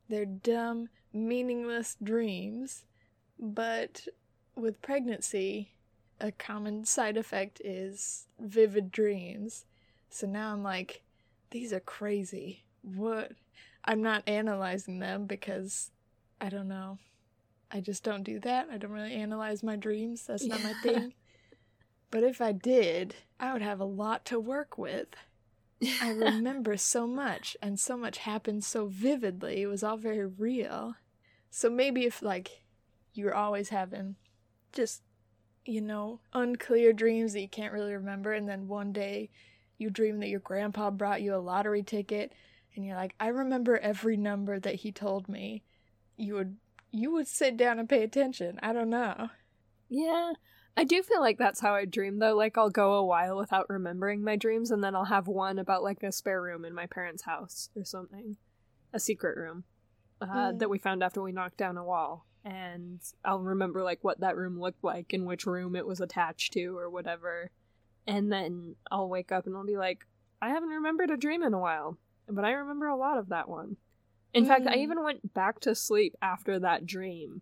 They're 0.10 0.26
dumb, 0.26 0.90
meaningless 1.14 1.98
dreams. 2.02 2.86
But 3.40 4.08
with 4.56 4.82
pregnancy, 4.82 5.74
a 6.20 6.32
common 6.32 6.86
side 6.86 7.18
effect 7.18 7.62
is 7.64 8.28
vivid 8.40 8.92
dreams. 8.92 9.66
So 10.10 10.28
now 10.28 10.54
I'm 10.54 10.64
like, 10.64 11.04
these 11.50 11.74
are 11.74 11.80
crazy. 11.80 12.64
What? 12.82 13.32
I'm 13.84 14.02
not 14.02 14.28
analyzing 14.28 15.00
them 15.00 15.26
because 15.26 15.92
I 16.40 16.50
don't 16.50 16.68
know. 16.68 17.00
I 17.72 17.82
just 17.82 18.04
don't 18.04 18.24
do 18.24 18.40
that. 18.42 18.68
I 18.72 18.78
don't 18.78 18.92
really 18.92 19.14
analyze 19.14 19.64
my 19.64 19.76
dreams. 19.76 20.26
That's 20.26 20.46
not 20.46 20.64
my 20.64 20.74
thing. 20.84 21.14
But 22.12 22.24
if 22.24 22.40
I 22.40 22.52
did, 22.52 23.16
I 23.40 23.52
would 23.52 23.62
have 23.62 23.80
a 23.80 23.86
lot 23.86 24.26
to 24.26 24.40
work 24.40 24.78
with. 24.78 25.08
I 26.02 26.10
remember 26.12 26.78
so 26.78 27.06
much, 27.08 27.58
and 27.62 27.80
so 27.80 27.98
much 27.98 28.20
happened 28.20 28.64
so 28.64 28.88
vividly. 28.88 29.62
It 29.62 29.68
was 29.68 29.84
all 29.84 29.98
very 29.98 30.26
real. 30.26 30.96
So 31.50 31.70
maybe 31.70 32.06
if, 32.06 32.22
like, 32.22 32.64
you're 33.14 33.36
always 33.36 33.70
having 33.70 34.16
just, 34.72 35.02
you 35.66 35.82
know, 35.82 36.22
unclear 36.34 36.94
dreams 36.94 37.34
that 37.34 37.42
you 37.42 37.50
can't 37.50 37.74
really 37.74 37.94
remember, 37.94 38.34
and 38.34 38.48
then 38.48 38.68
one 38.68 38.94
day 38.94 39.30
you 39.78 39.90
dream 39.90 40.20
that 40.20 40.30
your 40.30 40.40
grandpa 40.40 40.92
brought 40.92 41.22
you 41.22 41.36
a 41.36 41.38
lottery 41.38 41.84
ticket, 41.84 42.34
and 42.76 42.86
you're 42.86 42.96
like, 42.96 43.16
I 43.20 43.28
remember 43.28 43.78
every 43.78 44.18
number 44.18 44.60
that 44.60 44.76
he 44.76 44.92
told 44.92 45.28
me, 45.28 45.64
you 46.18 46.36
would 46.36 46.56
you 46.92 47.12
would 47.12 47.28
sit 47.28 47.58
down 47.58 47.80
and 47.80 47.90
pay 47.90 48.04
attention. 48.04 48.60
I 48.64 48.74
don't 48.74 48.90
know. 48.90 49.30
Yeah. 49.90 50.34
I 50.78 50.84
do 50.84 51.02
feel 51.04 51.22
like 51.22 51.38
that's 51.38 51.62
how 51.62 51.74
I 51.74 51.86
dream 51.86 52.20
though. 52.20 52.36
Like 52.36 52.58
I'll 52.58 52.70
go 52.70 52.94
a 52.94 53.06
while 53.06 53.38
without 53.38 53.70
remembering 53.70 54.24
my 54.24 54.36
dreams 54.36 54.72
and 54.72 54.84
then 54.84 54.96
I'll 54.96 55.06
have 55.06 55.28
one 55.28 55.58
about 55.60 55.84
like 55.84 56.04
a 56.04 56.12
spare 56.12 56.42
room 56.42 56.66
in 56.66 56.74
my 56.74 56.86
parents' 56.86 57.24
house 57.24 57.70
or 57.76 57.86
something. 57.86 58.38
A 58.94 59.00
secret 59.00 59.38
room. 59.38 59.64
Uh, 60.22 60.26
Mm. 60.28 60.60
that 60.60 60.70
we 60.70 60.78
found 60.78 61.04
after 61.04 61.22
we 61.22 61.32
knocked 61.34 61.58
down 61.58 61.78
a 61.78 61.84
wall. 61.84 62.26
And 62.46 63.02
I'll 63.24 63.40
remember 63.42 63.84
like 63.84 64.04
what 64.04 64.20
that 64.22 64.38
room 64.38 64.60
looked 64.60 64.84
like 64.84 65.12
and 65.14 65.26
which 65.26 65.46
room 65.46 65.76
it 65.76 65.86
was 65.86 66.00
attached 66.00 66.54
to 66.54 66.78
or 66.78 66.90
whatever. 66.90 67.52
And 68.08 68.32
then 68.32 68.76
I'll 68.92 69.10
wake 69.10 69.32
up 69.32 69.46
and 69.46 69.56
I'll 69.56 69.66
be 69.66 69.78
like, 69.78 70.06
I 70.42 70.50
haven't 70.50 70.70
remembered 70.70 71.10
a 71.12 71.18
dream 71.18 71.42
in 71.44 71.54
a 71.54 71.60
while. 71.60 71.98
But 72.30 72.46
I 72.46 72.52
remember 72.52 72.88
a 72.88 72.96
lot 72.96 73.18
of 73.18 73.30
that 73.30 73.50
one. 73.50 73.78
In 74.36 74.46
fact, 74.46 74.68
I 74.68 74.76
Mm. 74.76 74.84
even 74.84 75.04
went 75.04 75.34
back 75.34 75.60
to 75.62 75.74
sleep 75.74 76.14
after 76.22 76.60
that 76.60 76.86
dream 76.86 77.42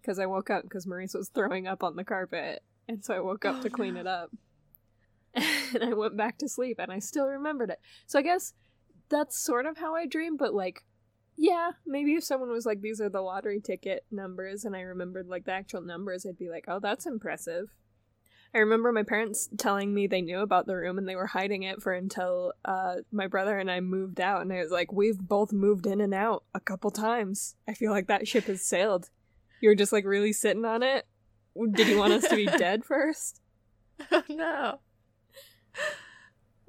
because 0.00 0.18
I 0.18 0.26
woke 0.26 0.50
up 0.50 0.62
because 0.64 0.86
Maurice 0.86 1.14
was 1.14 1.28
throwing 1.28 1.66
up 1.66 1.84
on 1.84 1.94
the 1.94 2.04
carpet, 2.04 2.62
and 2.88 3.04
so 3.04 3.14
I 3.14 3.20
woke 3.20 3.44
up 3.44 3.56
Oh, 3.58 3.62
to 3.62 3.70
clean 3.78 3.94
no. 3.94 4.00
it 4.00 4.06
up. 4.06 4.30
and 5.34 5.84
I 5.84 5.92
went 5.94 6.16
back 6.16 6.38
to 6.38 6.48
sleep 6.48 6.78
and 6.78 6.90
I 6.92 6.98
still 6.98 7.26
remembered 7.26 7.70
it. 7.70 7.78
So 8.06 8.18
I 8.18 8.22
guess 8.22 8.54
that's 9.08 9.38
sort 9.38 9.66
of 9.66 9.78
how 9.78 9.94
I 9.94 10.06
dream, 10.06 10.36
but 10.36 10.54
like 10.54 10.84
yeah, 11.36 11.70
maybe 11.86 12.14
if 12.14 12.24
someone 12.24 12.50
was 12.50 12.66
like 12.66 12.80
these 12.82 13.00
are 13.00 13.08
the 13.08 13.22
lottery 13.22 13.60
ticket 13.60 14.04
numbers 14.10 14.64
and 14.64 14.76
I 14.76 14.80
remembered 14.82 15.28
like 15.28 15.44
the 15.44 15.52
actual 15.52 15.80
numbers, 15.80 16.26
I'd 16.26 16.36
be 16.38 16.50
like, 16.50 16.64
"Oh, 16.68 16.78
that's 16.80 17.06
impressive." 17.06 17.68
I 18.54 18.58
remember 18.58 18.92
my 18.92 19.02
parents 19.02 19.48
telling 19.56 19.94
me 19.94 20.06
they 20.06 20.20
knew 20.20 20.40
about 20.40 20.66
the 20.66 20.76
room 20.76 20.98
and 20.98 21.08
they 21.08 21.16
were 21.16 21.26
hiding 21.26 21.62
it 21.62 21.80
for 21.80 21.92
until 21.94 22.52
uh, 22.66 22.96
my 23.10 23.26
brother 23.26 23.58
and 23.58 23.70
I 23.70 23.80
moved 23.80 24.20
out. 24.20 24.42
And 24.42 24.52
I 24.52 24.58
was 24.58 24.70
like, 24.70 24.92
we've 24.92 25.18
both 25.18 25.52
moved 25.52 25.86
in 25.86 26.02
and 26.02 26.12
out 26.12 26.44
a 26.54 26.60
couple 26.60 26.90
times. 26.90 27.56
I 27.66 27.72
feel 27.72 27.92
like 27.92 28.08
that 28.08 28.28
ship 28.28 28.44
has 28.44 28.60
sailed. 28.62 29.08
You 29.62 29.70
were 29.70 29.74
just 29.74 29.92
like 29.92 30.04
really 30.04 30.34
sitting 30.34 30.66
on 30.66 30.82
it. 30.82 31.06
Did 31.72 31.88
you 31.88 31.98
want 31.98 32.12
us 32.12 32.28
to 32.28 32.36
be 32.36 32.46
dead 32.58 32.84
first? 32.84 33.40
Oh 34.10 34.22
no. 34.28 34.80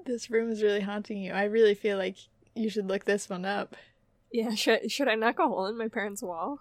This 0.05 0.29
room 0.29 0.51
is 0.51 0.63
really 0.63 0.81
haunting 0.81 1.17
you. 1.17 1.33
I 1.33 1.45
really 1.45 1.75
feel 1.75 1.97
like 1.97 2.15
you 2.55 2.69
should 2.69 2.87
look 2.87 3.03
this 3.03 3.29
one 3.29 3.45
up. 3.45 3.75
Yeah, 4.31 4.55
should 4.55 4.91
should 4.91 5.07
I 5.07 5.15
knock 5.15 5.39
a 5.39 5.47
hole 5.47 5.67
in 5.67 5.77
my 5.77 5.87
parents' 5.87 6.23
wall? 6.23 6.59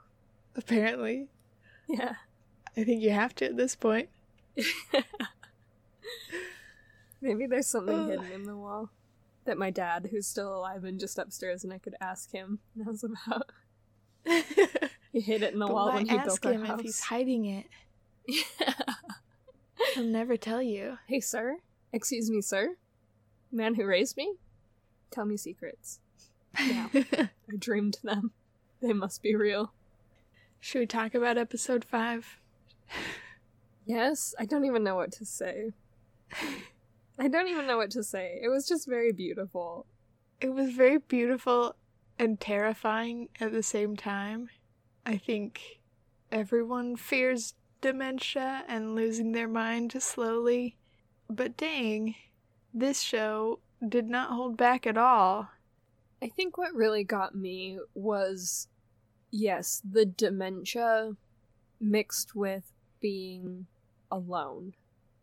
Apparently. 0.56 1.28
Yeah. 1.88 2.14
I 2.76 2.84
think 2.84 3.02
you 3.02 3.10
have 3.10 3.34
to 3.36 3.46
at 3.46 3.56
this 3.56 3.76
point. 3.76 4.08
Maybe 7.20 7.46
there's 7.46 7.68
something 7.68 8.08
hidden 8.08 8.32
in 8.32 8.42
the 8.44 8.56
wall 8.56 8.90
that 9.44 9.58
my 9.58 9.70
dad, 9.70 10.08
who's 10.10 10.26
still 10.26 10.54
alive 10.54 10.84
and 10.84 10.98
just 10.98 11.18
upstairs, 11.18 11.64
and 11.64 11.72
I 11.72 11.78
could 11.78 11.94
ask 12.00 12.32
him 12.32 12.58
knows 12.74 13.04
about. 13.04 13.50
he 15.12 15.20
hid 15.20 15.42
it 15.42 15.52
in 15.52 15.58
the 15.58 15.66
But 15.66 15.74
wall 15.74 15.92
when 15.92 16.06
he 16.06 16.16
built 16.18 16.44
our 16.46 16.52
house. 16.52 16.60
Ask 16.62 16.70
him 16.70 16.78
if 16.78 16.80
he's 16.80 17.00
hiding 17.00 17.44
it? 17.46 17.66
Yeah. 18.26 18.94
He'll 19.94 20.04
never 20.04 20.36
tell 20.36 20.62
you. 20.62 20.98
hey, 21.08 21.20
sir. 21.20 21.58
Excuse 21.92 22.30
me, 22.30 22.40
sir. 22.40 22.76
Man 23.50 23.74
who 23.74 23.84
raised 23.84 24.16
me. 24.16 24.34
Tell 25.10 25.24
me 25.24 25.36
secrets. 25.36 25.98
Yeah, 26.58 26.88
I 26.94 27.28
dreamed 27.58 27.98
them. 28.02 28.30
They 28.80 28.92
must 28.92 29.22
be 29.22 29.34
real. 29.34 29.72
Should 30.60 30.78
we 30.78 30.86
talk 30.86 31.14
about 31.14 31.36
episode 31.36 31.84
five? 31.84 32.38
Yes, 33.84 34.34
I 34.38 34.44
don't 34.44 34.64
even 34.64 34.84
know 34.84 34.96
what 34.96 35.12
to 35.12 35.24
say. 35.24 35.72
I 37.18 37.28
don't 37.28 37.48
even 37.48 37.66
know 37.66 37.76
what 37.76 37.90
to 37.92 38.02
say. 38.02 38.38
It 38.42 38.48
was 38.48 38.66
just 38.66 38.88
very 38.88 39.12
beautiful. 39.12 39.86
It 40.40 40.52
was 40.52 40.72
very 40.72 40.98
beautiful 40.98 41.76
and 42.18 42.40
terrifying 42.40 43.28
at 43.40 43.52
the 43.52 43.62
same 43.62 43.96
time. 43.96 44.48
I 45.04 45.16
think 45.16 45.80
everyone 46.30 46.96
fears 46.96 47.54
dementia 47.80 48.64
and 48.68 48.94
losing 48.94 49.32
their 49.32 49.48
mind 49.48 49.94
slowly. 50.00 50.76
But 51.28 51.56
dang, 51.56 52.14
this 52.72 53.00
show 53.00 53.58
did 53.86 54.08
not 54.08 54.30
hold 54.30 54.56
back 54.56 54.86
at 54.86 54.96
all. 54.96 55.48
I 56.22 56.28
think 56.28 56.56
what 56.56 56.74
really 56.74 57.02
got 57.02 57.34
me 57.34 57.78
was 57.94 58.68
yes, 59.30 59.82
the 59.88 60.06
dementia 60.06 61.16
mixed 61.80 62.36
with 62.36 62.72
being 63.02 63.66
alone 64.10 64.74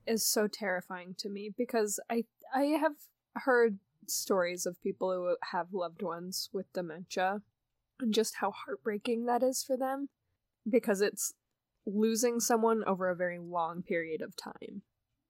is 0.05 0.25
so 0.25 0.47
terrifying 0.47 1.15
to 1.17 1.29
me 1.29 1.51
because 1.57 1.99
I 2.09 2.25
I 2.53 2.63
have 2.63 2.93
heard 3.35 3.79
stories 4.07 4.65
of 4.65 4.81
people 4.81 5.11
who 5.11 5.35
have 5.51 5.73
loved 5.73 6.01
ones 6.01 6.49
with 6.51 6.71
dementia 6.73 7.41
and 7.99 8.13
just 8.13 8.35
how 8.35 8.51
heartbreaking 8.51 9.25
that 9.25 9.43
is 9.43 9.63
for 9.63 9.77
them 9.77 10.09
because 10.69 11.01
it's 11.01 11.33
losing 11.85 12.39
someone 12.39 12.83
over 12.85 13.09
a 13.09 13.15
very 13.15 13.39
long 13.39 13.81
period 13.81 14.21
of 14.21 14.35
time 14.35 14.81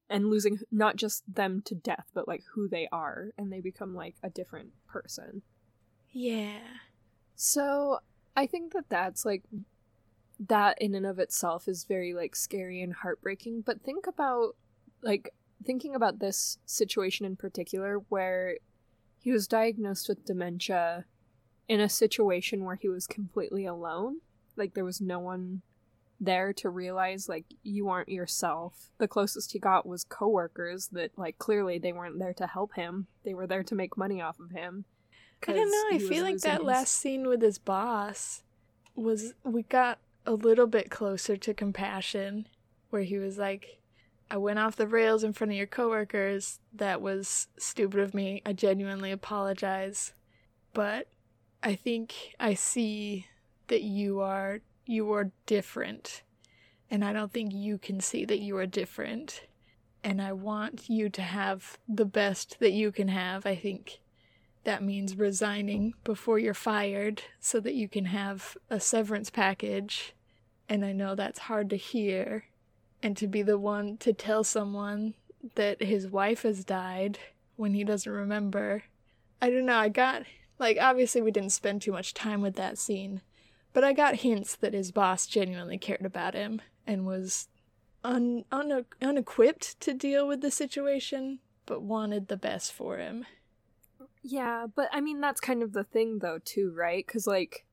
and 0.08 0.28
losing 0.28 0.58
not 0.70 0.96
just 0.96 1.22
them 1.32 1.62
to 1.64 1.74
death 1.74 2.06
but 2.14 2.26
like 2.26 2.42
who 2.54 2.68
they 2.68 2.88
are 2.90 3.30
and 3.38 3.52
they 3.52 3.60
become 3.60 3.94
like 3.94 4.16
a 4.22 4.30
different 4.30 4.70
person. 4.88 5.42
Yeah. 6.10 6.60
So 7.36 8.00
I 8.36 8.46
think 8.46 8.72
that 8.72 8.88
that's 8.88 9.24
like 9.24 9.44
that 10.48 10.80
in 10.80 10.94
and 10.94 11.04
of 11.04 11.18
itself 11.18 11.68
is 11.68 11.84
very 11.84 12.14
like 12.14 12.34
scary 12.34 12.82
and 12.82 12.94
heartbreaking. 12.94 13.62
But 13.62 13.82
think 13.82 14.06
about 14.06 14.56
like 15.02 15.34
thinking 15.64 15.94
about 15.94 16.18
this 16.18 16.58
situation 16.64 17.26
in 17.26 17.36
particular 17.36 17.98
where 18.08 18.56
he 19.18 19.30
was 19.30 19.46
diagnosed 19.46 20.08
with 20.08 20.24
dementia 20.24 21.04
in 21.68 21.80
a 21.80 21.88
situation 21.88 22.64
where 22.64 22.76
he 22.76 22.88
was 22.88 23.06
completely 23.06 23.66
alone. 23.66 24.16
Like 24.56 24.74
there 24.74 24.84
was 24.84 25.00
no 25.00 25.18
one 25.18 25.62
there 26.22 26.52
to 26.52 26.68
realize 26.68 27.28
like 27.28 27.44
you 27.62 27.88
aren't 27.88 28.08
yourself. 28.08 28.90
The 28.98 29.08
closest 29.08 29.52
he 29.52 29.58
got 29.58 29.86
was 29.86 30.04
coworkers 30.04 30.88
that 30.88 31.12
like 31.16 31.38
clearly 31.38 31.78
they 31.78 31.92
weren't 31.92 32.18
there 32.18 32.34
to 32.34 32.46
help 32.46 32.74
him. 32.74 33.06
They 33.24 33.34
were 33.34 33.46
there 33.46 33.62
to 33.62 33.74
make 33.74 33.96
money 33.96 34.20
off 34.20 34.38
of 34.40 34.50
him. 34.50 34.84
I 35.46 35.52
don't 35.52 35.70
know. 35.70 35.96
I 35.96 35.98
feel 35.98 36.24
like 36.24 36.38
that 36.40 36.58
his- 36.58 36.66
last 36.66 36.94
scene 36.94 37.26
with 37.26 37.40
his 37.40 37.58
boss 37.58 38.42
was 38.94 39.32
we 39.44 39.62
got 39.62 39.98
a 40.30 40.34
little 40.34 40.68
bit 40.68 40.90
closer 40.90 41.36
to 41.36 41.52
compassion, 41.52 42.46
where 42.90 43.02
he 43.02 43.18
was 43.18 43.36
like, 43.36 43.80
"I 44.30 44.36
went 44.36 44.60
off 44.60 44.76
the 44.76 44.86
rails 44.86 45.24
in 45.24 45.32
front 45.32 45.50
of 45.50 45.56
your 45.56 45.66
coworkers. 45.66 46.60
That 46.72 47.02
was 47.02 47.48
stupid 47.58 47.98
of 47.98 48.14
me. 48.14 48.40
I 48.46 48.52
genuinely 48.52 49.10
apologize, 49.10 50.14
but 50.72 51.08
I 51.64 51.74
think 51.74 52.36
I 52.38 52.54
see 52.54 53.26
that 53.66 53.82
you 53.82 54.20
are 54.20 54.60
you 54.86 55.12
are 55.12 55.32
different, 55.46 56.22
and 56.88 57.04
I 57.04 57.12
don't 57.12 57.32
think 57.32 57.52
you 57.52 57.76
can 57.76 57.98
see 57.98 58.24
that 58.24 58.38
you 58.38 58.56
are 58.56 58.66
different." 58.66 59.48
And 60.04 60.22
I 60.22 60.32
want 60.32 60.88
you 60.88 61.08
to 61.10 61.22
have 61.22 61.76
the 61.88 62.06
best 62.06 62.60
that 62.60 62.72
you 62.72 62.92
can 62.92 63.08
have. 63.08 63.44
I 63.44 63.56
think 63.56 63.98
that 64.62 64.82
means 64.82 65.16
resigning 65.16 65.94
before 66.04 66.38
you're 66.38 66.54
fired 66.54 67.22
so 67.40 67.58
that 67.58 67.74
you 67.74 67.88
can 67.88 68.04
have 68.04 68.56
a 68.70 68.78
severance 68.78 69.28
package. 69.28 70.14
And 70.70 70.84
I 70.84 70.92
know 70.92 71.14
that's 71.14 71.40
hard 71.40 71.68
to 71.70 71.76
hear. 71.76 72.44
And 73.02 73.16
to 73.16 73.26
be 73.26 73.42
the 73.42 73.58
one 73.58 73.96
to 73.98 74.12
tell 74.12 74.44
someone 74.44 75.14
that 75.56 75.82
his 75.82 76.06
wife 76.06 76.42
has 76.42 76.64
died 76.64 77.18
when 77.56 77.74
he 77.74 77.82
doesn't 77.82 78.10
remember. 78.10 78.84
I 79.42 79.50
don't 79.50 79.66
know, 79.66 79.76
I 79.76 79.88
got, 79.88 80.22
like, 80.58 80.78
obviously 80.80 81.20
we 81.22 81.30
didn't 81.30 81.50
spend 81.50 81.82
too 81.82 81.92
much 81.92 82.14
time 82.14 82.40
with 82.40 82.54
that 82.54 82.78
scene, 82.78 83.22
but 83.72 83.84
I 83.84 83.92
got 83.92 84.16
hints 84.16 84.54
that 84.56 84.74
his 84.74 84.92
boss 84.92 85.26
genuinely 85.26 85.78
cared 85.78 86.04
about 86.04 86.34
him 86.34 86.60
and 86.86 87.06
was 87.06 87.48
un- 88.04 88.44
un- 88.52 88.84
unequipped 89.02 89.80
to 89.80 89.94
deal 89.94 90.28
with 90.28 90.40
the 90.40 90.50
situation, 90.50 91.40
but 91.66 91.82
wanted 91.82 92.28
the 92.28 92.36
best 92.36 92.72
for 92.72 92.98
him. 92.98 93.26
Yeah, 94.22 94.66
but 94.74 94.88
I 94.92 95.00
mean 95.00 95.20
that's 95.20 95.40
kind 95.40 95.62
of 95.62 95.72
the 95.72 95.84
thing 95.84 96.18
though 96.18 96.38
too, 96.44 96.72
right? 96.76 97.06
Cuz 97.06 97.26
like 97.26 97.64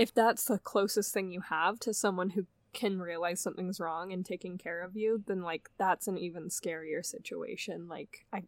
if 0.00 0.14
that's 0.14 0.44
the 0.46 0.58
closest 0.58 1.12
thing 1.12 1.30
you 1.30 1.42
have 1.42 1.78
to 1.80 1.92
someone 1.92 2.30
who 2.30 2.46
can 2.72 2.98
realize 3.00 3.38
something's 3.38 3.78
wrong 3.80 4.14
and 4.14 4.24
taking 4.24 4.56
care 4.56 4.82
of 4.82 4.96
you, 4.96 5.22
then 5.26 5.42
like 5.42 5.68
that's 5.76 6.08
an 6.08 6.16
even 6.16 6.44
scarier 6.48 7.04
situation. 7.04 7.86
Like 7.86 8.24
I 8.32 8.44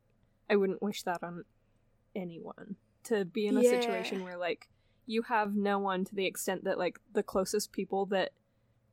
I 0.48 0.56
wouldn't 0.56 0.80
wish 0.82 1.02
that 1.02 1.22
on 1.22 1.44
anyone 2.16 2.76
to 3.04 3.26
be 3.26 3.46
in 3.46 3.58
a 3.58 3.62
Yeah. 3.62 3.68
situation 3.68 4.22
where 4.22 4.38
like 4.38 4.68
you 5.04 5.22
have 5.22 5.54
no 5.54 5.78
one 5.78 6.06
to 6.06 6.14
the 6.14 6.24
extent 6.24 6.64
that 6.64 6.78
like 6.78 6.98
the 7.12 7.22
closest 7.22 7.70
people 7.70 8.06
that 8.06 8.30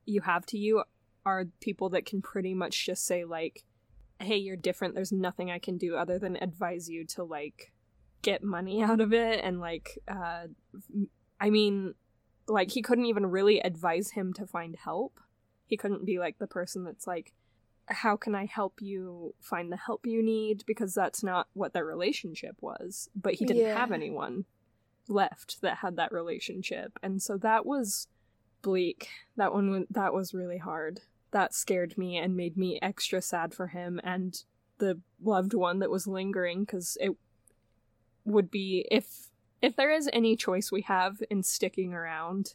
you 0.05 0.19
have 0.21 0.45
to 0.47 0.57
you 0.57 0.83
are 1.25 1.45
people 1.61 1.87
that 1.89 2.05
can 2.05 2.21
pretty 2.21 2.53
much 2.53 2.85
just 2.85 3.05
say 3.05 3.23
like 3.23 3.63
hey 4.19 4.35
you're 4.35 4.57
different 4.57 4.95
there's 4.95 5.11
nothing 5.11 5.51
i 5.51 5.59
can 5.59 5.77
do 5.77 5.95
other 5.95 6.17
than 6.17 6.35
advise 6.41 6.89
you 6.89 7.05
to 7.05 7.23
like 7.23 7.71
get 8.21 8.43
money 8.43 8.81
out 8.89 8.99
of 8.99 9.13
it 9.13 9.39
and 9.43 9.59
like 9.59 9.99
uh 10.07 10.47
i 11.39 11.49
mean 11.49 11.93
like 12.49 12.71
he 12.71 12.81
couldn't 12.81 13.05
even 13.05 13.25
really 13.27 13.59
advise 13.59 14.11
him 14.11 14.33
to 14.33 14.45
find 14.47 14.75
help. 14.75 15.19
He 15.65 15.77
couldn't 15.77 16.05
be 16.05 16.19
like 16.19 16.39
the 16.39 16.47
person 16.47 16.83
that's 16.83 17.07
like 17.07 17.33
how 17.91 18.15
can 18.15 18.35
i 18.35 18.45
help 18.45 18.81
you 18.83 19.33
find 19.39 19.71
the 19.71 19.77
help 19.77 20.05
you 20.05 20.21
need? 20.21 20.63
Because 20.67 20.93
that's 20.93 21.23
not 21.23 21.47
what 21.53 21.73
their 21.73 21.85
relationship 21.85 22.55
was. 22.61 23.09
But 23.15 23.35
he 23.35 23.45
didn't 23.45 23.63
Yeah. 23.63 23.77
have 23.77 23.91
anyone 23.91 24.45
left 25.07 25.61
that 25.61 25.77
had 25.77 25.95
that 25.95 26.11
relationship. 26.11 26.99
And 27.01 27.19
so 27.21 27.35
that 27.37 27.65
was 27.65 28.07
bleak. 28.61 29.07
That 29.37 29.53
one 29.53 29.71
wa- 29.71 29.85
that 29.89 30.13
was 30.13 30.33
really 30.35 30.57
hard. 30.59 31.01
That 31.31 31.53
scared 31.55 31.97
me 31.97 32.17
and 32.17 32.35
made 32.37 32.57
me 32.57 32.77
extra 32.81 33.21
sad 33.21 33.53
for 33.55 33.67
him 33.67 33.99
and 34.03 34.43
the 34.77 34.99
loved 35.21 35.53
one 35.53 35.79
that 35.79 35.89
was 35.89 36.07
lingering 36.07 36.61
because 36.65 36.95
it 37.01 37.11
would 38.23 38.51
be 38.51 38.87
if 38.91 39.28
if 39.61 39.75
there 39.75 39.91
is 39.91 40.09
any 40.13 40.35
choice 40.35 40.71
we 40.71 40.81
have 40.83 41.21
in 41.29 41.43
sticking 41.43 41.93
around 41.93 42.53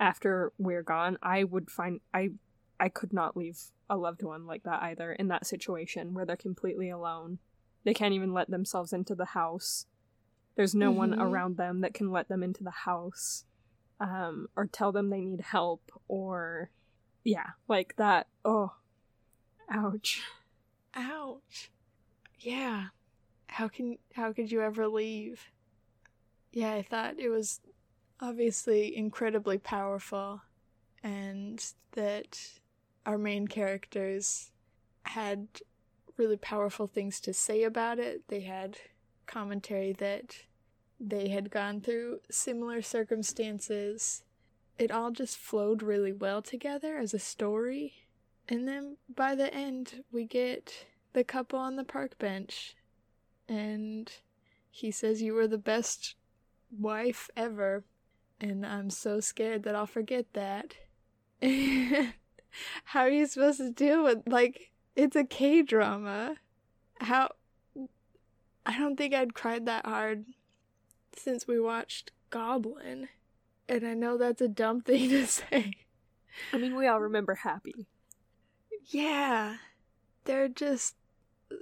after 0.00 0.52
we're 0.58 0.82
gone 0.82 1.18
i 1.22 1.42
would 1.44 1.70
find 1.70 2.00
i 2.14 2.30
i 2.80 2.88
could 2.88 3.12
not 3.12 3.36
leave 3.36 3.58
a 3.90 3.96
loved 3.96 4.22
one 4.22 4.46
like 4.46 4.62
that 4.62 4.82
either 4.82 5.12
in 5.12 5.28
that 5.28 5.46
situation 5.46 6.14
where 6.14 6.24
they're 6.24 6.36
completely 6.36 6.88
alone 6.90 7.38
they 7.84 7.94
can't 7.94 8.14
even 8.14 8.32
let 8.32 8.50
themselves 8.50 8.92
into 8.92 9.14
the 9.14 9.24
house 9.26 9.86
there's 10.56 10.74
no 10.74 10.90
one 10.90 11.12
Mhm. 11.12 11.20
around 11.20 11.56
them 11.56 11.80
that 11.80 11.94
can 11.94 12.10
let 12.10 12.28
them 12.28 12.42
into 12.42 12.62
the 12.64 12.70
house 12.70 13.44
um 14.00 14.48
or 14.56 14.66
tell 14.66 14.92
them 14.92 15.10
they 15.10 15.20
need 15.20 15.40
help 15.40 15.90
or 16.06 16.70
yeah 17.24 17.50
like 17.66 17.96
that 17.96 18.28
oh 18.44 18.72
ouch 19.70 20.22
Ouch. 20.94 21.70
yeah, 22.40 22.86
how 23.46 23.68
can 23.68 23.98
how 24.14 24.32
could 24.32 24.50
you 24.50 24.62
ever 24.62 24.88
leave? 24.88 25.44
Yeah, 26.52 26.72
I 26.72 26.82
thought 26.82 27.18
it 27.18 27.28
was 27.28 27.60
obviously 28.20 28.96
incredibly 28.96 29.58
powerful 29.58 30.42
and 31.02 31.64
that 31.92 32.38
our 33.06 33.18
main 33.18 33.46
characters 33.46 34.50
had 35.04 35.48
really 36.16 36.36
powerful 36.36 36.86
things 36.86 37.20
to 37.20 37.32
say 37.32 37.62
about 37.62 37.98
it. 37.98 38.22
They 38.28 38.40
had 38.40 38.78
commentary 39.26 39.92
that 39.94 40.36
they 40.98 41.28
had 41.28 41.50
gone 41.50 41.80
through 41.80 42.20
similar 42.30 42.82
circumstances. 42.82 44.24
It 44.78 44.90
all 44.90 45.10
just 45.10 45.36
flowed 45.36 45.82
really 45.82 46.12
well 46.12 46.42
together 46.42 46.98
as 46.98 47.14
a 47.14 47.18
story. 47.18 47.94
And 48.48 48.66
then 48.66 48.96
by 49.14 49.34
the 49.34 49.52
end, 49.54 50.04
we 50.10 50.24
get 50.24 50.86
the 51.12 51.24
couple 51.24 51.58
on 51.58 51.76
the 51.76 51.84
park 51.84 52.18
bench. 52.18 52.74
And 53.48 54.10
he 54.70 54.90
says, 54.90 55.22
You 55.22 55.34
were 55.34 55.48
the 55.48 55.58
best 55.58 56.14
wife 56.70 57.30
ever. 57.36 57.84
And 58.40 58.64
I'm 58.64 58.90
so 58.90 59.20
scared 59.20 59.64
that 59.64 59.74
I'll 59.74 59.86
forget 59.86 60.26
that. 60.34 60.74
How 62.84 63.00
are 63.00 63.10
you 63.10 63.26
supposed 63.26 63.58
to 63.58 63.70
deal 63.70 64.02
with, 64.04 64.22
like, 64.26 64.70
it's 64.96 65.16
a 65.16 65.24
K 65.24 65.62
drama. 65.62 66.36
How. 67.00 67.30
I 68.66 68.78
don't 68.78 68.96
think 68.96 69.14
I'd 69.14 69.34
cried 69.34 69.64
that 69.66 69.86
hard 69.86 70.26
since 71.16 71.46
we 71.46 71.58
watched 71.58 72.12
Goblin. 72.30 73.08
And 73.68 73.86
I 73.86 73.94
know 73.94 74.18
that's 74.18 74.42
a 74.42 74.48
dumb 74.48 74.80
thing 74.82 75.10
to 75.10 75.26
say. 75.26 75.72
I 76.52 76.58
mean, 76.58 76.76
we 76.76 76.86
all 76.86 77.00
remember 77.00 77.34
Happy. 77.34 77.86
Yeah. 78.86 79.56
They're 80.24 80.48
just. 80.48 80.94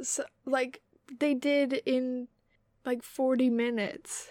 So, 0.03 0.25
like, 0.45 0.81
they 1.21 1.35
did 1.35 1.75
in 1.87 2.29
like 2.85 3.03
40 3.03 3.51
minutes 3.51 4.31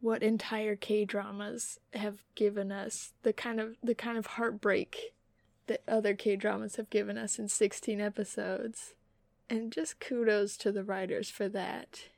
what 0.00 0.22
entire 0.22 0.76
K 0.76 1.04
dramas 1.04 1.78
have 1.92 2.22
given 2.34 2.70
us 2.70 3.12
the 3.22 3.32
kind 3.32 3.60
of 3.60 3.76
the 3.82 3.94
kind 3.94 4.16
of 4.16 4.26
heartbreak 4.26 5.14
that 5.66 5.82
other 5.88 6.14
K 6.14 6.36
dramas 6.36 6.76
have 6.76 6.90
given 6.90 7.18
us 7.18 7.38
in 7.38 7.48
16 7.48 8.00
episodes. 8.00 8.94
And 9.50 9.72
just 9.72 9.98
kudos 9.98 10.56
to 10.58 10.70
the 10.70 10.84
writers 10.84 11.30
for 11.30 11.48
that. 11.48 12.08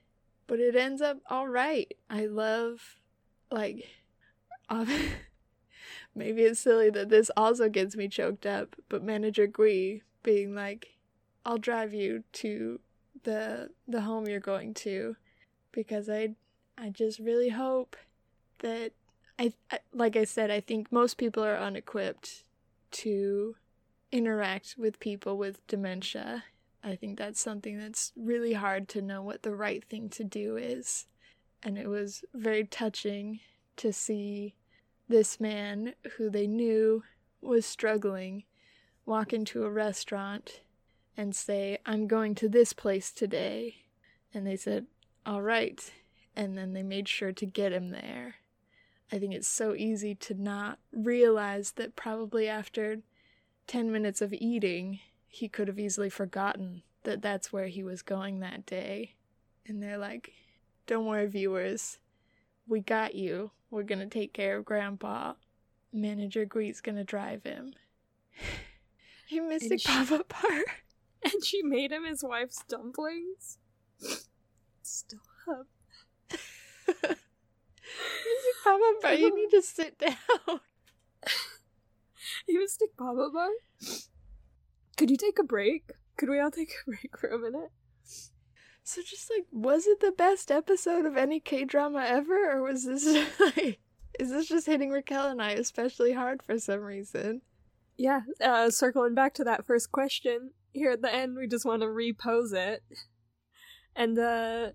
But 0.47 0.59
it 0.59 0.74
ends 0.74 1.01
up 1.01 1.18
all 1.28 1.47
right. 1.47 1.93
I 2.09 2.26
love 2.26 2.97
like 3.51 3.89
maybe 6.14 6.43
it's 6.43 6.61
silly 6.61 6.91
that 6.91 7.09
this 7.09 7.31
also 7.37 7.68
gets 7.68 7.97
me 7.97 8.09
choked 8.09 8.47
up, 8.47 8.76
but 8.89 9.03
manager 9.03 9.47
Gui 9.47 10.03
being 10.22 10.55
like 10.55 10.97
I'll 11.45 11.59
drive 11.59 11.95
you 11.95 12.24
to 12.35 12.81
the 13.22 13.70
the 13.89 14.03
home 14.03 14.26
you're 14.26 14.41
going 14.41 14.74
to 14.74 15.16
because 15.72 16.09
I 16.09 16.35
I 16.81 16.89
just 16.89 17.18
really 17.18 17.51
hope 17.51 17.95
that 18.61 18.93
I, 19.39 19.53
I 19.70 19.81
like 19.93 20.16
I 20.16 20.24
said 20.24 20.51
I 20.51 20.61
think 20.61 20.91
most 20.91 21.18
people 21.18 21.45
are 21.45 21.59
unequipped 21.59 22.45
to 22.93 23.57
interact 24.11 24.76
with 24.78 24.99
people 24.99 25.37
with 25.37 25.66
dementia. 25.66 26.45
I 26.83 26.97
think 26.97 27.18
that's 27.18 27.41
something 27.41 27.78
that's 27.78 28.12
really 28.16 28.55
hard 28.55 28.89
to 28.91 29.03
know 29.03 29.22
what 29.22 29.43
the 29.43 29.55
right 29.55 29.85
thing 29.85 30.09
to 30.11 30.24
do 30.24 30.57
is. 30.57 31.07
And 31.62 31.76
it 31.76 31.89
was 31.89 32.24
very 32.33 32.64
touching 32.64 33.41
to 33.76 33.93
see 33.93 34.55
this 35.09 35.39
man 35.39 35.95
who 36.16 36.31
they 36.31 36.47
knew 36.47 37.03
was 37.43 37.66
struggling 37.66 38.45
walk 39.05 39.33
into 39.33 39.64
a 39.64 39.70
restaurant 39.70 40.61
and 41.16 41.37
say, 41.37 41.78
I'm 41.85 42.07
going 42.07 42.35
to 42.37 42.49
this 42.49 42.72
place 42.72 43.12
today. 43.12 43.74
And 44.33 44.47
they 44.47 44.57
said, 44.57 44.87
All 45.26 45.43
right 45.43 45.93
and 46.37 46.57
then 46.57 46.72
they 46.72 46.83
made 46.83 47.09
sure 47.09 47.33
to 47.33 47.47
get 47.47 47.72
him 47.72 47.91
there. 47.91 48.37
I 49.12 49.18
think 49.18 49.35
it's 49.35 49.49
so 49.49 49.74
easy 49.74 50.14
to 50.16 50.35
not 50.35 50.78
realize 50.93 51.72
that 51.72 51.97
probably 51.97 52.49
after 52.49 52.99
10 53.66 53.91
minutes 53.91 54.20
of 54.20 54.33
eating, 54.33 55.01
he 55.26 55.49
could 55.49 55.68
have 55.68 55.78
easily 55.78 56.11
forgotten 56.11 56.83
that 57.03 57.22
that's 57.22 57.53
where 57.53 57.66
he 57.66 57.83
was 57.83 58.03
going 58.03 58.41
that 58.41 58.66
day. 58.66 59.14
And 59.66 59.83
they're 59.83 59.99
like, 59.99 60.33
Don't 60.87 61.07
worry, 61.07 61.26
viewers. 61.26 61.99
We 62.66 62.81
got 62.81 63.14
you. 63.14 63.51
We're 63.70 63.83
gonna 63.83 64.07
take 64.07 64.33
care 64.33 64.57
of 64.57 64.64
Grandpa. 64.64 65.35
Manager 65.93 66.45
Gui's 66.45 66.81
gonna 66.81 67.05
drive 67.05 67.43
him. 67.43 67.74
he 69.26 69.41
missed 69.41 69.70
a 69.70 69.78
Papa 69.78 70.24
part. 70.28 70.66
And 71.22 71.45
she 71.45 71.62
made 71.62 71.93
him 71.93 72.05
his 72.05 72.22
wife's 72.22 72.64
dumplings. 72.68 73.59
Stop. 74.83 75.66
Papa 78.64 78.95
Bar, 79.03 79.14
you 79.14 79.35
need 79.35 79.51
to 79.51 79.62
sit 79.62 79.99
down. 79.99 80.16
you 82.49 82.68
stick 82.68 82.97
Papa 82.97 83.31
Bar? 83.33 83.51
Could 84.97 85.11
you 85.11 85.16
take 85.16 85.39
a 85.39 85.45
break? 85.45 85.91
Could 86.16 86.28
we 86.28 86.41
all 86.41 86.51
take 86.51 86.72
a 86.87 86.91
break 86.91 87.18
for 87.18 87.28
a 87.28 87.39
minute? 87.39 87.70
So 88.83 89.03
just 89.03 89.31
like, 89.31 89.47
was 89.53 89.87
it 89.87 90.01
the 90.01 90.12
best 90.12 90.51
episode 90.51 91.07
of 91.07 91.16
any 91.16 91.41
K 91.41 91.64
drama 91.64 92.05
ever, 92.07 92.51
or 92.51 92.62
was 92.62 92.85
this 92.85 93.07
like, 93.41 93.78
is 94.18 94.31
this 94.31 94.49
just 94.49 94.66
hitting 94.66 94.91
Raquel 94.91 95.28
and 95.28 95.41
I 95.41 95.53
especially 95.53 96.12
hard 96.12 96.43
for 96.43 96.59
some 96.59 96.81
reason? 96.81 97.43
Yeah, 97.97 98.22
uh, 98.41 98.70
circling 98.70 99.14
back 99.14 99.35
to 99.35 99.45
that 99.45 99.66
first 99.66 99.93
question 99.93 100.51
here 100.72 100.91
at 100.93 101.03
the 101.03 101.14
end, 101.14 101.37
we 101.37 101.47
just 101.47 101.64
want 101.64 101.83
to 101.83 101.91
repose 101.91 102.53
it, 102.53 102.83
and 103.95 104.18
uh, 104.18 104.70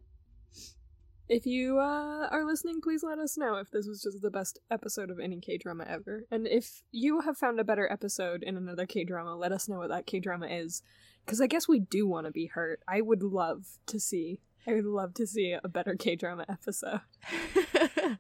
if 1.28 1.45
you 1.45 1.80
uh, 1.80 2.28
are 2.30 2.45
listening, 2.45 2.82
please 2.82 3.03
let 3.03 3.19
us 3.19 3.38
know 3.38 3.55
if 3.55 3.71
this 3.71 3.88
was 3.88 4.01
just 4.01 4.21
the 4.21 4.32
best 4.32 4.59
episode 4.69 5.09
of 5.09 5.19
any 5.19 5.39
K 5.39 5.57
drama 5.57 5.86
ever. 5.88 6.26
And 6.32 6.47
if 6.47 6.84
you 6.91 7.21
have 7.21 7.38
found 7.38 7.59
a 7.59 7.63
better 7.63 7.91
episode 7.91 8.43
in 8.43 8.57
another 8.57 8.86
K 8.86 9.03
drama, 9.03 9.36
let 9.36 9.51
us 9.51 9.67
know 9.67 9.80
what 9.80 9.89
that 9.89 10.05
K 10.05 10.19
drama 10.19 10.47
is. 10.47 10.82
Because 11.26 11.41
I 11.41 11.47
guess 11.47 11.67
we 11.67 11.80
do 11.80 12.07
want 12.07 12.28
to 12.28 12.32
be 12.32 12.45
hurt. 12.45 12.82
I 12.88 13.01
would 13.01 13.23
love 13.23 13.80
to 13.88 13.99
see. 13.99 14.41
I 14.67 14.73
would 14.73 14.86
love 14.86 15.13
to 15.15 15.26
see 15.26 15.55
a 15.63 15.67
better 15.67 15.95
K 15.95 16.15
drama 16.15 16.45
episode. 16.47 17.01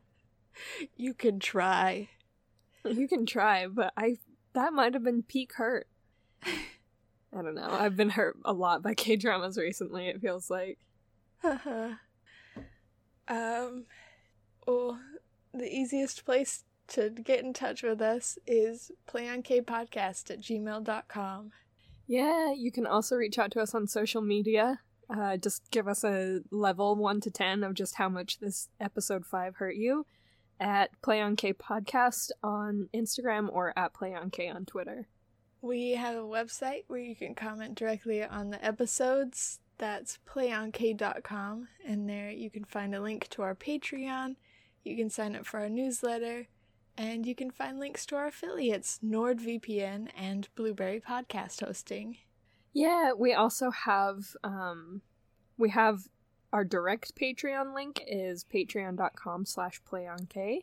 you 0.95 1.13
can 1.13 1.39
try. 1.39 2.09
You 2.83 3.07
can 3.07 3.25
try, 3.25 3.67
but 3.67 3.93
I 3.97 4.17
that 4.53 4.73
might 4.73 4.93
have 4.93 5.03
been 5.03 5.23
peak 5.23 5.53
hurt. 5.55 5.87
I 6.43 7.41
don't 7.41 7.55
know. 7.55 7.69
I've 7.69 7.97
been 7.97 8.11
hurt 8.11 8.37
a 8.45 8.53
lot 8.53 8.81
by 8.81 8.93
K 8.93 9.15
dramas 9.15 9.57
recently. 9.57 10.07
It 10.07 10.21
feels 10.21 10.49
like. 10.49 10.79
Um, 13.27 13.85
well, 14.67 14.99
the 15.53 15.73
easiest 15.73 16.25
place 16.25 16.63
to 16.87 17.09
get 17.09 17.43
in 17.43 17.53
touch 17.53 17.83
with 17.83 18.01
us 18.01 18.37
is 18.45 18.91
playonkpodcast 19.07 20.29
at 20.31 20.41
gmail.com. 20.41 21.51
Yeah, 22.07 22.53
you 22.53 22.71
can 22.71 22.85
also 22.85 23.15
reach 23.15 23.39
out 23.39 23.51
to 23.51 23.61
us 23.61 23.73
on 23.73 23.87
social 23.87 24.21
media. 24.21 24.81
Uh, 25.09 25.37
just 25.37 25.69
give 25.71 25.87
us 25.87 26.03
a 26.03 26.41
level 26.51 26.95
1 26.95 27.21
to 27.21 27.31
10 27.31 27.63
of 27.63 27.73
just 27.73 27.95
how 27.95 28.09
much 28.09 28.39
this 28.39 28.69
episode 28.79 29.25
5 29.25 29.55
hurt 29.55 29.75
you 29.75 30.05
at 30.59 30.89
PlayOnK 31.01 31.55
Podcast 31.55 32.31
on 32.43 32.89
Instagram 32.93 33.49
or 33.51 33.73
at 33.77 33.93
PlayOnK 33.93 34.53
on 34.53 34.65
Twitter. 34.65 35.07
We 35.61 35.91
have 35.91 36.15
a 36.15 36.19
website 36.19 36.83
where 36.87 36.99
you 36.99 37.15
can 37.15 37.33
comment 37.33 37.75
directly 37.75 38.23
on 38.23 38.51
the 38.51 38.63
episodes. 38.63 39.59
That's 39.77 40.19
playonk.com, 40.27 41.67
and 41.85 42.09
there 42.09 42.29
you 42.29 42.49
can 42.49 42.63
find 42.63 42.95
a 42.95 43.01
link 43.01 43.27
to 43.29 43.41
our 43.41 43.55
Patreon, 43.55 44.35
you 44.83 44.95
can 44.95 45.09
sign 45.09 45.35
up 45.35 45.45
for 45.45 45.59
our 45.59 45.69
newsletter, 45.69 46.47
and 46.97 47.25
you 47.25 47.35
can 47.35 47.51
find 47.51 47.79
links 47.79 48.05
to 48.05 48.15
our 48.15 48.27
affiliates, 48.27 48.99
NordVPN 49.03 50.09
and 50.15 50.47
Blueberry 50.55 51.01
Podcast 51.01 51.65
Hosting. 51.65 52.17
Yeah, 52.71 53.11
we 53.13 53.33
also 53.33 53.71
have 53.71 54.35
um 54.43 55.01
we 55.57 55.69
have 55.69 56.07
our 56.53 56.63
direct 56.63 57.15
Patreon 57.15 57.73
link 57.73 58.01
is 58.07 58.45
patreon.com 58.45 59.45
slash 59.45 59.81
playonk. 59.89 60.61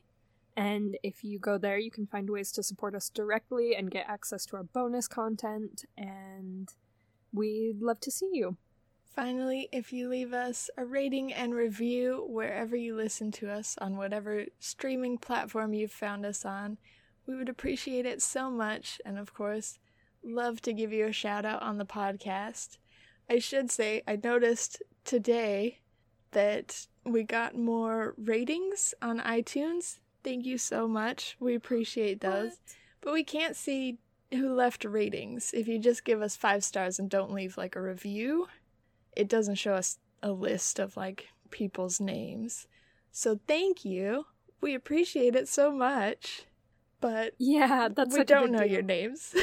And 0.56 0.96
if 1.02 1.24
you 1.24 1.38
go 1.38 1.58
there, 1.58 1.78
you 1.78 1.90
can 1.90 2.06
find 2.06 2.28
ways 2.30 2.52
to 2.52 2.62
support 2.62 2.94
us 2.94 3.10
directly 3.10 3.74
and 3.74 3.90
get 3.90 4.06
access 4.08 4.46
to 4.46 4.56
our 4.56 4.62
bonus 4.62 5.08
content. 5.08 5.84
And 5.96 6.68
we'd 7.32 7.80
love 7.80 8.00
to 8.00 8.10
see 8.10 8.30
you. 8.32 8.56
Finally, 9.14 9.68
if 9.72 9.92
you 9.92 10.08
leave 10.08 10.32
us 10.32 10.70
a 10.78 10.84
rating 10.84 11.32
and 11.32 11.54
review 11.54 12.24
wherever 12.28 12.74
you 12.74 12.96
listen 12.96 13.30
to 13.30 13.50
us 13.50 13.76
on 13.78 13.98
whatever 13.98 14.46
streaming 14.58 15.18
platform 15.18 15.74
you've 15.74 15.92
found 15.92 16.24
us 16.24 16.46
on, 16.46 16.78
we 17.26 17.36
would 17.36 17.48
appreciate 17.48 18.06
it 18.06 18.22
so 18.22 18.50
much, 18.50 19.00
and 19.04 19.18
of 19.18 19.34
course, 19.34 19.78
love 20.24 20.62
to 20.62 20.72
give 20.72 20.92
you 20.92 21.06
a 21.06 21.12
shout 21.12 21.44
out 21.44 21.62
on 21.62 21.76
the 21.76 21.84
podcast. 21.84 22.78
I 23.28 23.38
should 23.38 23.70
say, 23.70 24.02
I 24.08 24.18
noticed 24.22 24.82
today 25.04 25.80
that 26.30 26.86
we 27.04 27.22
got 27.22 27.54
more 27.54 28.14
ratings 28.16 28.94
on 29.02 29.20
iTunes. 29.20 29.98
Thank 30.24 30.46
you 30.46 30.56
so 30.56 30.88
much. 30.88 31.36
We 31.38 31.54
appreciate 31.54 32.20
those. 32.20 32.52
What? 32.52 32.58
But 33.02 33.12
we 33.12 33.24
can't 33.24 33.56
see 33.56 33.98
who 34.30 34.54
left 34.54 34.84
ratings. 34.84 35.50
If 35.52 35.68
you 35.68 35.78
just 35.78 36.04
give 36.04 36.22
us 36.22 36.34
five 36.34 36.64
stars 36.64 36.98
and 36.98 37.10
don't 37.10 37.34
leave 37.34 37.58
like 37.58 37.76
a 37.76 37.82
review, 37.82 38.46
it 39.16 39.28
doesn't 39.28 39.56
show 39.56 39.74
us 39.74 39.98
a 40.22 40.32
list 40.32 40.78
of 40.78 40.96
like 40.96 41.28
people's 41.50 42.00
names. 42.00 42.66
So 43.10 43.38
thank 43.46 43.84
you. 43.84 44.26
We 44.60 44.74
appreciate 44.74 45.34
it 45.34 45.48
so 45.48 45.70
much. 45.70 46.44
But 47.00 47.34
yeah, 47.38 47.88
that's 47.94 48.16
we 48.16 48.24
don't 48.24 48.52
know 48.52 48.60
deal. 48.60 48.68
your 48.68 48.82
names. 48.82 49.34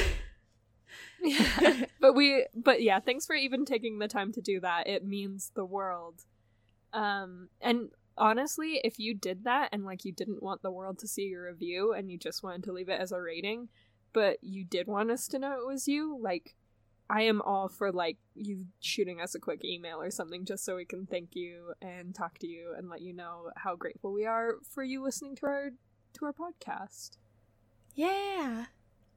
yeah. 1.22 1.84
But 2.00 2.14
we 2.14 2.46
but 2.54 2.82
yeah, 2.82 2.98
thanks 3.00 3.26
for 3.26 3.36
even 3.36 3.64
taking 3.64 3.98
the 3.98 4.08
time 4.08 4.32
to 4.32 4.40
do 4.40 4.60
that. 4.60 4.88
It 4.88 5.04
means 5.04 5.52
the 5.54 5.66
world. 5.66 6.24
Um 6.92 7.50
and 7.60 7.90
honestly, 8.16 8.80
if 8.82 8.98
you 8.98 9.14
did 9.14 9.44
that 9.44 9.68
and 9.72 9.84
like 9.84 10.04
you 10.04 10.12
didn't 10.12 10.42
want 10.42 10.62
the 10.62 10.72
world 10.72 10.98
to 11.00 11.08
see 11.08 11.24
your 11.24 11.44
review 11.44 11.92
and 11.92 12.10
you 12.10 12.18
just 12.18 12.42
wanted 12.42 12.64
to 12.64 12.72
leave 12.72 12.88
it 12.88 13.00
as 13.00 13.12
a 13.12 13.20
rating, 13.20 13.68
but 14.12 14.38
you 14.42 14.64
did 14.64 14.86
want 14.86 15.10
us 15.10 15.28
to 15.28 15.38
know 15.38 15.60
it 15.60 15.66
was 15.66 15.86
you, 15.86 16.18
like 16.20 16.56
I 17.10 17.22
am 17.22 17.42
all 17.42 17.68
for 17.68 17.90
like 17.90 18.18
you 18.36 18.66
shooting 18.78 19.20
us 19.20 19.34
a 19.34 19.40
quick 19.40 19.64
email 19.64 20.00
or 20.00 20.12
something 20.12 20.44
just 20.44 20.64
so 20.64 20.76
we 20.76 20.84
can 20.84 21.06
thank 21.06 21.34
you 21.34 21.72
and 21.82 22.14
talk 22.14 22.38
to 22.38 22.46
you 22.46 22.72
and 22.78 22.88
let 22.88 23.00
you 23.02 23.12
know 23.12 23.50
how 23.56 23.74
grateful 23.74 24.12
we 24.12 24.26
are 24.26 24.54
for 24.62 24.84
you 24.84 25.02
listening 25.02 25.34
to 25.36 25.46
our 25.46 25.70
to 26.14 26.24
our 26.24 26.32
podcast. 26.32 27.16
Yeah. 27.96 28.66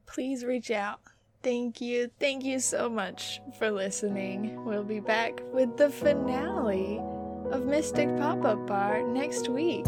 Please 0.07 0.43
reach 0.43 0.71
out. 0.71 1.01
Thank 1.43 1.81
you. 1.81 2.09
Thank 2.19 2.43
you 2.43 2.59
so 2.59 2.89
much 2.89 3.41
for 3.59 3.69
listening. 3.69 4.63
We'll 4.65 4.83
be 4.83 4.99
back 4.99 5.41
with 5.53 5.77
the 5.77 5.89
finale 5.89 6.99
of 7.51 7.65
Mystic 7.65 8.07
Pop 8.17 8.43
Up 8.43 8.65
Bar 8.65 9.03
next 9.03 9.49
week. 9.49 9.85